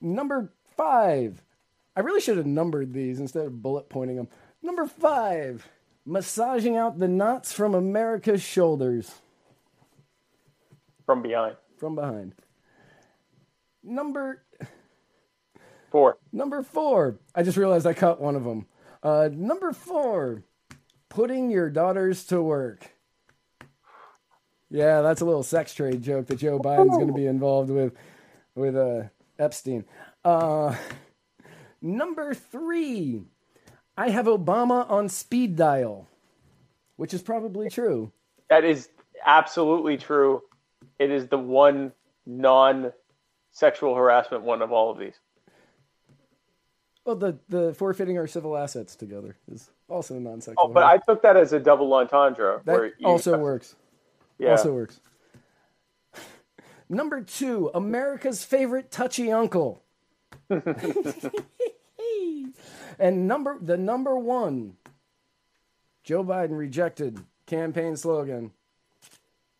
[0.00, 1.42] Number five.
[1.94, 4.28] I really should have numbered these instead of bullet pointing them.
[4.62, 5.68] Number five.
[6.06, 9.12] Massaging out the knots from America's shoulders.
[11.04, 11.56] From behind.
[11.76, 12.34] From behind.
[13.84, 14.42] Number
[15.90, 16.16] four.
[16.32, 17.18] Number four.
[17.34, 18.64] I just realized I cut one of them.
[19.06, 20.42] Uh, number four,
[21.16, 22.90] putting your daughters to work.
[24.68, 27.94] Yeah, that's a little sex trade joke that Joe Biden's going to be involved with
[28.54, 29.04] with uh,
[29.38, 29.86] Epstein.
[30.22, 30.76] Uh,
[31.80, 33.22] number three,
[33.96, 36.06] I have Obama on speed dial,
[36.96, 38.12] which is probably true.
[38.50, 38.90] That is
[39.24, 40.42] absolutely true.
[40.98, 41.92] It is the one
[42.26, 42.92] non
[43.52, 45.18] sexual harassment one of all of these.
[47.06, 50.66] Well, the the forfeiting our civil assets together is also non-sexual.
[50.66, 52.60] Oh, but I took that as a double entendre.
[52.64, 53.76] That also works.
[54.38, 55.00] Yeah, also works.
[56.88, 59.82] Number two, America's favorite touchy uncle.
[62.98, 64.76] and number the number one
[66.04, 68.52] Joe Biden rejected campaign slogan,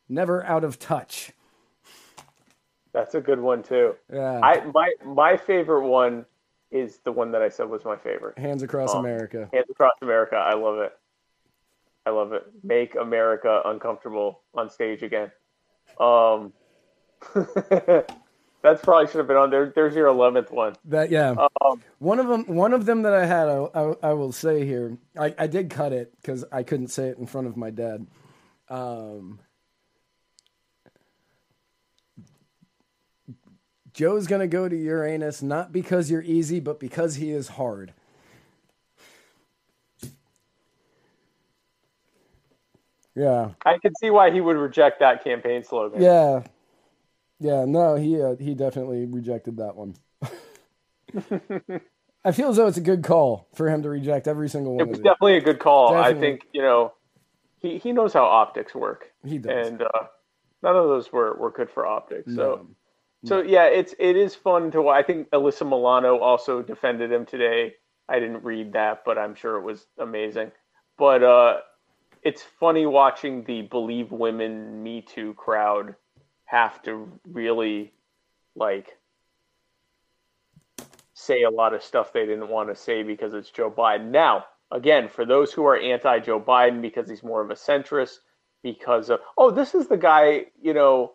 [0.08, 1.32] never out of touch.
[2.92, 3.96] That's a good one too.
[4.12, 4.40] Yeah.
[4.42, 6.24] I my my favorite one
[6.78, 8.38] is the one that I said was my favorite.
[8.38, 8.98] Hands across Oh.
[8.98, 9.48] America.
[9.52, 10.36] Hands across America.
[10.36, 10.92] I love it.
[12.04, 12.44] I love it.
[12.62, 15.30] Make America uncomfortable on stage again.
[15.98, 16.52] Um,
[17.34, 19.72] that's probably should have been on there.
[19.74, 20.74] There's your eleventh one.
[20.84, 21.34] That yeah.
[21.64, 24.64] Um, One of them, one of them that I had, I, I, I will say
[24.64, 24.96] here.
[25.18, 28.06] I, I did cut it because I couldn't say it in front of my dad.
[28.68, 29.40] Um,
[33.96, 37.94] Joe's gonna go to Uranus not because you're easy, but because he is hard.
[43.14, 46.02] Yeah, I can see why he would reject that campaign slogan.
[46.02, 46.42] yeah,
[47.40, 47.64] yeah.
[47.64, 49.94] No, he uh, he definitely rejected that one.
[52.22, 54.80] I feel as though it's a good call for him to reject every single one
[54.82, 55.04] It of was these.
[55.04, 55.94] definitely a good call.
[55.96, 56.92] I think you know
[57.60, 59.68] he he knows how optics work, He does.
[59.68, 59.88] and uh,
[60.62, 62.34] none of those were, were good for optics.
[62.34, 62.66] So No.
[63.26, 64.88] So yeah, it's it is fun to.
[64.88, 67.74] I think Alyssa Milano also defended him today.
[68.08, 70.52] I didn't read that, but I'm sure it was amazing.
[70.96, 71.58] But uh,
[72.22, 75.94] it's funny watching the Believe Women Me Too crowd
[76.44, 77.92] have to really
[78.54, 78.96] like
[81.14, 84.10] say a lot of stuff they didn't want to say because it's Joe Biden.
[84.10, 88.18] Now, again, for those who are anti Joe Biden because he's more of a centrist,
[88.62, 91.12] because of oh, this is the guy, you know,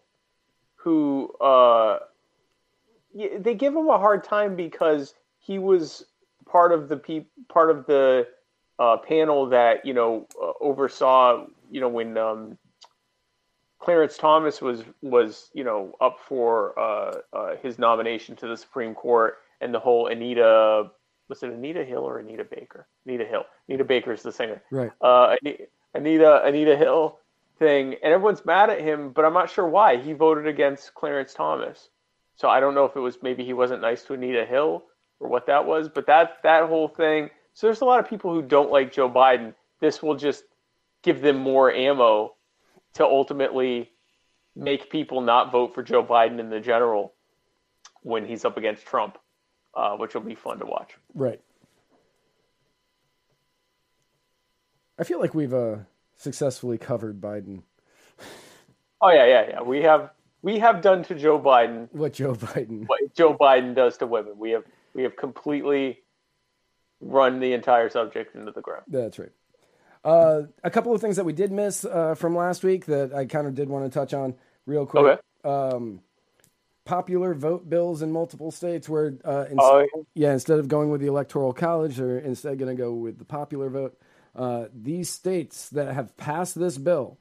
[0.75, 1.90] who uh,
[3.39, 6.05] they give him a hard time because he was
[6.45, 8.27] part of the pe- part of the
[8.79, 12.57] uh, panel that you know uh, oversaw you know when um,
[13.79, 18.93] Clarence Thomas was was you know up for uh, uh, his nomination to the Supreme
[18.93, 20.91] Court and the whole Anita
[21.29, 22.87] was it Anita Hill or Anita Baker?
[23.05, 23.45] Anita Hill.
[23.69, 24.61] Anita Baker is the singer.
[24.69, 24.91] Right.
[24.99, 25.35] Uh,
[25.93, 27.19] Anita Anita Hill
[27.57, 29.97] thing, and everyone's mad at him, but I'm not sure why.
[29.97, 31.89] He voted against Clarence Thomas,
[32.41, 34.83] so I don't know if it was maybe he wasn't nice to Anita Hill
[35.19, 37.29] or what that was, but that that whole thing.
[37.53, 39.53] So there's a lot of people who don't like Joe Biden.
[39.79, 40.43] This will just
[41.03, 42.33] give them more ammo
[42.95, 43.91] to ultimately
[44.55, 47.13] make people not vote for Joe Biden in the general
[48.01, 49.19] when he's up against Trump,
[49.75, 50.93] uh, which will be fun to watch.
[51.13, 51.41] Right.
[54.97, 55.77] I feel like we've uh,
[56.17, 57.61] successfully covered Biden.
[58.99, 59.61] Oh yeah, yeah, yeah.
[59.61, 60.09] We have
[60.41, 62.83] we have done to Joe Biden What Joe Biden?
[62.87, 64.37] what Joe Biden does to women.
[64.37, 64.63] We have
[64.93, 65.99] we have completely
[66.99, 68.83] run the entire subject into the ground.
[68.87, 69.31] That's right.
[70.03, 73.25] Uh, a couple of things that we did miss uh, from last week that I
[73.25, 74.35] kind of did want to touch on
[74.65, 75.03] real quick.
[75.03, 75.21] Okay.
[75.43, 76.01] Um,
[76.85, 81.01] popular vote bills in multiple states where, uh, ins- Oh, yeah, instead of going with
[81.01, 83.97] the electoral college, they're instead going to go with the popular vote.
[84.35, 87.17] Uh, these states that have passed this bill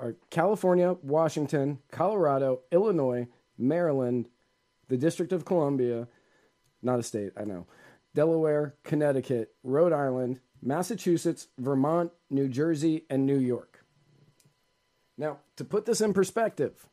[0.00, 3.28] are California, Washington, Colorado, Illinois,
[3.58, 4.28] Maryland,
[4.88, 6.08] the District of Columbia,
[6.82, 7.66] not a state, I know,
[8.14, 13.84] Delaware, Connecticut, Rhode Island, Massachusetts, Vermont, New Jersey, and New York.
[15.16, 16.86] Now, to put this in perspective,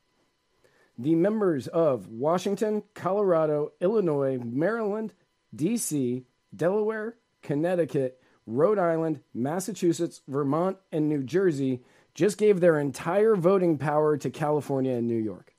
[0.98, 5.14] the members of Washington, Colorado, Illinois, Maryland,
[5.56, 6.26] D.C.,
[6.56, 11.82] Delaware, Connecticut, Rhode Island, Massachusetts, Vermont, and New Jersey
[12.18, 15.53] just gave their entire voting power to California and New York.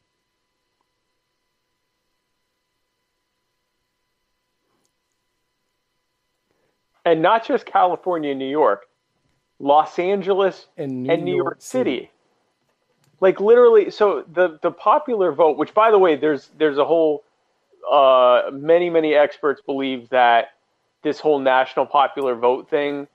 [7.11, 8.87] and not just California and New York,
[9.59, 11.97] Los Angeles And New and New York York City.
[11.97, 12.11] City.
[13.21, 17.25] Like literally, so the the popular vote, which by the way, there's there's a whole
[17.91, 20.51] uh, many many experts believe that
[21.03, 23.09] this whole national popular vote thing,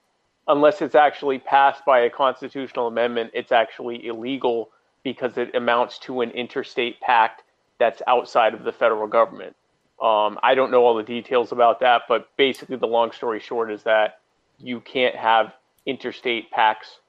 [0.48, 4.70] unless it's actually passed by a constitutional amendment, it's actually illegal
[5.04, 7.44] because it amounts to an interstate pact
[7.80, 9.56] that's outside of the federal government.
[10.02, 13.72] Um, I don't know all the details about that, but basically, the long story short
[13.72, 14.20] is that
[14.60, 15.54] you can't have
[15.86, 17.00] interstate pacts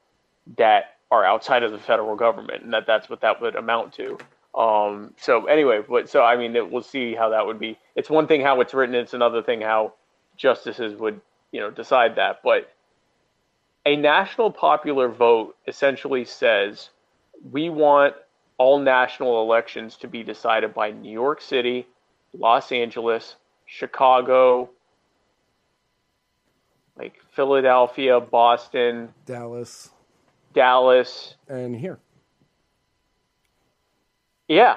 [0.56, 4.19] that are outside of the federal government, and that that's what that would amount to.
[4.55, 7.78] Um, so anyway, but so I mean, it, we'll see how that would be.
[7.97, 9.94] It's one thing how it's written; it's another thing how
[10.36, 11.20] justices would,
[11.52, 12.40] you know, decide that.
[12.44, 12.74] But
[13.86, 16.90] a national popular vote essentially says
[17.51, 18.15] we want
[18.59, 21.86] all national elections to be decided by New York City,
[22.39, 23.36] Los Angeles,
[23.66, 24.70] Chicago,
[26.97, 29.90] like Philadelphia, Boston, Dallas,
[30.52, 31.35] Dallas.
[31.48, 31.98] and here.
[34.48, 34.77] Yeah,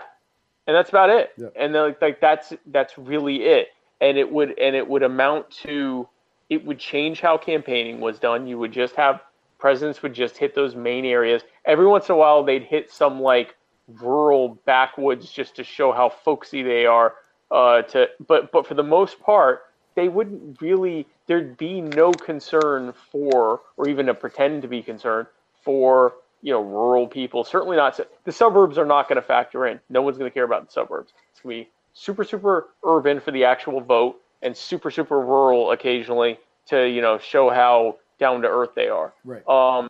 [0.65, 1.31] and that's about it.
[1.37, 1.47] Yeah.
[1.55, 3.69] And like, like that's that's really it.
[4.01, 6.07] And it would and it would amount to
[6.49, 8.47] it would change how campaigning was done.
[8.47, 9.21] You would just have
[9.59, 11.41] presidents would just hit those main areas.
[11.65, 13.55] Every once in a while, they'd hit some like
[13.87, 17.15] rural backwoods just to show how folksy they are.
[17.49, 19.63] Uh, to but but for the most part,
[19.95, 21.07] they wouldn't really.
[21.27, 25.27] There'd be no concern for, or even a pretend to be concerned
[25.61, 27.43] for, you know, rural people.
[27.43, 27.99] Certainly not.
[28.23, 29.81] The suburbs are not going to factor in.
[29.89, 31.11] No one's going to care about the suburbs.
[31.31, 35.71] It's going to be super super urban for the actual vote and super super rural
[35.71, 39.13] occasionally to you know show how down to earth they are.
[39.23, 39.47] Right.
[39.47, 39.89] Um,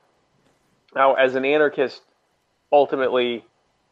[0.95, 2.01] now, as an anarchist,
[2.71, 3.45] ultimately,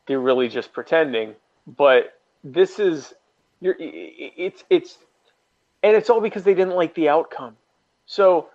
[0.07, 1.36] they're really just pretending.
[1.68, 3.14] But this is,
[3.61, 4.98] you're, it's it's,
[5.84, 7.56] and it's all because they didn't like the outcome.
[8.06, 8.49] So,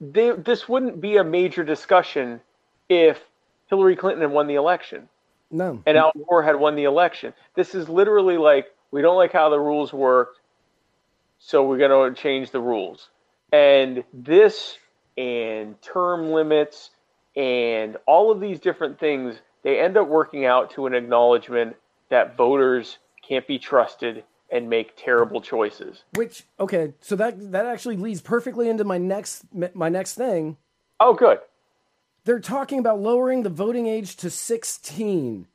[0.00, 2.40] they this wouldn't be a major discussion
[2.88, 3.20] if
[3.68, 5.08] Hillary Clinton had won the election.
[5.50, 5.82] No.
[5.86, 7.32] And Al Gore had won the election.
[7.54, 10.36] This is literally like we don't like how the rules work,
[11.46, 13.10] so we're going to change the rules.
[13.52, 14.78] And this
[15.18, 16.90] and term limits
[17.36, 21.76] and all of these different things, they end up working out to an acknowledgement
[22.08, 26.04] that voters can't be trusted and make terrible choices.
[26.14, 29.44] Which okay, so that that actually leads perfectly into my next
[29.74, 30.56] my next thing.
[31.00, 31.38] Oh, good.
[32.24, 35.46] They're talking about lowering the voting age to 16.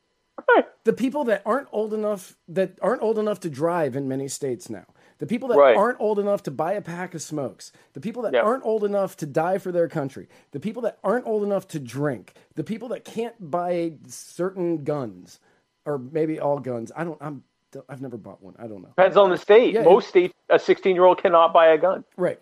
[0.84, 4.70] The people that aren't old enough that aren't old enough to drive in many states
[4.70, 4.86] now.
[5.20, 5.76] The people that Right.
[5.76, 7.72] aren't old enough to buy a pack of smokes.
[7.92, 8.40] The people that Yeah.
[8.40, 10.28] aren't old enough to die for their country.
[10.50, 12.32] The people that aren't old enough to drink.
[12.54, 15.38] The people that can't buy certain guns
[15.86, 16.90] or maybe all guns.
[16.96, 17.44] I don't I'm
[17.88, 18.56] I've never bought one.
[18.58, 18.88] I don't know.
[18.88, 19.74] Depends on the state.
[19.74, 19.84] Yeah.
[19.84, 22.02] Most states, a 16 year old cannot buy a gun.
[22.16, 22.40] Right.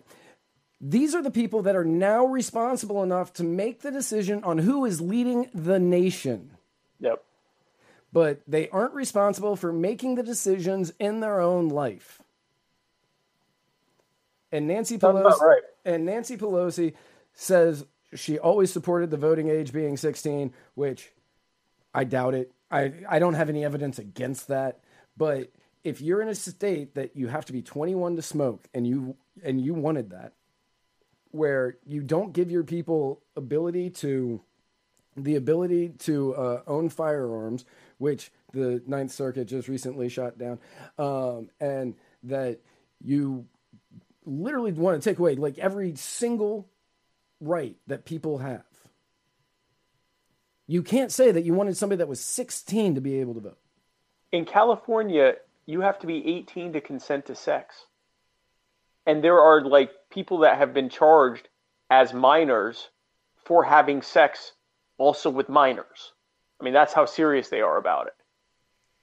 [0.81, 4.85] These are the people that are now responsible enough to make the decision on who
[4.85, 6.57] is leading the nation.
[6.99, 7.21] Yep.
[8.13, 12.21] But they aren't responsible for making the decisions in their own life.
[14.51, 15.61] And Nancy Pelosi right.
[15.85, 16.93] and Nancy Pelosi
[17.33, 17.85] says
[18.15, 21.11] she always supported the voting age being 16, which
[21.93, 22.51] I doubt it.
[22.71, 24.79] I, I don't have any evidence against that.
[25.17, 25.51] But
[25.83, 29.15] if you're in a state that you have to be 21 to smoke and you
[29.43, 30.33] and you wanted that,
[31.31, 34.41] where you don't give your people ability to
[35.15, 37.65] the ability to uh, own firearms,
[37.97, 40.59] which the Ninth Circuit just recently shot down,
[40.97, 42.59] um, and that
[43.03, 43.45] you
[44.25, 46.69] literally want to take away like every single
[47.39, 48.63] right that people have.
[50.67, 53.57] You can't say that you wanted somebody that was 16 to be able to vote.
[54.31, 55.35] In California,
[55.65, 57.75] you have to be 18 to consent to sex.
[59.07, 61.47] And there are like people that have been charged
[61.89, 62.89] as minors
[63.45, 64.51] for having sex
[64.99, 66.13] also with minors.
[66.59, 68.13] I mean, that's how serious they are about it.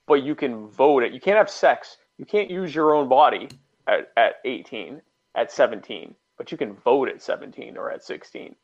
[0.06, 1.12] But you can vote it.
[1.12, 1.96] You can't have sex.
[2.16, 3.48] You can't use your own body
[3.86, 5.00] at, at 18,
[5.34, 8.54] at 17, but you can vote at 17 or at 16.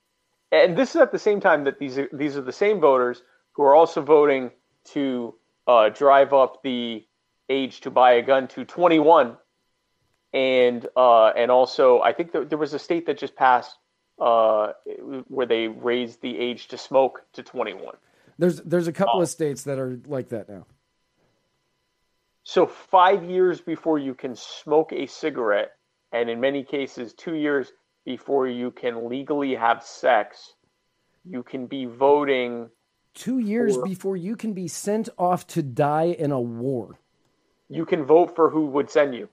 [0.51, 3.23] And this is at the same time that these are, these are the same voters
[3.53, 4.51] who are also voting
[4.85, 5.35] to
[5.67, 7.07] uh, drive up the
[7.49, 9.37] age to buy a gun to 21,
[10.33, 13.77] and uh, and also I think there, there was a state that just passed
[14.21, 14.73] uh,
[15.29, 17.95] where they raised the age to smoke to 21.
[18.39, 20.67] There's there's a couple of states that are like that now.
[22.45, 25.73] So five years before you can smoke a cigarette,
[26.13, 27.73] and in many cases two years
[28.05, 30.55] before you can legally have sex,
[31.25, 32.69] you can be voting.
[33.15, 36.99] Two years Or- before you can be sent off to die in a war.
[37.69, 39.29] You can vote for who would send you,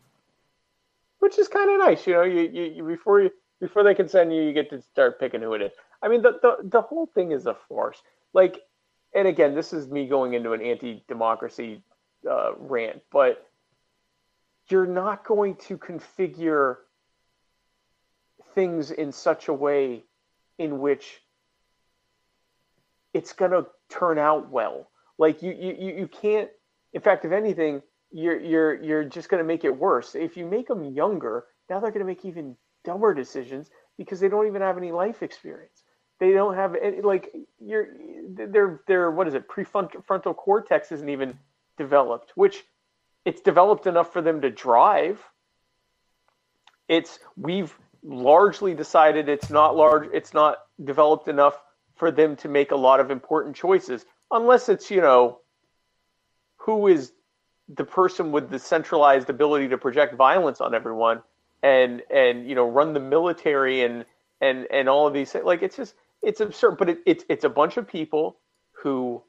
[1.19, 2.06] which is kind of nice.
[2.07, 4.81] You know, you, you, you before you before they can send you, you get to
[4.81, 5.72] start picking who it is.
[6.02, 8.02] I mean, the the, the whole thing is a farce.
[8.34, 8.60] Like,
[9.14, 11.81] and again, this is me going into an anti-democracy
[12.29, 13.47] uh, rant, but
[14.69, 16.77] you're not going to configure
[18.53, 20.03] things in such a way
[20.57, 21.21] in which
[23.13, 24.89] it's going to turn out well.
[25.17, 26.49] Like you, you, you can't.
[26.93, 27.81] In fact, if anything,
[28.11, 30.15] you're you're you're just going to make it worse.
[30.15, 34.29] If you make them younger, now they're going to make even dumber decisions because they
[34.29, 35.83] don't even have any life experience.
[36.19, 37.87] They don't have any like you're
[38.29, 41.37] their their what is it prefrontal frontal cortex isn't even
[41.80, 42.64] developed, which
[43.26, 45.19] it's developed enough for them to drive.
[46.88, 47.73] It's we've
[48.03, 51.61] largely decided it's not large it's not developed enough
[51.95, 55.39] for them to make a lot of important choices unless it's you know
[56.56, 57.11] who is
[57.76, 61.22] the person with the centralized ability to project violence on everyone
[61.61, 64.06] and and you know run the military and
[64.39, 67.43] and and all of these things like it's just it's absurd but it, it's it's
[67.43, 68.38] a bunch of people
[68.72, 69.22] who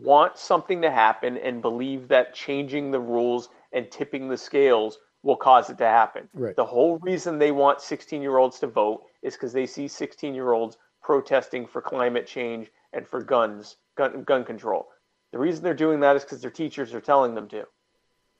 [0.00, 5.36] want something to happen and believe that changing the rules and tipping the scales will
[5.36, 6.56] cause it to happen Right.
[6.56, 10.34] the whole reason they want 16 year olds to vote is because they see 16
[10.34, 14.88] year olds protesting for climate change and for guns, gun, gun control.
[15.32, 17.64] The reason they're doing that is because their teachers are telling them to,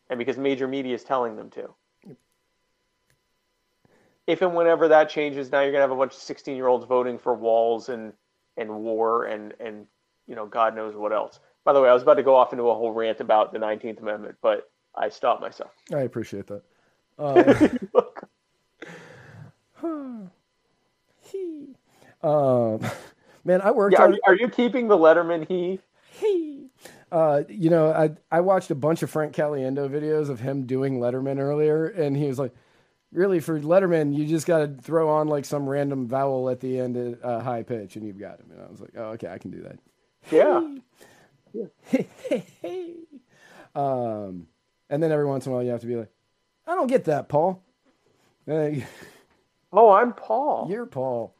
[0.08, 1.74] and because major media is telling them to.
[4.26, 6.86] If and whenever that changes, now you're gonna have a bunch of 16 year olds
[6.86, 8.12] voting for walls and
[8.56, 9.86] and war and and
[10.26, 11.40] you know God knows what else.
[11.64, 13.58] By the way, I was about to go off into a whole rant about the
[13.58, 15.70] 19th Amendment, but I stopped myself.
[15.92, 16.62] I appreciate that.
[17.18, 17.68] Uh,
[22.22, 22.80] um,
[23.44, 23.94] man, I worked.
[23.94, 25.80] Yeah, are, on, you, are you keeping the Letterman he?
[26.10, 26.68] he.
[27.10, 30.98] Uh, you know, I I watched a bunch of Frank Caliendo videos of him doing
[30.98, 32.52] Letterman earlier, and he was like,
[33.12, 36.80] "Really, for Letterman, you just got to throw on like some random vowel at the
[36.80, 39.28] end at uh, high pitch, and you've got him." And I was like, "Oh, okay,
[39.28, 39.78] I can do that."
[40.30, 40.76] Yeah.
[41.52, 41.66] Yeah.
[43.74, 44.46] um,
[44.90, 46.10] and then every once in a while, you have to be like,
[46.66, 47.62] "I don't get that, Paul."
[48.48, 48.70] Uh,
[49.72, 50.68] Oh, I'm Paul.
[50.70, 51.34] you're Paul.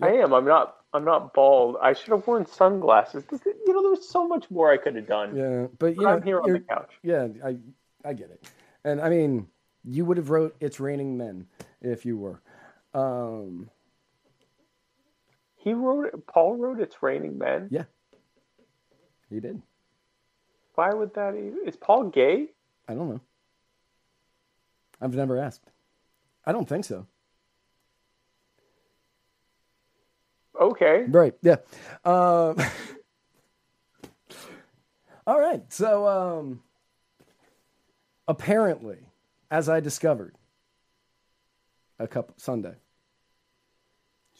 [0.00, 0.32] I am.
[0.32, 0.76] I'm not.
[0.94, 1.76] I'm not bald.
[1.80, 3.24] I should have worn sunglasses.
[3.30, 5.34] You know, there was so much more I could have done.
[5.34, 6.90] Yeah, but you know, I'm here on the couch.
[7.02, 7.56] Yeah, I
[8.04, 8.44] I get it.
[8.84, 9.46] And I mean,
[9.84, 11.46] you would have wrote "It's Raining Men"
[11.80, 12.42] if you were.
[12.94, 13.70] Um,
[15.62, 16.26] He wrote it.
[16.26, 17.84] Paul wrote "It's Raining Men." yeah,
[19.30, 19.62] he did.
[20.74, 21.34] Why would that?
[21.34, 22.48] Even, is Paul gay?
[22.88, 23.20] I don't know.
[25.00, 25.70] I've never asked.
[26.44, 27.06] I don't think so.
[30.60, 31.04] Okay.
[31.08, 31.34] Right.
[31.42, 31.56] Yeah.
[32.04, 32.56] Um,
[35.26, 35.62] all right.
[35.72, 36.62] So um,
[38.26, 38.98] apparently,
[39.50, 40.34] as I discovered
[41.98, 42.74] a couple Sunday,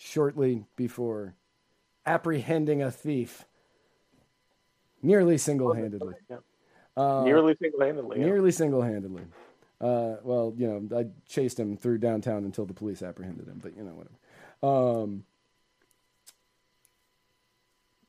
[0.02, 1.34] shortly before
[2.04, 3.44] apprehending a thief,
[5.02, 6.14] nearly single-handedly.
[6.28, 6.38] Yeah.
[6.96, 8.18] Uh, Nearly single-handedly.
[8.18, 8.26] yeah.
[8.26, 9.22] Nearly single-handedly.
[9.80, 13.76] Uh, well, you know, I chased him through downtown until the police apprehended him, but
[13.76, 14.16] you know, whatever.
[14.62, 15.24] Um,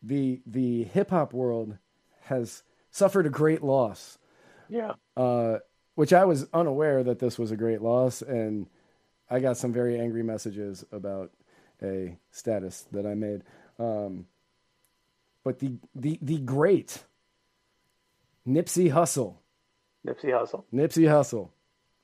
[0.01, 1.77] the the hip hop world
[2.23, 4.17] has suffered a great loss,
[4.69, 4.93] Yeah.
[5.15, 5.59] uh,
[5.95, 8.67] which I was unaware that this was a great loss, and
[9.29, 11.31] I got some very angry messages about
[11.83, 13.43] a status that I made.
[13.79, 14.27] Um,
[15.43, 17.03] but the the the great
[18.47, 19.35] Nipsey Hussle.
[20.05, 20.63] Nipsey Hussle.
[20.73, 21.49] Nipsey Hussle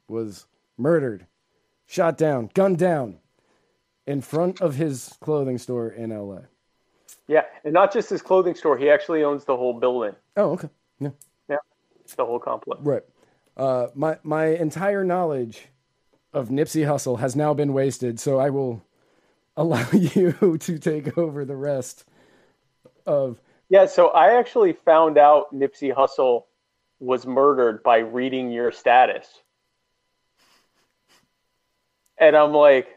[0.08, 0.46] was
[0.78, 1.26] murdered,
[1.86, 3.18] shot down, gunned down
[4.08, 6.40] in front of his clothing store in LA.
[7.28, 8.78] Yeah, and not just his clothing store.
[8.78, 10.16] He actually owns the whole building.
[10.36, 10.70] Oh, okay.
[11.00, 11.12] Yeah.
[11.50, 11.58] Yeah,
[12.16, 12.82] the whole complex.
[12.84, 13.04] Right.
[13.56, 15.68] Uh, my my entire knowledge
[16.34, 18.82] of Nipsey Hussle has now been wasted, so I will
[19.60, 22.06] allow you to take over the rest
[23.06, 26.46] of Yeah, so I actually found out Nipsey Hussle
[27.00, 29.28] was murdered by reading your status.
[32.18, 32.88] And I'm like,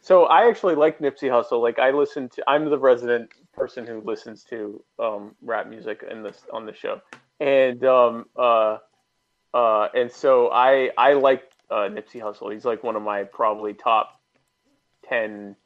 [0.00, 1.62] so I actually like Nipsey Hussle.
[1.62, 6.22] Like I listen to, I'm the resident person who listens to um, rap music in
[6.22, 7.00] this on the show,
[7.40, 8.78] and um, uh,
[9.54, 12.52] uh, and so I I like uh, Nipsey Hussle.
[12.52, 14.20] He's like one of my probably top
[15.08, 15.56] ten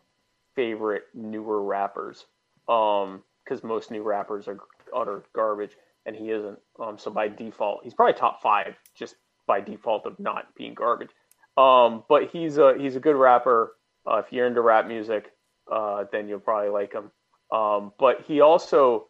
[0.54, 2.24] favorite newer rappers.
[2.68, 4.58] Um, because most new rappers are
[4.94, 5.72] utter garbage,
[6.04, 6.58] and he isn't.
[6.80, 9.16] Um, so by default, he's probably top five just
[9.46, 11.10] by default of not being garbage.
[11.56, 13.72] Um, but he's a he's a good rapper.
[14.06, 15.32] Uh, if you're into rap music,
[15.70, 17.10] uh, then you'll probably like him.
[17.50, 19.08] Um, but he also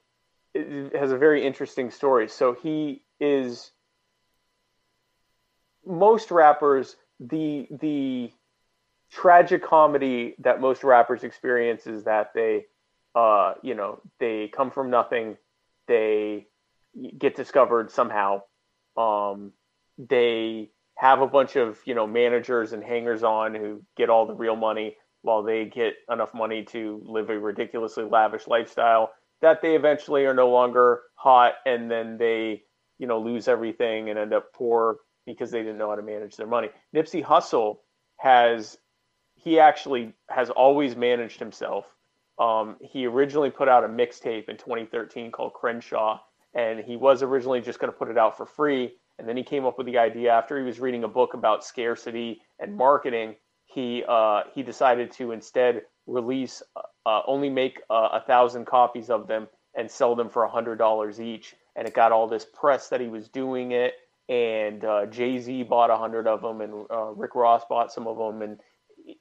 [0.55, 2.29] has a very interesting story.
[2.29, 3.73] So he is
[5.87, 8.31] most rappers the the
[9.11, 12.67] tragic comedy that most rappers experience is that they
[13.15, 15.37] uh, you know they come from nothing
[15.87, 16.47] they
[17.19, 18.43] get discovered somehow
[18.97, 19.53] um,
[19.99, 24.35] they have a bunch of you know managers and hangers on who get all the
[24.35, 29.11] real money while they get enough money to live a ridiculously lavish lifestyle
[29.43, 32.63] that they eventually are no longer hot and then they
[32.99, 34.97] you know lose everything and end up poor
[35.27, 37.79] because they didn't know how to manage their money nipsey hussle
[38.17, 38.79] has
[39.35, 41.85] he actually has always managed himself
[42.39, 46.19] um, he originally put out a mixtape in 2013 called crenshaw
[46.55, 49.43] and he was originally just going to put it out for free and then he
[49.43, 53.37] came up with the idea after he was reading a book about scarcity and marketing.
[53.65, 56.63] He uh, he decided to instead release
[57.07, 60.77] uh, only make uh, a thousand copies of them and sell them for a hundred
[60.77, 61.55] dollars each.
[61.77, 63.95] And it got all this press that he was doing it.
[64.29, 68.07] And uh, Jay Z bought a hundred of them, and uh, Rick Ross bought some
[68.07, 68.61] of them, and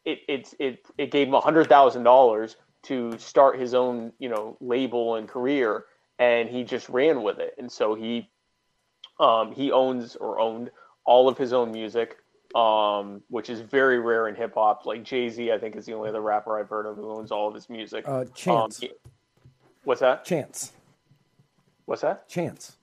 [0.03, 4.30] it it it, it gave him a hundred thousand dollars to start his own you
[4.30, 5.86] know label and career.
[6.18, 7.53] And he just ran with it.
[7.57, 8.30] And so he
[9.19, 10.72] um, he owns or owned
[11.03, 12.18] all of his own music.
[12.56, 14.86] um, which is very rare in hip hop.
[14.86, 17.32] Like Jay Z, I think is the only other rapper I've heard of who owns
[17.32, 18.06] all of his music.
[18.07, 18.82] Uh, Chance.
[18.82, 18.90] Um,
[19.84, 20.23] what's that?
[20.23, 20.72] Chance.
[21.86, 22.30] What's that?
[22.30, 22.77] Chance.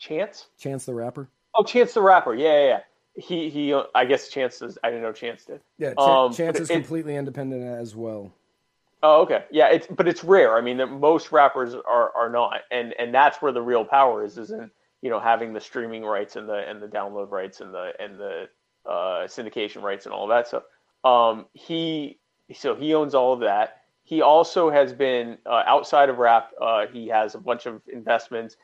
[0.00, 0.46] Chance.
[0.58, 1.28] Chance the rapper.
[1.54, 2.34] Oh, Chance the rapper.
[2.34, 2.66] Yeah, yeah.
[2.66, 2.80] yeah.
[3.22, 3.74] He he.
[3.94, 4.78] I guess Chance does.
[4.82, 5.60] I didn't know Chance did.
[5.78, 8.32] Yeah, Ch- um, Chance is it, completely independent as well.
[9.02, 9.44] Oh, okay.
[9.50, 10.56] Yeah, it's but it's rare.
[10.56, 14.24] I mean, that most rappers are are not, and and that's where the real power
[14.24, 14.70] is, is in
[15.02, 18.18] you know having the streaming rights and the and the download rights and the and
[18.18, 18.48] the
[18.86, 20.62] uh, syndication rights and all that stuff.
[21.04, 22.18] Um, he
[22.54, 23.82] so he owns all of that.
[24.04, 26.50] He also has been uh, outside of rap.
[26.60, 28.56] Uh, he has a bunch of investments.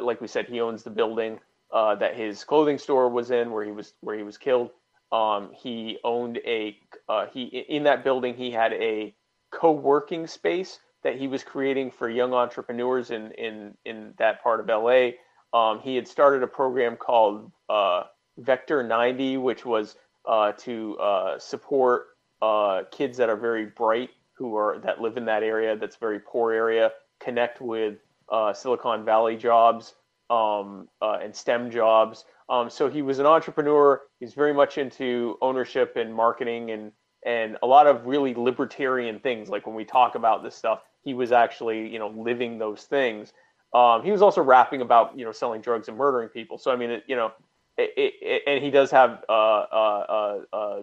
[0.00, 1.40] Like we said, he owns the building
[1.72, 4.70] uh, that his clothing store was in, where he was where he was killed.
[5.10, 6.78] Um, he owned a
[7.08, 8.34] uh, he in that building.
[8.34, 9.14] He had a
[9.50, 14.68] co-working space that he was creating for young entrepreneurs in in in that part of
[14.68, 15.10] LA.
[15.54, 18.04] Um, he had started a program called uh,
[18.38, 19.96] Vector 90, which was
[20.26, 22.06] uh, to uh, support
[22.40, 26.18] uh, kids that are very bright who are that live in that area that's very
[26.18, 26.90] poor area
[27.20, 27.98] connect with
[28.32, 29.94] uh, Silicon Valley jobs
[30.30, 32.24] um, uh, and STEM jobs.
[32.48, 34.00] Um, so he was an entrepreneur.
[34.18, 36.92] He's very much into ownership and marketing and
[37.24, 39.48] and a lot of really libertarian things.
[39.48, 43.32] Like when we talk about this stuff, he was actually you know living those things.
[43.74, 46.58] Um, he was also rapping about you know selling drugs and murdering people.
[46.58, 47.32] So I mean, it, you know,
[47.78, 50.82] it, it, and he does have uh, uh, uh,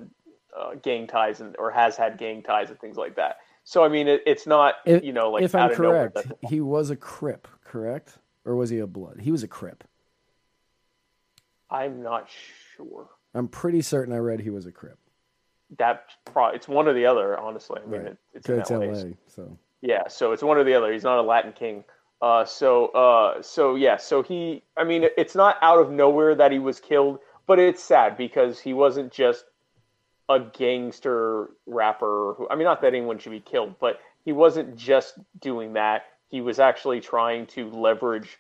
[0.57, 3.38] uh, gang ties and or has had gang ties and things like that.
[3.69, 6.95] So I mean, it's not if, you know like if I'm correct, he was a
[6.95, 9.19] Crip, correct, or was he a Blood?
[9.21, 9.83] He was a Crip.
[11.69, 12.27] I'm not
[12.75, 13.07] sure.
[13.35, 14.97] I'm pretty certain I read he was a Crip.
[15.77, 17.37] That pro- it's one or the other.
[17.37, 18.11] Honestly, I mean, right.
[18.13, 20.07] it, it's, it's LA, LA, so yeah.
[20.07, 20.91] So it's one or the other.
[20.91, 21.83] He's not a Latin king.
[22.23, 26.51] Uh, so, uh, so yeah, so he, I mean, it's not out of nowhere that
[26.51, 29.45] he was killed, but it's sad because he wasn't just
[30.30, 32.35] a gangster rapper.
[32.38, 36.03] Who, I mean, not that anyone should be killed, but he wasn't just doing that.
[36.30, 38.38] He was actually trying to leverage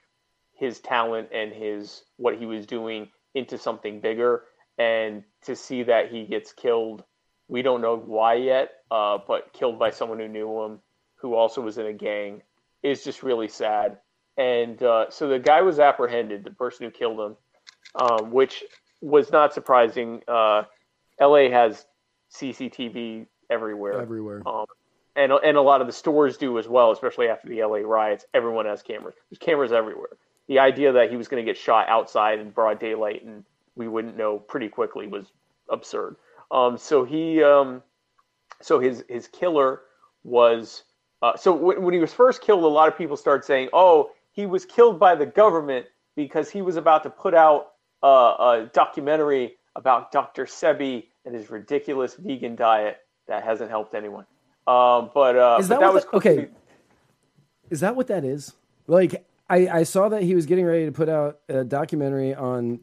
[0.53, 4.43] his talent and his what he was doing into something bigger.
[4.77, 7.03] And to see that he gets killed,
[7.47, 10.79] we don't know why yet, uh, but killed by someone who knew him,
[11.15, 12.43] who also was in a gang
[12.83, 13.97] is just really sad.
[14.37, 17.37] And uh, so the guy was apprehended, the person who killed him,
[17.95, 18.63] um, which
[19.01, 20.21] was not surprising.
[20.27, 20.63] Uh,
[21.19, 21.85] LA has
[22.33, 24.01] CCTV everywhere.
[24.01, 24.41] Everywhere.
[24.45, 24.65] Um,
[25.15, 28.25] and, and a lot of the stores do as well, especially after the LA riots.
[28.33, 29.15] Everyone has cameras.
[29.29, 30.17] There's cameras everywhere.
[30.47, 33.43] The idea that he was going to get shot outside in broad daylight and
[33.75, 35.25] we wouldn't know pretty quickly was
[35.69, 36.15] absurd.
[36.51, 37.83] Um, so he, um,
[38.61, 39.81] so his his killer
[40.23, 40.83] was
[41.21, 44.11] uh, so w- when he was first killed, a lot of people started saying, "Oh,
[44.31, 45.85] he was killed by the government
[46.15, 47.73] because he was about to put out
[48.03, 48.07] uh,
[48.39, 50.45] a documentary about Dr.
[50.45, 52.97] Sebi and his ridiculous vegan diet
[53.27, 54.25] that hasn't helped anyone."
[54.67, 56.49] Um, but uh, is that, but that was okay?
[57.71, 58.53] Is that what that is?
[58.87, 62.79] Like, I, I saw that he was getting ready to put out a documentary on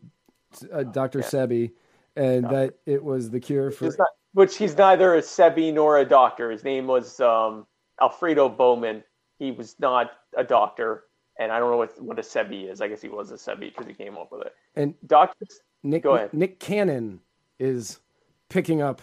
[0.73, 1.20] uh, Dr.
[1.20, 1.27] Yeah.
[1.27, 1.73] Sebi,
[2.16, 3.86] and that it was the cure for.
[3.86, 6.51] Not, which he's neither a Sebi nor a doctor.
[6.51, 7.66] His name was um,
[8.01, 9.02] Alfredo Bowman.
[9.39, 11.05] He was not a doctor,
[11.39, 12.81] and I don't know what what a Sebi is.
[12.81, 14.55] I guess he was a Sebi because he came up with it.
[14.74, 15.47] And Doctor,
[15.82, 16.05] Nick.
[16.32, 17.20] Nick Cannon
[17.59, 18.01] is
[18.48, 19.03] picking up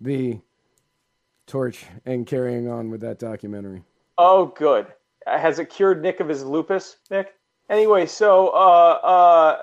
[0.00, 0.40] the
[1.46, 3.82] torch and carrying on with that documentary.
[4.18, 4.86] Oh, good.
[5.26, 7.34] Has it cured Nick of his lupus, Nick?
[7.68, 9.62] Anyway, so uh, uh,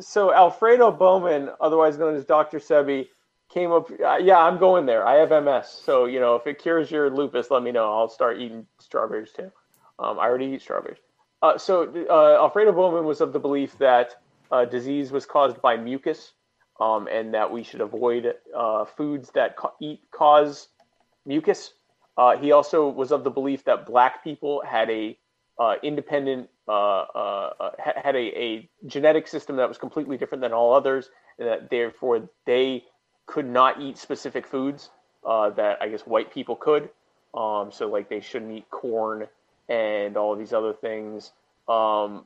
[0.00, 2.58] so Alfredo Bowman, otherwise known as Dr.
[2.58, 3.08] Sebi,
[3.48, 3.90] came up.
[4.04, 5.06] Uh, yeah, I'm going there.
[5.06, 7.92] I have MS, so you know if it cures your lupus, let me know.
[7.92, 9.50] I'll start eating strawberries too.
[9.98, 10.98] Um, I already eat strawberries.
[11.42, 14.16] Uh, so uh, Alfredo Bowman was of the belief that
[14.50, 16.32] uh, disease was caused by mucus,
[16.80, 20.68] um, and that we should avoid uh, foods that eat cause
[21.26, 21.74] mucus.
[22.16, 25.16] Uh, he also was of the belief that black people had a
[25.82, 31.70] independent had a, a genetic system that was completely different than all others, and that
[31.70, 32.84] therefore they
[33.26, 34.90] could not eat specific foods
[35.24, 36.90] uh, that I guess white people could.
[37.34, 39.28] Um, so like they shouldn't eat corn
[39.68, 41.32] and all of these other things.
[41.68, 42.24] Um,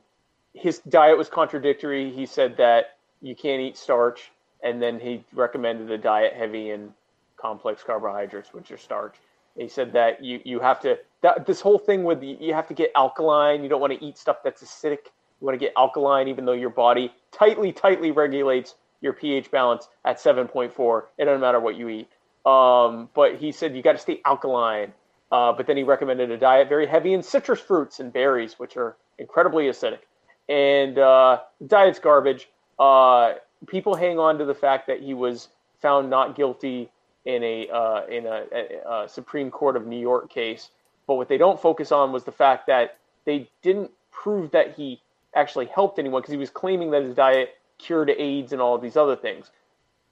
[0.55, 2.11] his diet was contradictory.
[2.11, 4.31] He said that you can't eat starch,
[4.63, 6.93] and then he recommended a diet heavy in
[7.37, 9.15] complex carbohydrates, which are starch.
[9.57, 12.67] He said that you, you have to that, this whole thing with the, you have
[12.67, 13.63] to get alkaline.
[13.63, 15.05] You don't want to eat stuff that's acidic.
[15.39, 19.87] You want to get alkaline, even though your body tightly tightly regulates your pH balance
[20.05, 21.03] at 7.4.
[21.17, 22.09] It doesn't matter what you eat.
[22.45, 24.93] Um, but he said you got to stay alkaline.
[25.31, 28.77] Uh, but then he recommended a diet very heavy in citrus fruits and berries, which
[28.77, 29.99] are incredibly acidic.
[30.47, 32.49] And uh, diet's garbage.
[32.77, 33.33] Uh,
[33.67, 35.49] people hang on to the fact that he was
[35.81, 36.89] found not guilty
[37.25, 40.69] in a uh, in a, a, a Supreme Court of New York case,
[41.07, 45.01] but what they don't focus on was the fact that they didn't prove that he
[45.33, 48.81] actually helped anyone because he was claiming that his diet cured AIDS and all of
[48.81, 49.51] these other things.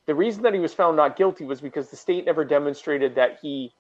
[0.06, 3.40] The reason that he was found not guilty was because the state never demonstrated that
[3.42, 3.72] he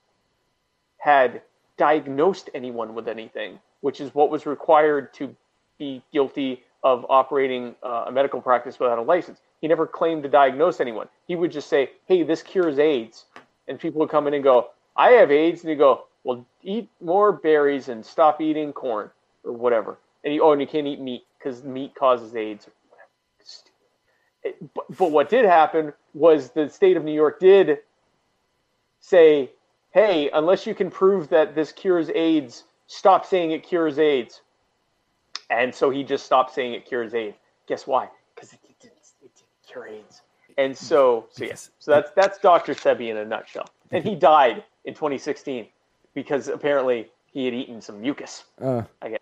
[0.97, 1.41] had
[1.75, 5.35] diagnosed anyone with anything, which is what was required to
[5.77, 9.39] be guilty of operating uh, a medical practice without a license.
[9.61, 11.07] He never claimed to diagnose anyone.
[11.27, 13.25] He would just say, "Hey, this cures AIDS,"
[13.67, 16.89] and people would come in and go, "I have AIDS," and you go, "Well, eat
[17.01, 19.09] more berries and stop eating corn
[19.43, 22.69] or whatever." And you, oh, and you can't eat meat because meat causes AIDS.
[24.73, 27.79] But, but what did happen was the state of New York did
[28.99, 29.51] say,
[29.91, 34.41] "Hey, unless you can prove that this cures AIDS, stop saying it cures AIDS."
[35.49, 37.37] And so he just stopped saying it cures AIDS.
[37.67, 38.09] Guess why?
[38.35, 40.21] Because it didn't, it didn't cure AIDS.
[40.57, 42.73] And so, so yes, so that's that's Dr.
[42.73, 43.67] Sebi in a nutshell.
[43.91, 45.67] And he died in 2016
[46.13, 48.43] because apparently he had eaten some mucus.
[48.61, 49.19] Uh, I guess.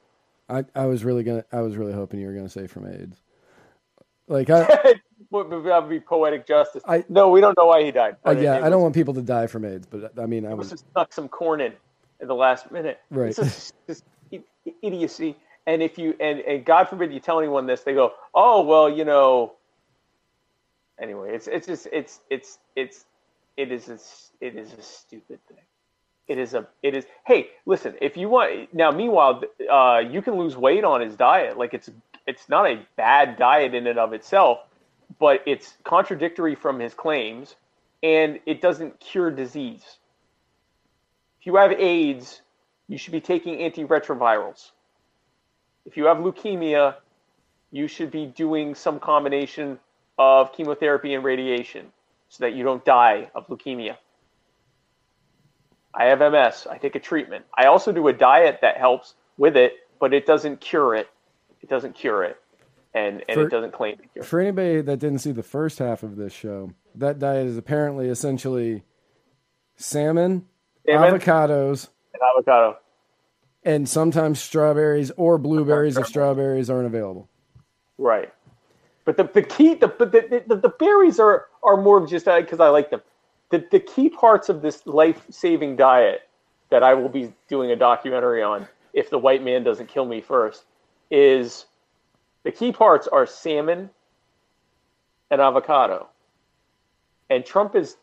[0.50, 3.22] I, I was really gonna I was really hoping you were gonna say from AIDS.
[4.28, 4.64] Like I
[5.30, 6.84] that would be poetic justice.
[6.86, 8.18] I, no, we don't know why he died.
[8.26, 10.70] Uh, yeah, I don't want people to die from AIDS, but I mean, I was
[10.70, 11.74] just stuck some corn in
[12.22, 13.00] at the last minute.
[13.10, 13.30] Right.
[13.30, 14.04] It's just, just
[14.82, 15.36] idiocy.
[15.68, 18.90] And if you and, and God forbid you tell anyone this, they go, "Oh well,
[18.90, 19.54] you know."
[21.00, 23.06] Anyway, it's it's just it's it's it's
[23.58, 24.00] it is a,
[24.44, 25.58] it is a stupid thing.
[26.28, 27.06] It is a it is.
[27.26, 31.58] Hey, listen, if you want now, meanwhile, uh, you can lose weight on his diet.
[31.58, 31.90] Like it's
[32.26, 34.60] it's not a bad diet in and of itself,
[35.20, 37.56] but it's contradictory from his claims,
[38.02, 39.98] and it doesn't cure disease.
[41.40, 42.42] If you have AIDS,
[42.88, 44.72] you should be taking antiretrovirals
[45.86, 46.96] if you have leukemia,
[47.72, 49.80] you should be doing some combination
[50.18, 51.92] of chemotherapy and radiation
[52.30, 53.98] so that you don't die of leukemia.
[55.94, 56.68] I have MS.
[56.70, 57.46] I take a treatment.
[57.58, 61.10] I also do a diet that helps with it, but it doesn't cure it.
[61.62, 62.38] It doesn't cure it.
[62.94, 64.26] And, and for, it doesn't claim to cure it.
[64.26, 68.08] For anybody that didn't see the first half of this show, that diet is apparently
[68.08, 68.84] essentially
[69.76, 70.46] salmon,
[70.86, 72.78] salmon avocados, and avocado
[73.64, 77.30] and sometimes strawberries or blueberries if strawberries aren't available.
[77.98, 78.34] Right.
[79.06, 82.60] But the, the key, the, the, the, the berries are, are more of just because
[82.60, 83.02] uh, I like them.
[83.50, 86.22] The, the key parts of this life saving diet
[86.70, 90.22] that I will be doing a documentary on, if the white man doesn't kill me
[90.22, 90.64] first,
[91.10, 91.66] is
[92.44, 93.90] the key parts are salmon
[95.30, 96.08] and avocado.
[97.30, 97.98] And Trump is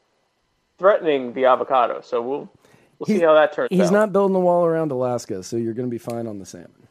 [0.78, 2.00] threatening the avocado.
[2.02, 2.52] So we'll
[2.98, 3.82] We'll see how that turns he's out.
[3.84, 6.46] He's not building the wall around Alaska, so you're going to be fine on the
[6.46, 6.88] salmon.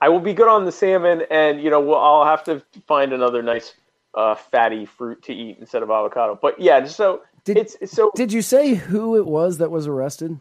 [0.00, 3.12] I will be good on the salmon, and you know, we'll, I'll have to find
[3.12, 3.74] another nice
[4.14, 6.38] uh, fatty fruit to eat instead of avocado.
[6.40, 8.12] But yeah, so did, it's so.
[8.14, 10.38] Did you say who it was that was arrested?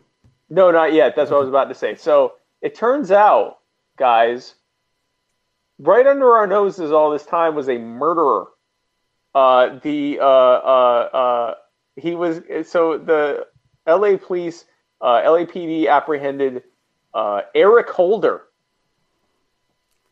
[0.49, 1.15] No, not yet.
[1.15, 1.95] That's what I was about to say.
[1.95, 3.59] So it turns out,
[3.97, 4.55] guys,
[5.79, 8.47] right under our noses all this time was a murderer.
[9.33, 11.55] Uh, the uh, uh, uh
[11.95, 13.47] he was so the
[13.85, 14.17] L.A.
[14.17, 14.65] police
[15.01, 16.63] uh, LAPD apprehended
[17.13, 18.43] uh, Eric Holder.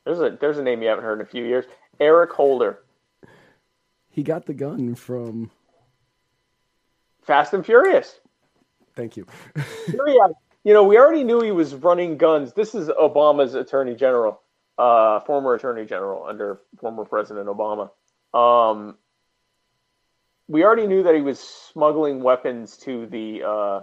[0.05, 1.65] There's a there's a name you haven't heard in a few years.
[1.99, 2.79] Eric Holder.
[4.09, 5.51] He got the gun from
[7.23, 8.19] Fast and Furious.
[8.95, 9.25] Thank you.
[10.63, 12.53] you know, we already knew he was running guns.
[12.53, 14.41] This is Obama's attorney general,
[14.77, 17.89] uh, former attorney general under former President Obama.
[18.33, 18.95] Um,
[20.47, 23.81] we already knew that he was smuggling weapons to the uh,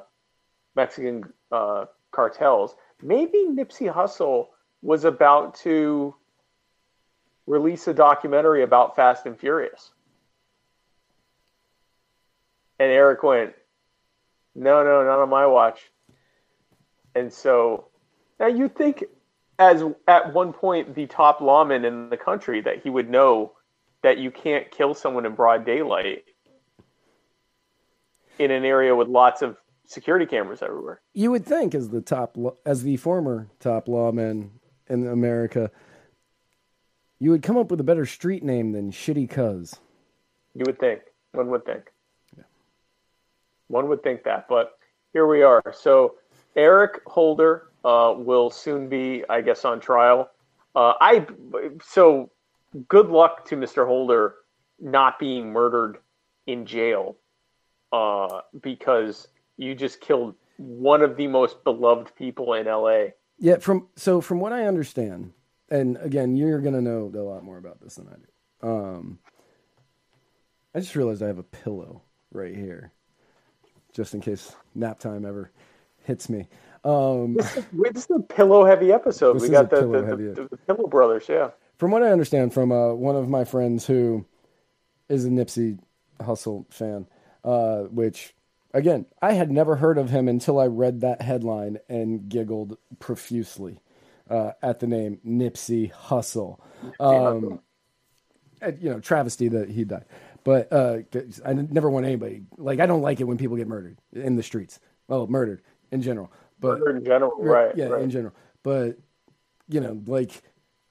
[0.75, 2.75] Mexican uh, cartels.
[3.03, 4.49] Maybe Nipsey Hussle
[4.81, 6.15] was about to
[7.47, 9.91] release a documentary about Fast and Furious.
[12.79, 13.55] And Eric went,
[14.55, 15.91] no, no, not on my watch.
[17.15, 17.89] And so
[18.41, 19.05] now you think
[19.59, 23.53] as at one point the top lawman in the country that he would know
[24.03, 26.25] that you can't kill someone in broad daylight
[28.39, 29.57] in an area with lots of
[29.93, 31.01] security cameras everywhere.
[31.13, 34.51] You would think, as the top, as the former top lawman
[34.89, 35.71] in America,
[37.19, 39.77] you would come up with a better street name than Shitty Cuz.
[40.55, 41.03] You would think.
[41.33, 41.85] One would think.
[42.37, 42.45] Yeah.
[43.69, 44.79] One would think that, but
[45.13, 45.63] here we are.
[45.75, 46.17] So
[46.57, 50.31] Eric Holder uh, will soon be, I guess, on trial.
[50.75, 51.27] Uh, I
[51.83, 52.31] so
[52.89, 53.87] good luck to Mr.
[53.87, 54.37] Holder
[54.81, 55.99] not being murdered
[56.47, 57.17] in jail
[57.93, 59.29] uh, because
[59.63, 63.07] you just killed one of the most beloved people in LA.
[63.39, 65.33] Yeah, from so from what I understand,
[65.71, 68.69] and again, you're going to know a lot more about this than I do.
[68.69, 69.19] Um,
[70.75, 72.03] I just realized I have a pillow
[72.33, 72.93] right here,
[73.93, 75.51] just in case nap time ever
[76.05, 76.47] hits me.
[76.85, 79.41] Um, This is, this is a pillow heavy episode.
[79.41, 81.51] We got the, the, pillow-heavy the, the Pillow Brothers, yeah.
[81.79, 84.25] from what I understand from uh, one of my friends who
[85.09, 85.79] is a Nipsey
[86.21, 87.07] Hussle fan,
[87.45, 88.35] uh, which
[88.73, 93.81] again I had never heard of him until I read that headline and giggled profusely
[94.31, 96.59] uh, at the name Nipsey Hussle.
[96.99, 97.61] Um,
[98.81, 100.05] you know, travesty that he died.
[100.45, 100.99] But uh,
[101.45, 104.43] I never want anybody like I don't like it when people get murdered in the
[104.43, 104.81] streets.
[105.09, 107.77] Well, murdered in general, but in general, right?
[107.77, 108.03] yeah, right.
[108.03, 108.35] in general.
[108.63, 108.99] But
[109.69, 110.43] you know, like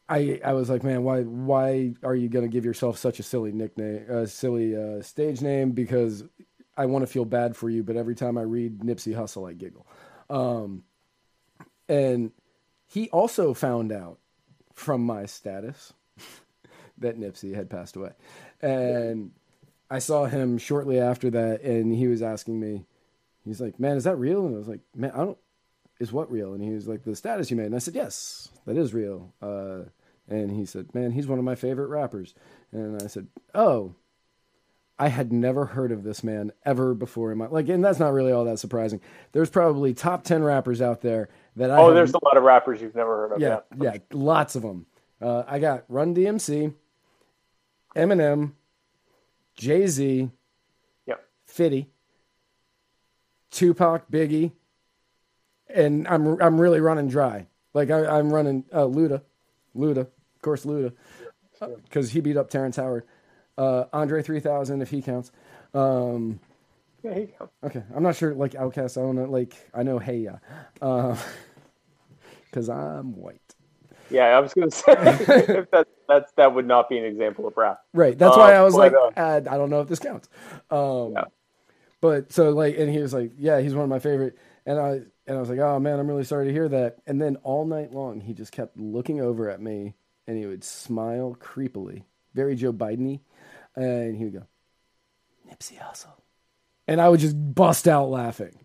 [0.07, 3.51] I, I was like, man, why, why are you gonna give yourself such a silly
[3.51, 5.71] nickname, a silly uh, stage name?
[5.71, 6.23] Because
[6.77, 9.53] I want to feel bad for you, but every time I read Nipsey Hussle, I
[9.53, 9.85] giggle.
[10.29, 10.83] Um,
[11.89, 12.31] and
[12.87, 14.19] he also found out
[14.73, 15.93] from my status
[16.97, 18.11] that Nipsey had passed away,
[18.61, 19.31] and
[19.89, 22.85] I saw him shortly after that, and he was asking me,
[23.45, 24.45] he's like, man, is that real?
[24.45, 25.37] And I was like, man, I don't
[26.01, 26.53] is what real?
[26.53, 27.67] And he was like, the status you made.
[27.67, 29.33] And I said, yes, that is real.
[29.39, 29.83] Uh,
[30.27, 32.33] and he said, man, he's one of my favorite rappers.
[32.71, 33.93] And I said, oh,
[35.01, 38.13] I had never heard of this man ever before in my like, and that's not
[38.13, 39.01] really all that surprising.
[39.31, 42.79] There's probably top ten rappers out there that I Oh, there's a lot of rappers
[42.83, 43.41] you've never heard of.
[43.41, 44.85] yeah, yeah, lots of them.
[45.19, 46.75] Uh, I got Run DMC,
[47.95, 48.51] Eminem,
[49.55, 50.29] Jay Z,
[51.07, 51.25] Yep.
[51.47, 51.89] Fitty,
[53.49, 54.51] Tupac, Biggie,
[55.67, 57.47] and I'm I'm really running dry.
[57.73, 59.23] Like I, I'm running uh, Luda,
[59.75, 60.93] Luda, of course Luda,
[61.85, 63.03] because he beat up Terrence Howard.
[63.57, 65.31] Uh, Andre 3000 if he counts.
[65.73, 66.39] Um,
[67.03, 67.49] Yeah, he can.
[67.63, 68.33] okay, I'm not sure.
[68.33, 69.25] Like OutKast, I don't know.
[69.25, 70.37] Like I know Hey Ya,
[72.49, 73.55] because I'm white.
[74.09, 77.55] Yeah, I was gonna say if that that's that would not be an example of
[77.57, 77.79] rap.
[77.93, 78.17] Right.
[78.17, 80.29] That's why Uh, I was but, like, uh, I don't know if this counts.
[80.69, 81.25] Um, Yeah.
[82.01, 84.37] But so like, and he was like, yeah, he's one of my favorite.
[84.65, 84.91] And I
[85.27, 86.99] and I was like, oh man, I'm really sorry to hear that.
[87.07, 89.95] And then all night long, he just kept looking over at me,
[90.27, 92.03] and he would smile creepily,
[92.35, 93.21] very Joe Biden-y,
[93.75, 94.47] and he would go,
[95.49, 96.13] Nipsey Hussle,
[96.87, 98.57] and I would just bust out laughing.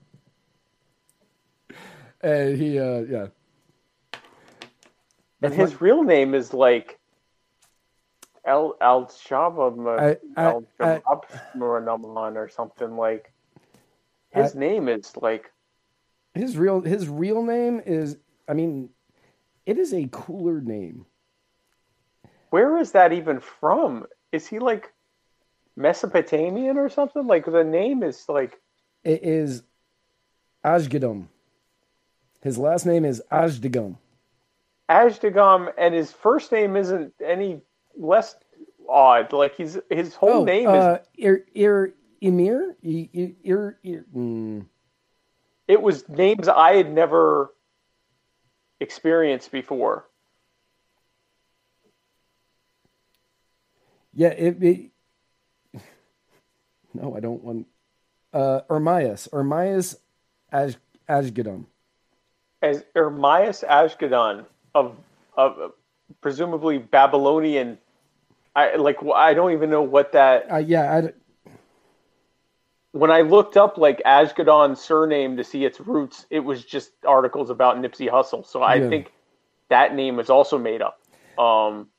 [2.21, 3.27] And he, uh, yeah.
[5.43, 6.99] And his real name is like
[8.45, 13.33] El Al Shaba I- I- Al I- Shabab or something like.
[14.31, 15.51] His name is like
[16.35, 18.19] His real his real name is
[18.49, 18.91] I mean,
[19.65, 21.07] it is a cooler name.
[22.51, 24.07] where is that even from?
[24.33, 24.93] Is he like
[25.77, 27.27] Mesopotamian or something?
[27.27, 28.59] Like the name is like
[29.05, 29.63] It is
[30.65, 31.29] Ajgadum.
[32.43, 33.97] His last name is Ajdagum.
[34.89, 37.61] Ashdagam, and his first name isn't any
[37.97, 38.37] less
[38.89, 39.33] odd.
[39.33, 42.77] Like he's his whole name is uh, Ir, Ir, Emir?
[42.83, 44.65] Ir, Ir, mm.
[45.67, 47.53] it was names I had never
[48.81, 50.07] experienced before.
[54.15, 54.91] Yeah, it, it
[56.97, 57.67] No, I don't want
[58.33, 59.29] uh Ermias.
[59.31, 59.97] Ermias
[60.53, 60.77] Aj,
[61.09, 61.67] Ajgadum.
[62.63, 64.45] As Ermias Ashgadon
[64.75, 64.97] of
[65.37, 65.73] of
[66.21, 67.79] presumably Babylonian.
[68.57, 70.53] I like I don't even know what that.
[70.53, 71.13] Uh, yeah, I,
[72.93, 77.51] When I looked up like Ashgadon's surname to see its roots, it was just articles
[77.51, 78.45] about Nipsey Hussle.
[78.47, 78.89] So I Yeah.
[78.89, 79.13] think
[79.69, 81.01] that name was also made up.
[81.39, 81.91] Um,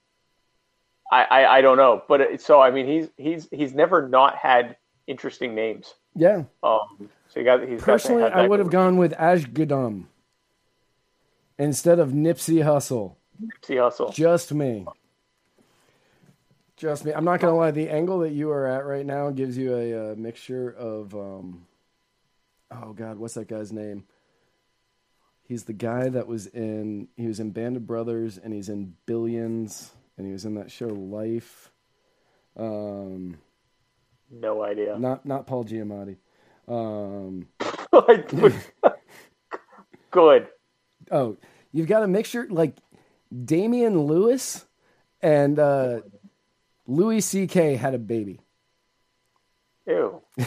[1.11, 4.35] I, I I don't know, but it, so I mean he's he's he's never not
[4.35, 4.75] had
[5.07, 5.95] interesting names.
[6.15, 6.43] yeah.
[6.63, 10.05] Um, so you got he's got Personally, have I would have gone with Ajgadum
[11.57, 13.15] instead of Nipsey Hussle.
[13.41, 14.13] Nipsey Hussle.
[14.13, 14.85] Just me.
[16.75, 17.11] Just me.
[17.11, 17.71] I'm not gonna lie.
[17.71, 21.65] The angle that you are at right now gives you a, uh mixture of, um,
[22.71, 24.05] oh god, what's that guy's name?
[25.43, 27.07] He's the guy that was in.
[27.15, 30.69] He was in Band of Brothers, and he's in Billions, and he was in that
[30.71, 31.71] show Life.
[32.57, 33.37] Um,
[34.31, 34.97] No idea.
[34.99, 36.17] not not Paul Giamatti.
[36.67, 37.47] Um,
[40.11, 40.47] Good.
[41.11, 41.37] oh,
[41.71, 42.75] you've got a mixture like
[43.45, 44.65] Damian Lewis
[45.21, 46.01] and uh,
[46.87, 47.75] Louis C.K.
[47.75, 48.39] had a baby.
[49.85, 50.21] Ew.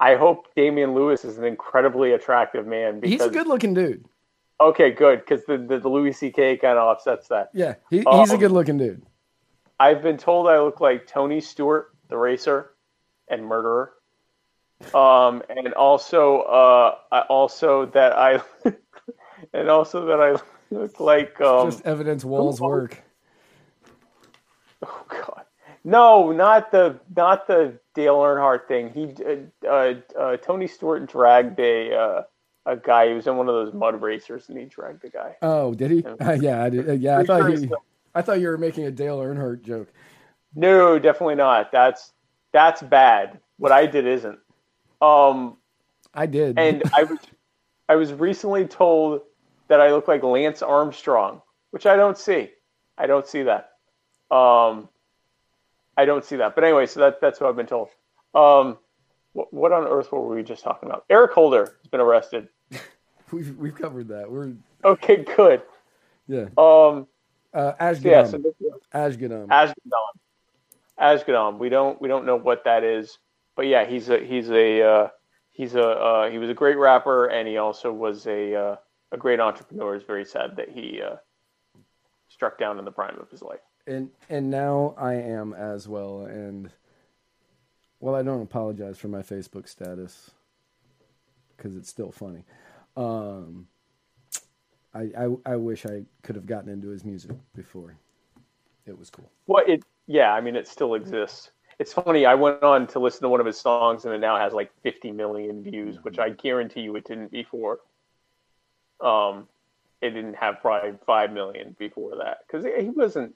[0.00, 3.00] I hope Damian Lewis is an incredibly attractive man.
[3.00, 4.06] Because, He's a good looking dude.
[4.60, 6.56] Okay, good, because the, the, the Louis C.K.
[6.56, 7.50] kind of offsets that.
[7.52, 9.02] Yeah, he, he's a Um, good looking dude.
[9.80, 12.72] I've been told I look like Tony Stewart, the racer
[13.28, 13.92] and murderer.
[14.94, 18.42] Um, and also, uh, I also that I,
[19.54, 23.02] and also that I look like um, Just evidence Wall's work.
[25.82, 28.90] No, not the not the Dale Earnhardt thing.
[28.92, 32.22] He uh, uh, uh, Tony Stewart dragged a uh,
[32.66, 33.08] a guy.
[33.08, 35.36] He was in one of those mud racers, and he dragged the guy.
[35.40, 36.04] Oh, did he?
[36.20, 36.32] Yeah.
[36.40, 37.00] yeah, I did.
[37.00, 37.18] yeah.
[37.18, 37.70] I thought sure he.
[38.14, 39.88] I thought you were making a Dale Earnhardt joke.
[40.54, 41.70] No, definitely not.
[41.72, 42.12] That's
[42.52, 43.38] that's bad.
[43.58, 44.38] What I did isn't.
[45.00, 45.56] Um,
[46.14, 46.58] I did.
[46.58, 47.18] and I was
[47.88, 49.22] I was recently told
[49.68, 52.50] that I look like Lance Armstrong, which I don't see.
[52.98, 53.70] I don't see that.
[54.34, 54.88] Um,
[55.96, 56.54] I don't see that.
[56.54, 57.88] But anyway, so that that's what I've been told.
[58.34, 58.78] Um,
[59.32, 61.04] what, what on earth were we just talking about?
[61.10, 62.48] Eric Holder has been arrested.
[63.32, 64.30] we've we've covered that.
[64.30, 64.52] We're
[64.84, 65.62] Okay, good.
[66.26, 66.46] yeah.
[66.58, 67.06] Um,
[67.52, 68.04] Uh, Ashgadam.
[68.04, 68.24] yeah.
[68.24, 68.54] So this,
[68.94, 69.46] Ashgadam.
[69.48, 69.74] Asgadon.
[71.00, 71.58] Asgadon.
[71.58, 73.18] We don't we don't know what that is,
[73.56, 75.08] but yeah, he's a he's a uh,
[75.50, 78.76] he's a uh, he was a great rapper, and he also was a uh,
[79.12, 79.94] a great entrepreneur.
[79.96, 81.16] It's very sad that he uh,
[82.28, 83.60] struck down in the prime of his life.
[83.86, 86.22] and and now I am as well.
[86.26, 86.70] And
[87.98, 90.30] well, I don't apologize for my Facebook status
[91.56, 92.44] because it's still funny.
[92.96, 93.66] Um,
[94.94, 97.96] I, I I wish I could have gotten into his music before.
[98.86, 99.30] It was cool.
[99.46, 101.50] Well, it yeah, I mean it still exists.
[101.78, 102.26] It's funny.
[102.26, 104.70] I went on to listen to one of his songs, and it now has like
[104.82, 107.78] 50 million views, which I guarantee you it didn't before.
[109.00, 109.48] Um,
[110.02, 113.34] it didn't have probably five million before that because he wasn't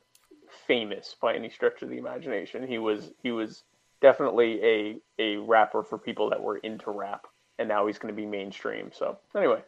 [0.66, 2.66] famous by any stretch of the imagination.
[2.66, 3.62] He was he was
[4.01, 7.26] definitely a a rapper for people that were into rap,
[7.59, 8.90] and now he's going to be mainstream.
[8.93, 9.62] So anyway,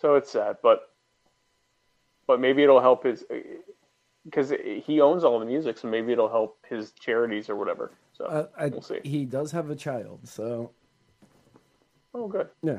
[0.00, 0.90] so it's sad, but
[2.26, 3.24] but maybe it'll help his
[4.24, 4.52] because
[4.84, 7.92] he owns all the music, so maybe it'll help his charities or whatever.
[8.12, 9.00] So Uh, I, we'll see.
[9.02, 10.72] He does have a child, so
[12.14, 12.48] Oh, good.
[12.62, 12.78] yeah.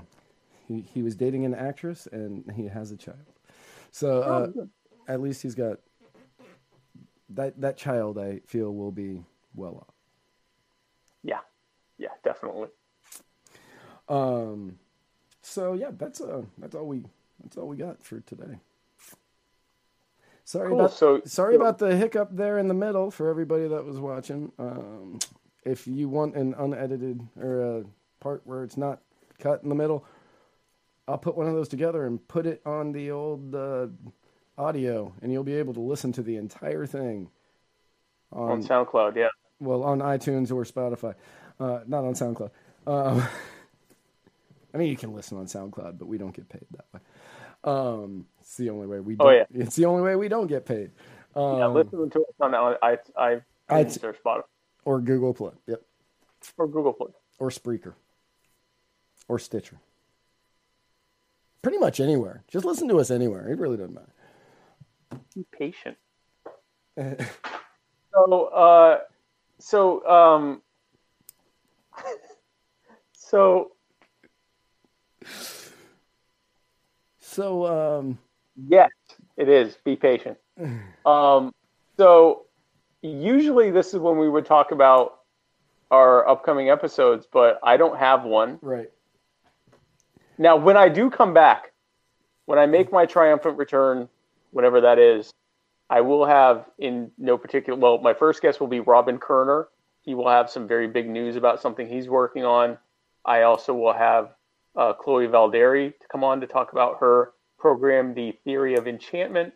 [0.68, 3.18] He he was dating an actress, and he has a child.
[3.92, 4.66] So Oh, uh,
[5.08, 5.80] at least he's got
[7.30, 8.18] that that child.
[8.18, 9.24] I feel will be
[9.56, 9.96] well off.
[11.24, 11.40] Yeah,
[11.98, 12.70] yeah, definitely.
[14.08, 14.78] Um,
[15.42, 17.04] so yeah, that's uh that's all we
[17.44, 18.60] that's all we got for today.
[20.44, 20.80] Sorry Cool.
[20.80, 24.00] about So sorry so- about the hiccup there in the middle for everybody that was
[24.00, 24.52] watching.
[24.58, 25.20] Um,
[25.64, 27.84] if you want an unedited or a
[28.20, 29.02] part where it's not
[29.40, 30.06] cut in the middle,
[31.08, 33.88] I'll put one of those together and put it on the old uh,
[34.58, 37.30] audio, and you'll be able to listen to the entire thing
[38.32, 39.16] on SoundCloud.
[39.16, 39.30] Yeah.
[39.60, 41.14] well on iTunes or Spotify,
[41.60, 42.52] uh, not on SoundCloud.
[42.88, 43.24] Um,
[44.74, 47.00] I mean, you can listen on SoundCloud, but we don't get paid that way.
[47.64, 49.16] Um, it's the only way we.
[49.16, 49.46] Don't, Oh, yeah.
[49.54, 50.92] it's the only way we don't get paid.
[51.36, 54.42] Um, Yeah, listen to it on I I I or Spotify
[54.86, 55.82] or Google Play, yep,
[56.58, 57.12] or Google Play.
[57.40, 57.94] or Spreaker,
[59.28, 59.78] or Stitcher.
[61.62, 62.44] Pretty much anywhere.
[62.48, 63.50] Just listen to us anywhere.
[63.50, 65.22] It really doesn't matter.
[65.36, 65.98] Be patient.
[68.12, 69.02] So, uh,
[69.60, 70.62] so, um,
[73.14, 73.72] so
[77.20, 78.18] So, um,
[78.68, 78.90] yes,
[79.38, 79.78] it is.
[79.84, 80.38] Be patient.
[81.06, 81.54] Um,
[81.98, 82.46] so
[83.02, 85.20] usually this is when we would talk about
[85.92, 88.60] our upcoming episodes, but I don't have one.
[88.62, 88.90] right.
[90.38, 91.74] Now, when I do come back,
[92.46, 94.08] when I make my triumphant return,
[94.52, 95.34] whatever that is,
[95.90, 97.78] I will have in no particular.
[97.78, 99.66] Well, my first guest will be Robin Koerner.
[100.02, 102.78] He will have some very big news about something he's working on.
[103.26, 104.34] I also will have
[104.80, 109.54] uh, Chloe Valdary to come on to talk about her program, The Theory of Enchantment,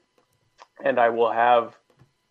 [0.84, 1.78] and I will have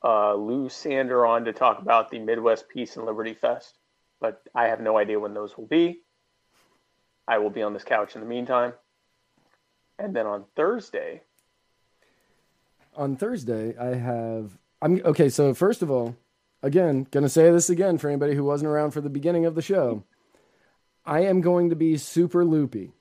[0.05, 3.79] uh, Lou Sander on to talk about the Midwest Peace and Liberty Fest.
[4.21, 6.01] But I have no idea when those will be.
[7.27, 8.75] I will be on this couch in the meantime.
[9.99, 11.23] And then on Thursday,
[12.95, 14.59] on Thursday, I have.
[14.83, 15.29] I'm okay.
[15.29, 16.17] So first of all,
[16.63, 19.63] again, gonna say this again for anybody who wasn't around for the beginning of the
[19.63, 20.05] show.
[21.05, 22.93] I am going to be super loopy.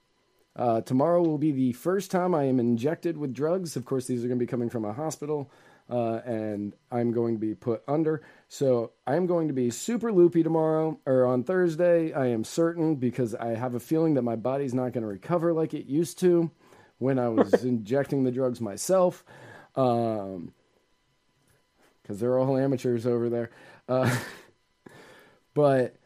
[0.54, 3.76] Uh, tomorrow will be the first time I am injected with drugs.
[3.76, 5.50] Of course, these are going to be coming from a hospital,
[5.88, 8.22] uh, and I'm going to be put under.
[8.48, 12.12] So I am going to be super loopy tomorrow or on Thursday.
[12.12, 15.54] I am certain because I have a feeling that my body's not going to recover
[15.54, 16.50] like it used to
[16.98, 19.24] when I was injecting the drugs myself.
[19.74, 20.52] Um,
[22.02, 23.50] because they're all amateurs over there.
[23.88, 24.14] Uh,
[25.54, 25.96] but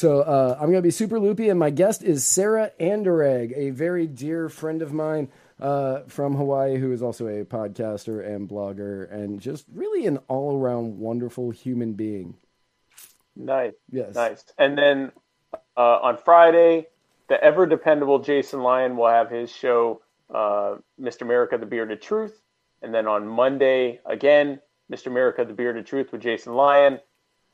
[0.00, 3.68] so uh, I'm going to be super loopy, and my guest is Sarah Anderegg, a
[3.68, 5.28] very dear friend of mine
[5.60, 10.56] uh, from Hawaii, who is also a podcaster and blogger, and just really an all
[10.56, 12.38] around wonderful human being.
[13.36, 14.14] nice, Yes.
[14.14, 14.42] nice.
[14.56, 15.12] And then
[15.76, 16.86] uh, on Friday,
[17.28, 20.00] the ever dependable Jason Lyon will have his show,
[20.34, 21.22] uh, Mr.
[21.22, 22.40] America: The Bearded Truth.
[22.80, 24.60] And then on Monday, again,
[24.90, 25.08] Mr.
[25.08, 27.00] America, The Bearded Truth with Jason Lyon.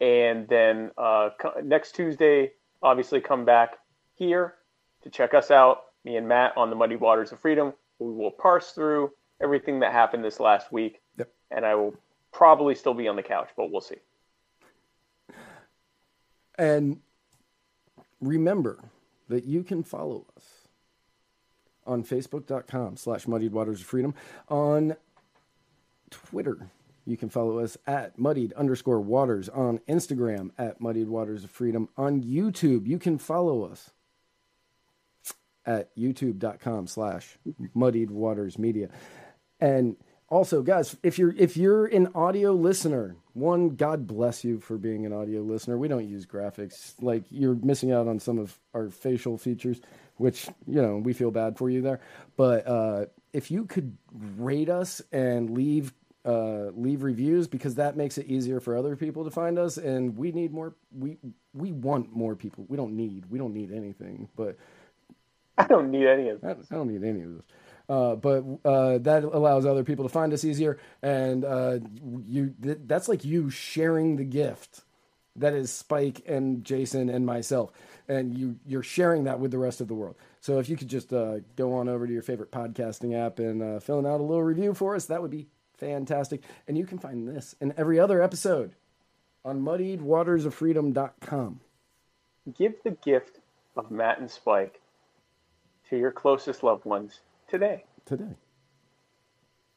[0.01, 1.31] And then uh,
[1.63, 2.53] next Tuesday,
[2.83, 3.79] obviously, come back
[4.15, 4.55] here
[5.03, 7.73] to check us out, me and Matt on the Muddy Waters of Freedom.
[7.99, 11.01] We will parse through everything that happened this last week.
[11.19, 11.33] Yep.
[11.51, 11.95] And I will
[12.33, 13.97] probably still be on the couch, but we'll see.
[16.59, 17.01] And
[18.21, 18.85] remember
[19.29, 20.45] that you can follow us
[21.87, 24.15] on facebook.com slash muddied waters of freedom
[24.49, 24.97] on
[26.11, 26.71] twitter
[27.07, 31.89] you can follow us at muddied underscore waters on instagram at muddied waters of freedom
[31.97, 32.87] on youtube.
[32.87, 33.91] You can follow us
[35.65, 37.39] at youtube.com slash
[37.75, 38.89] muddied waters media.
[39.61, 39.97] And
[40.29, 45.07] also guys if you're if you're an audio listener one god bless you for being
[45.07, 45.79] an audio listener.
[45.79, 46.95] We don't use graphics.
[47.01, 49.81] Like you're missing out on some of our facial features
[50.17, 52.01] which you know we feel bad for you there.
[52.37, 53.97] But uh, if you could
[54.39, 55.93] rate us and leave
[56.27, 60.17] uh, leave reviews because that makes it easier for other people to find us and
[60.19, 61.17] we need more we
[61.55, 64.57] we want more people we don't need we don't need anything but
[65.59, 66.67] I don't need any of I this.
[66.71, 67.45] I don't need any of this.
[67.89, 71.79] Uh, but uh, that allows other people to find us easier, and uh,
[72.27, 74.83] you th- that's like you sharing the gift
[75.37, 77.71] that is Spike and Jason and myself,
[78.09, 80.17] and you you're sharing that with the rest of the world.
[80.41, 83.63] So if you could just uh, go on over to your favorite podcasting app and
[83.63, 85.47] uh, fill out a little review for us, that would be
[85.79, 86.43] fantastic.
[86.69, 88.75] And you can find this and every other episode
[89.45, 91.61] on muddiedwatersoffreedom.com.
[92.57, 93.41] Give the gift
[93.77, 94.81] of Matt and Spike
[95.91, 97.85] to your closest loved ones today.
[98.05, 98.37] today.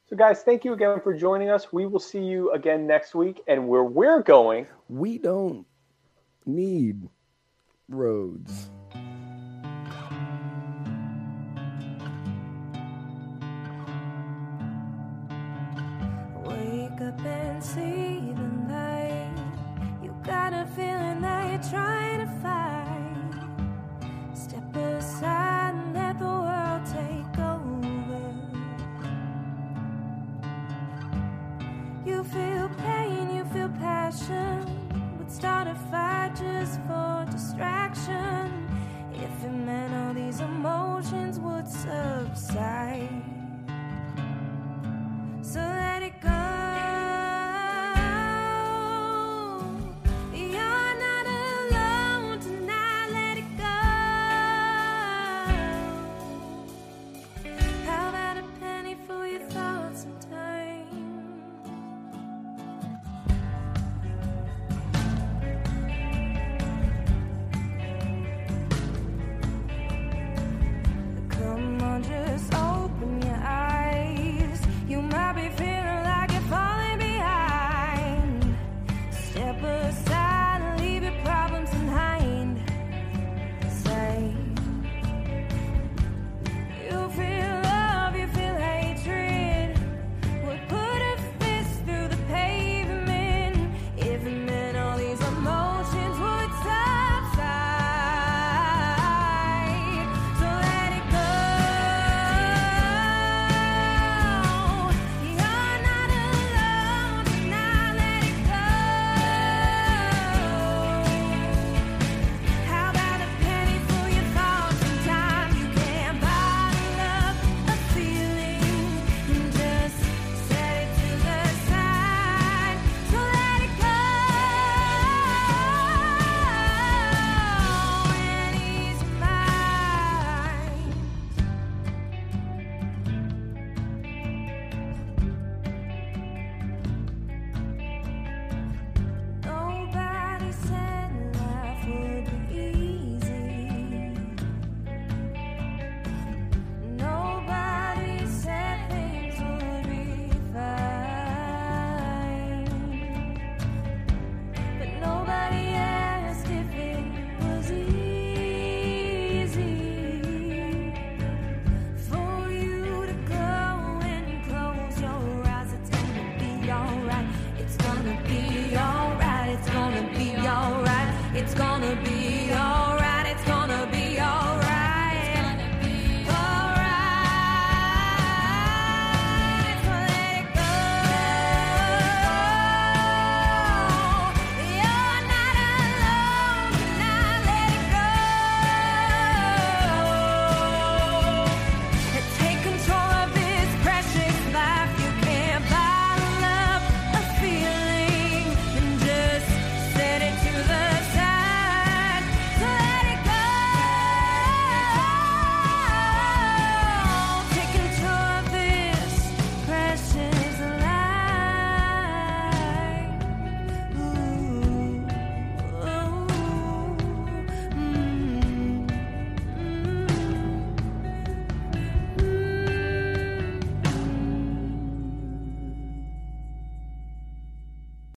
[0.09, 1.71] So, guys, thank you again for joining us.
[1.71, 3.41] We will see you again next week.
[3.47, 5.67] And where we're going, We don't
[6.45, 7.07] need
[7.88, 8.71] roads.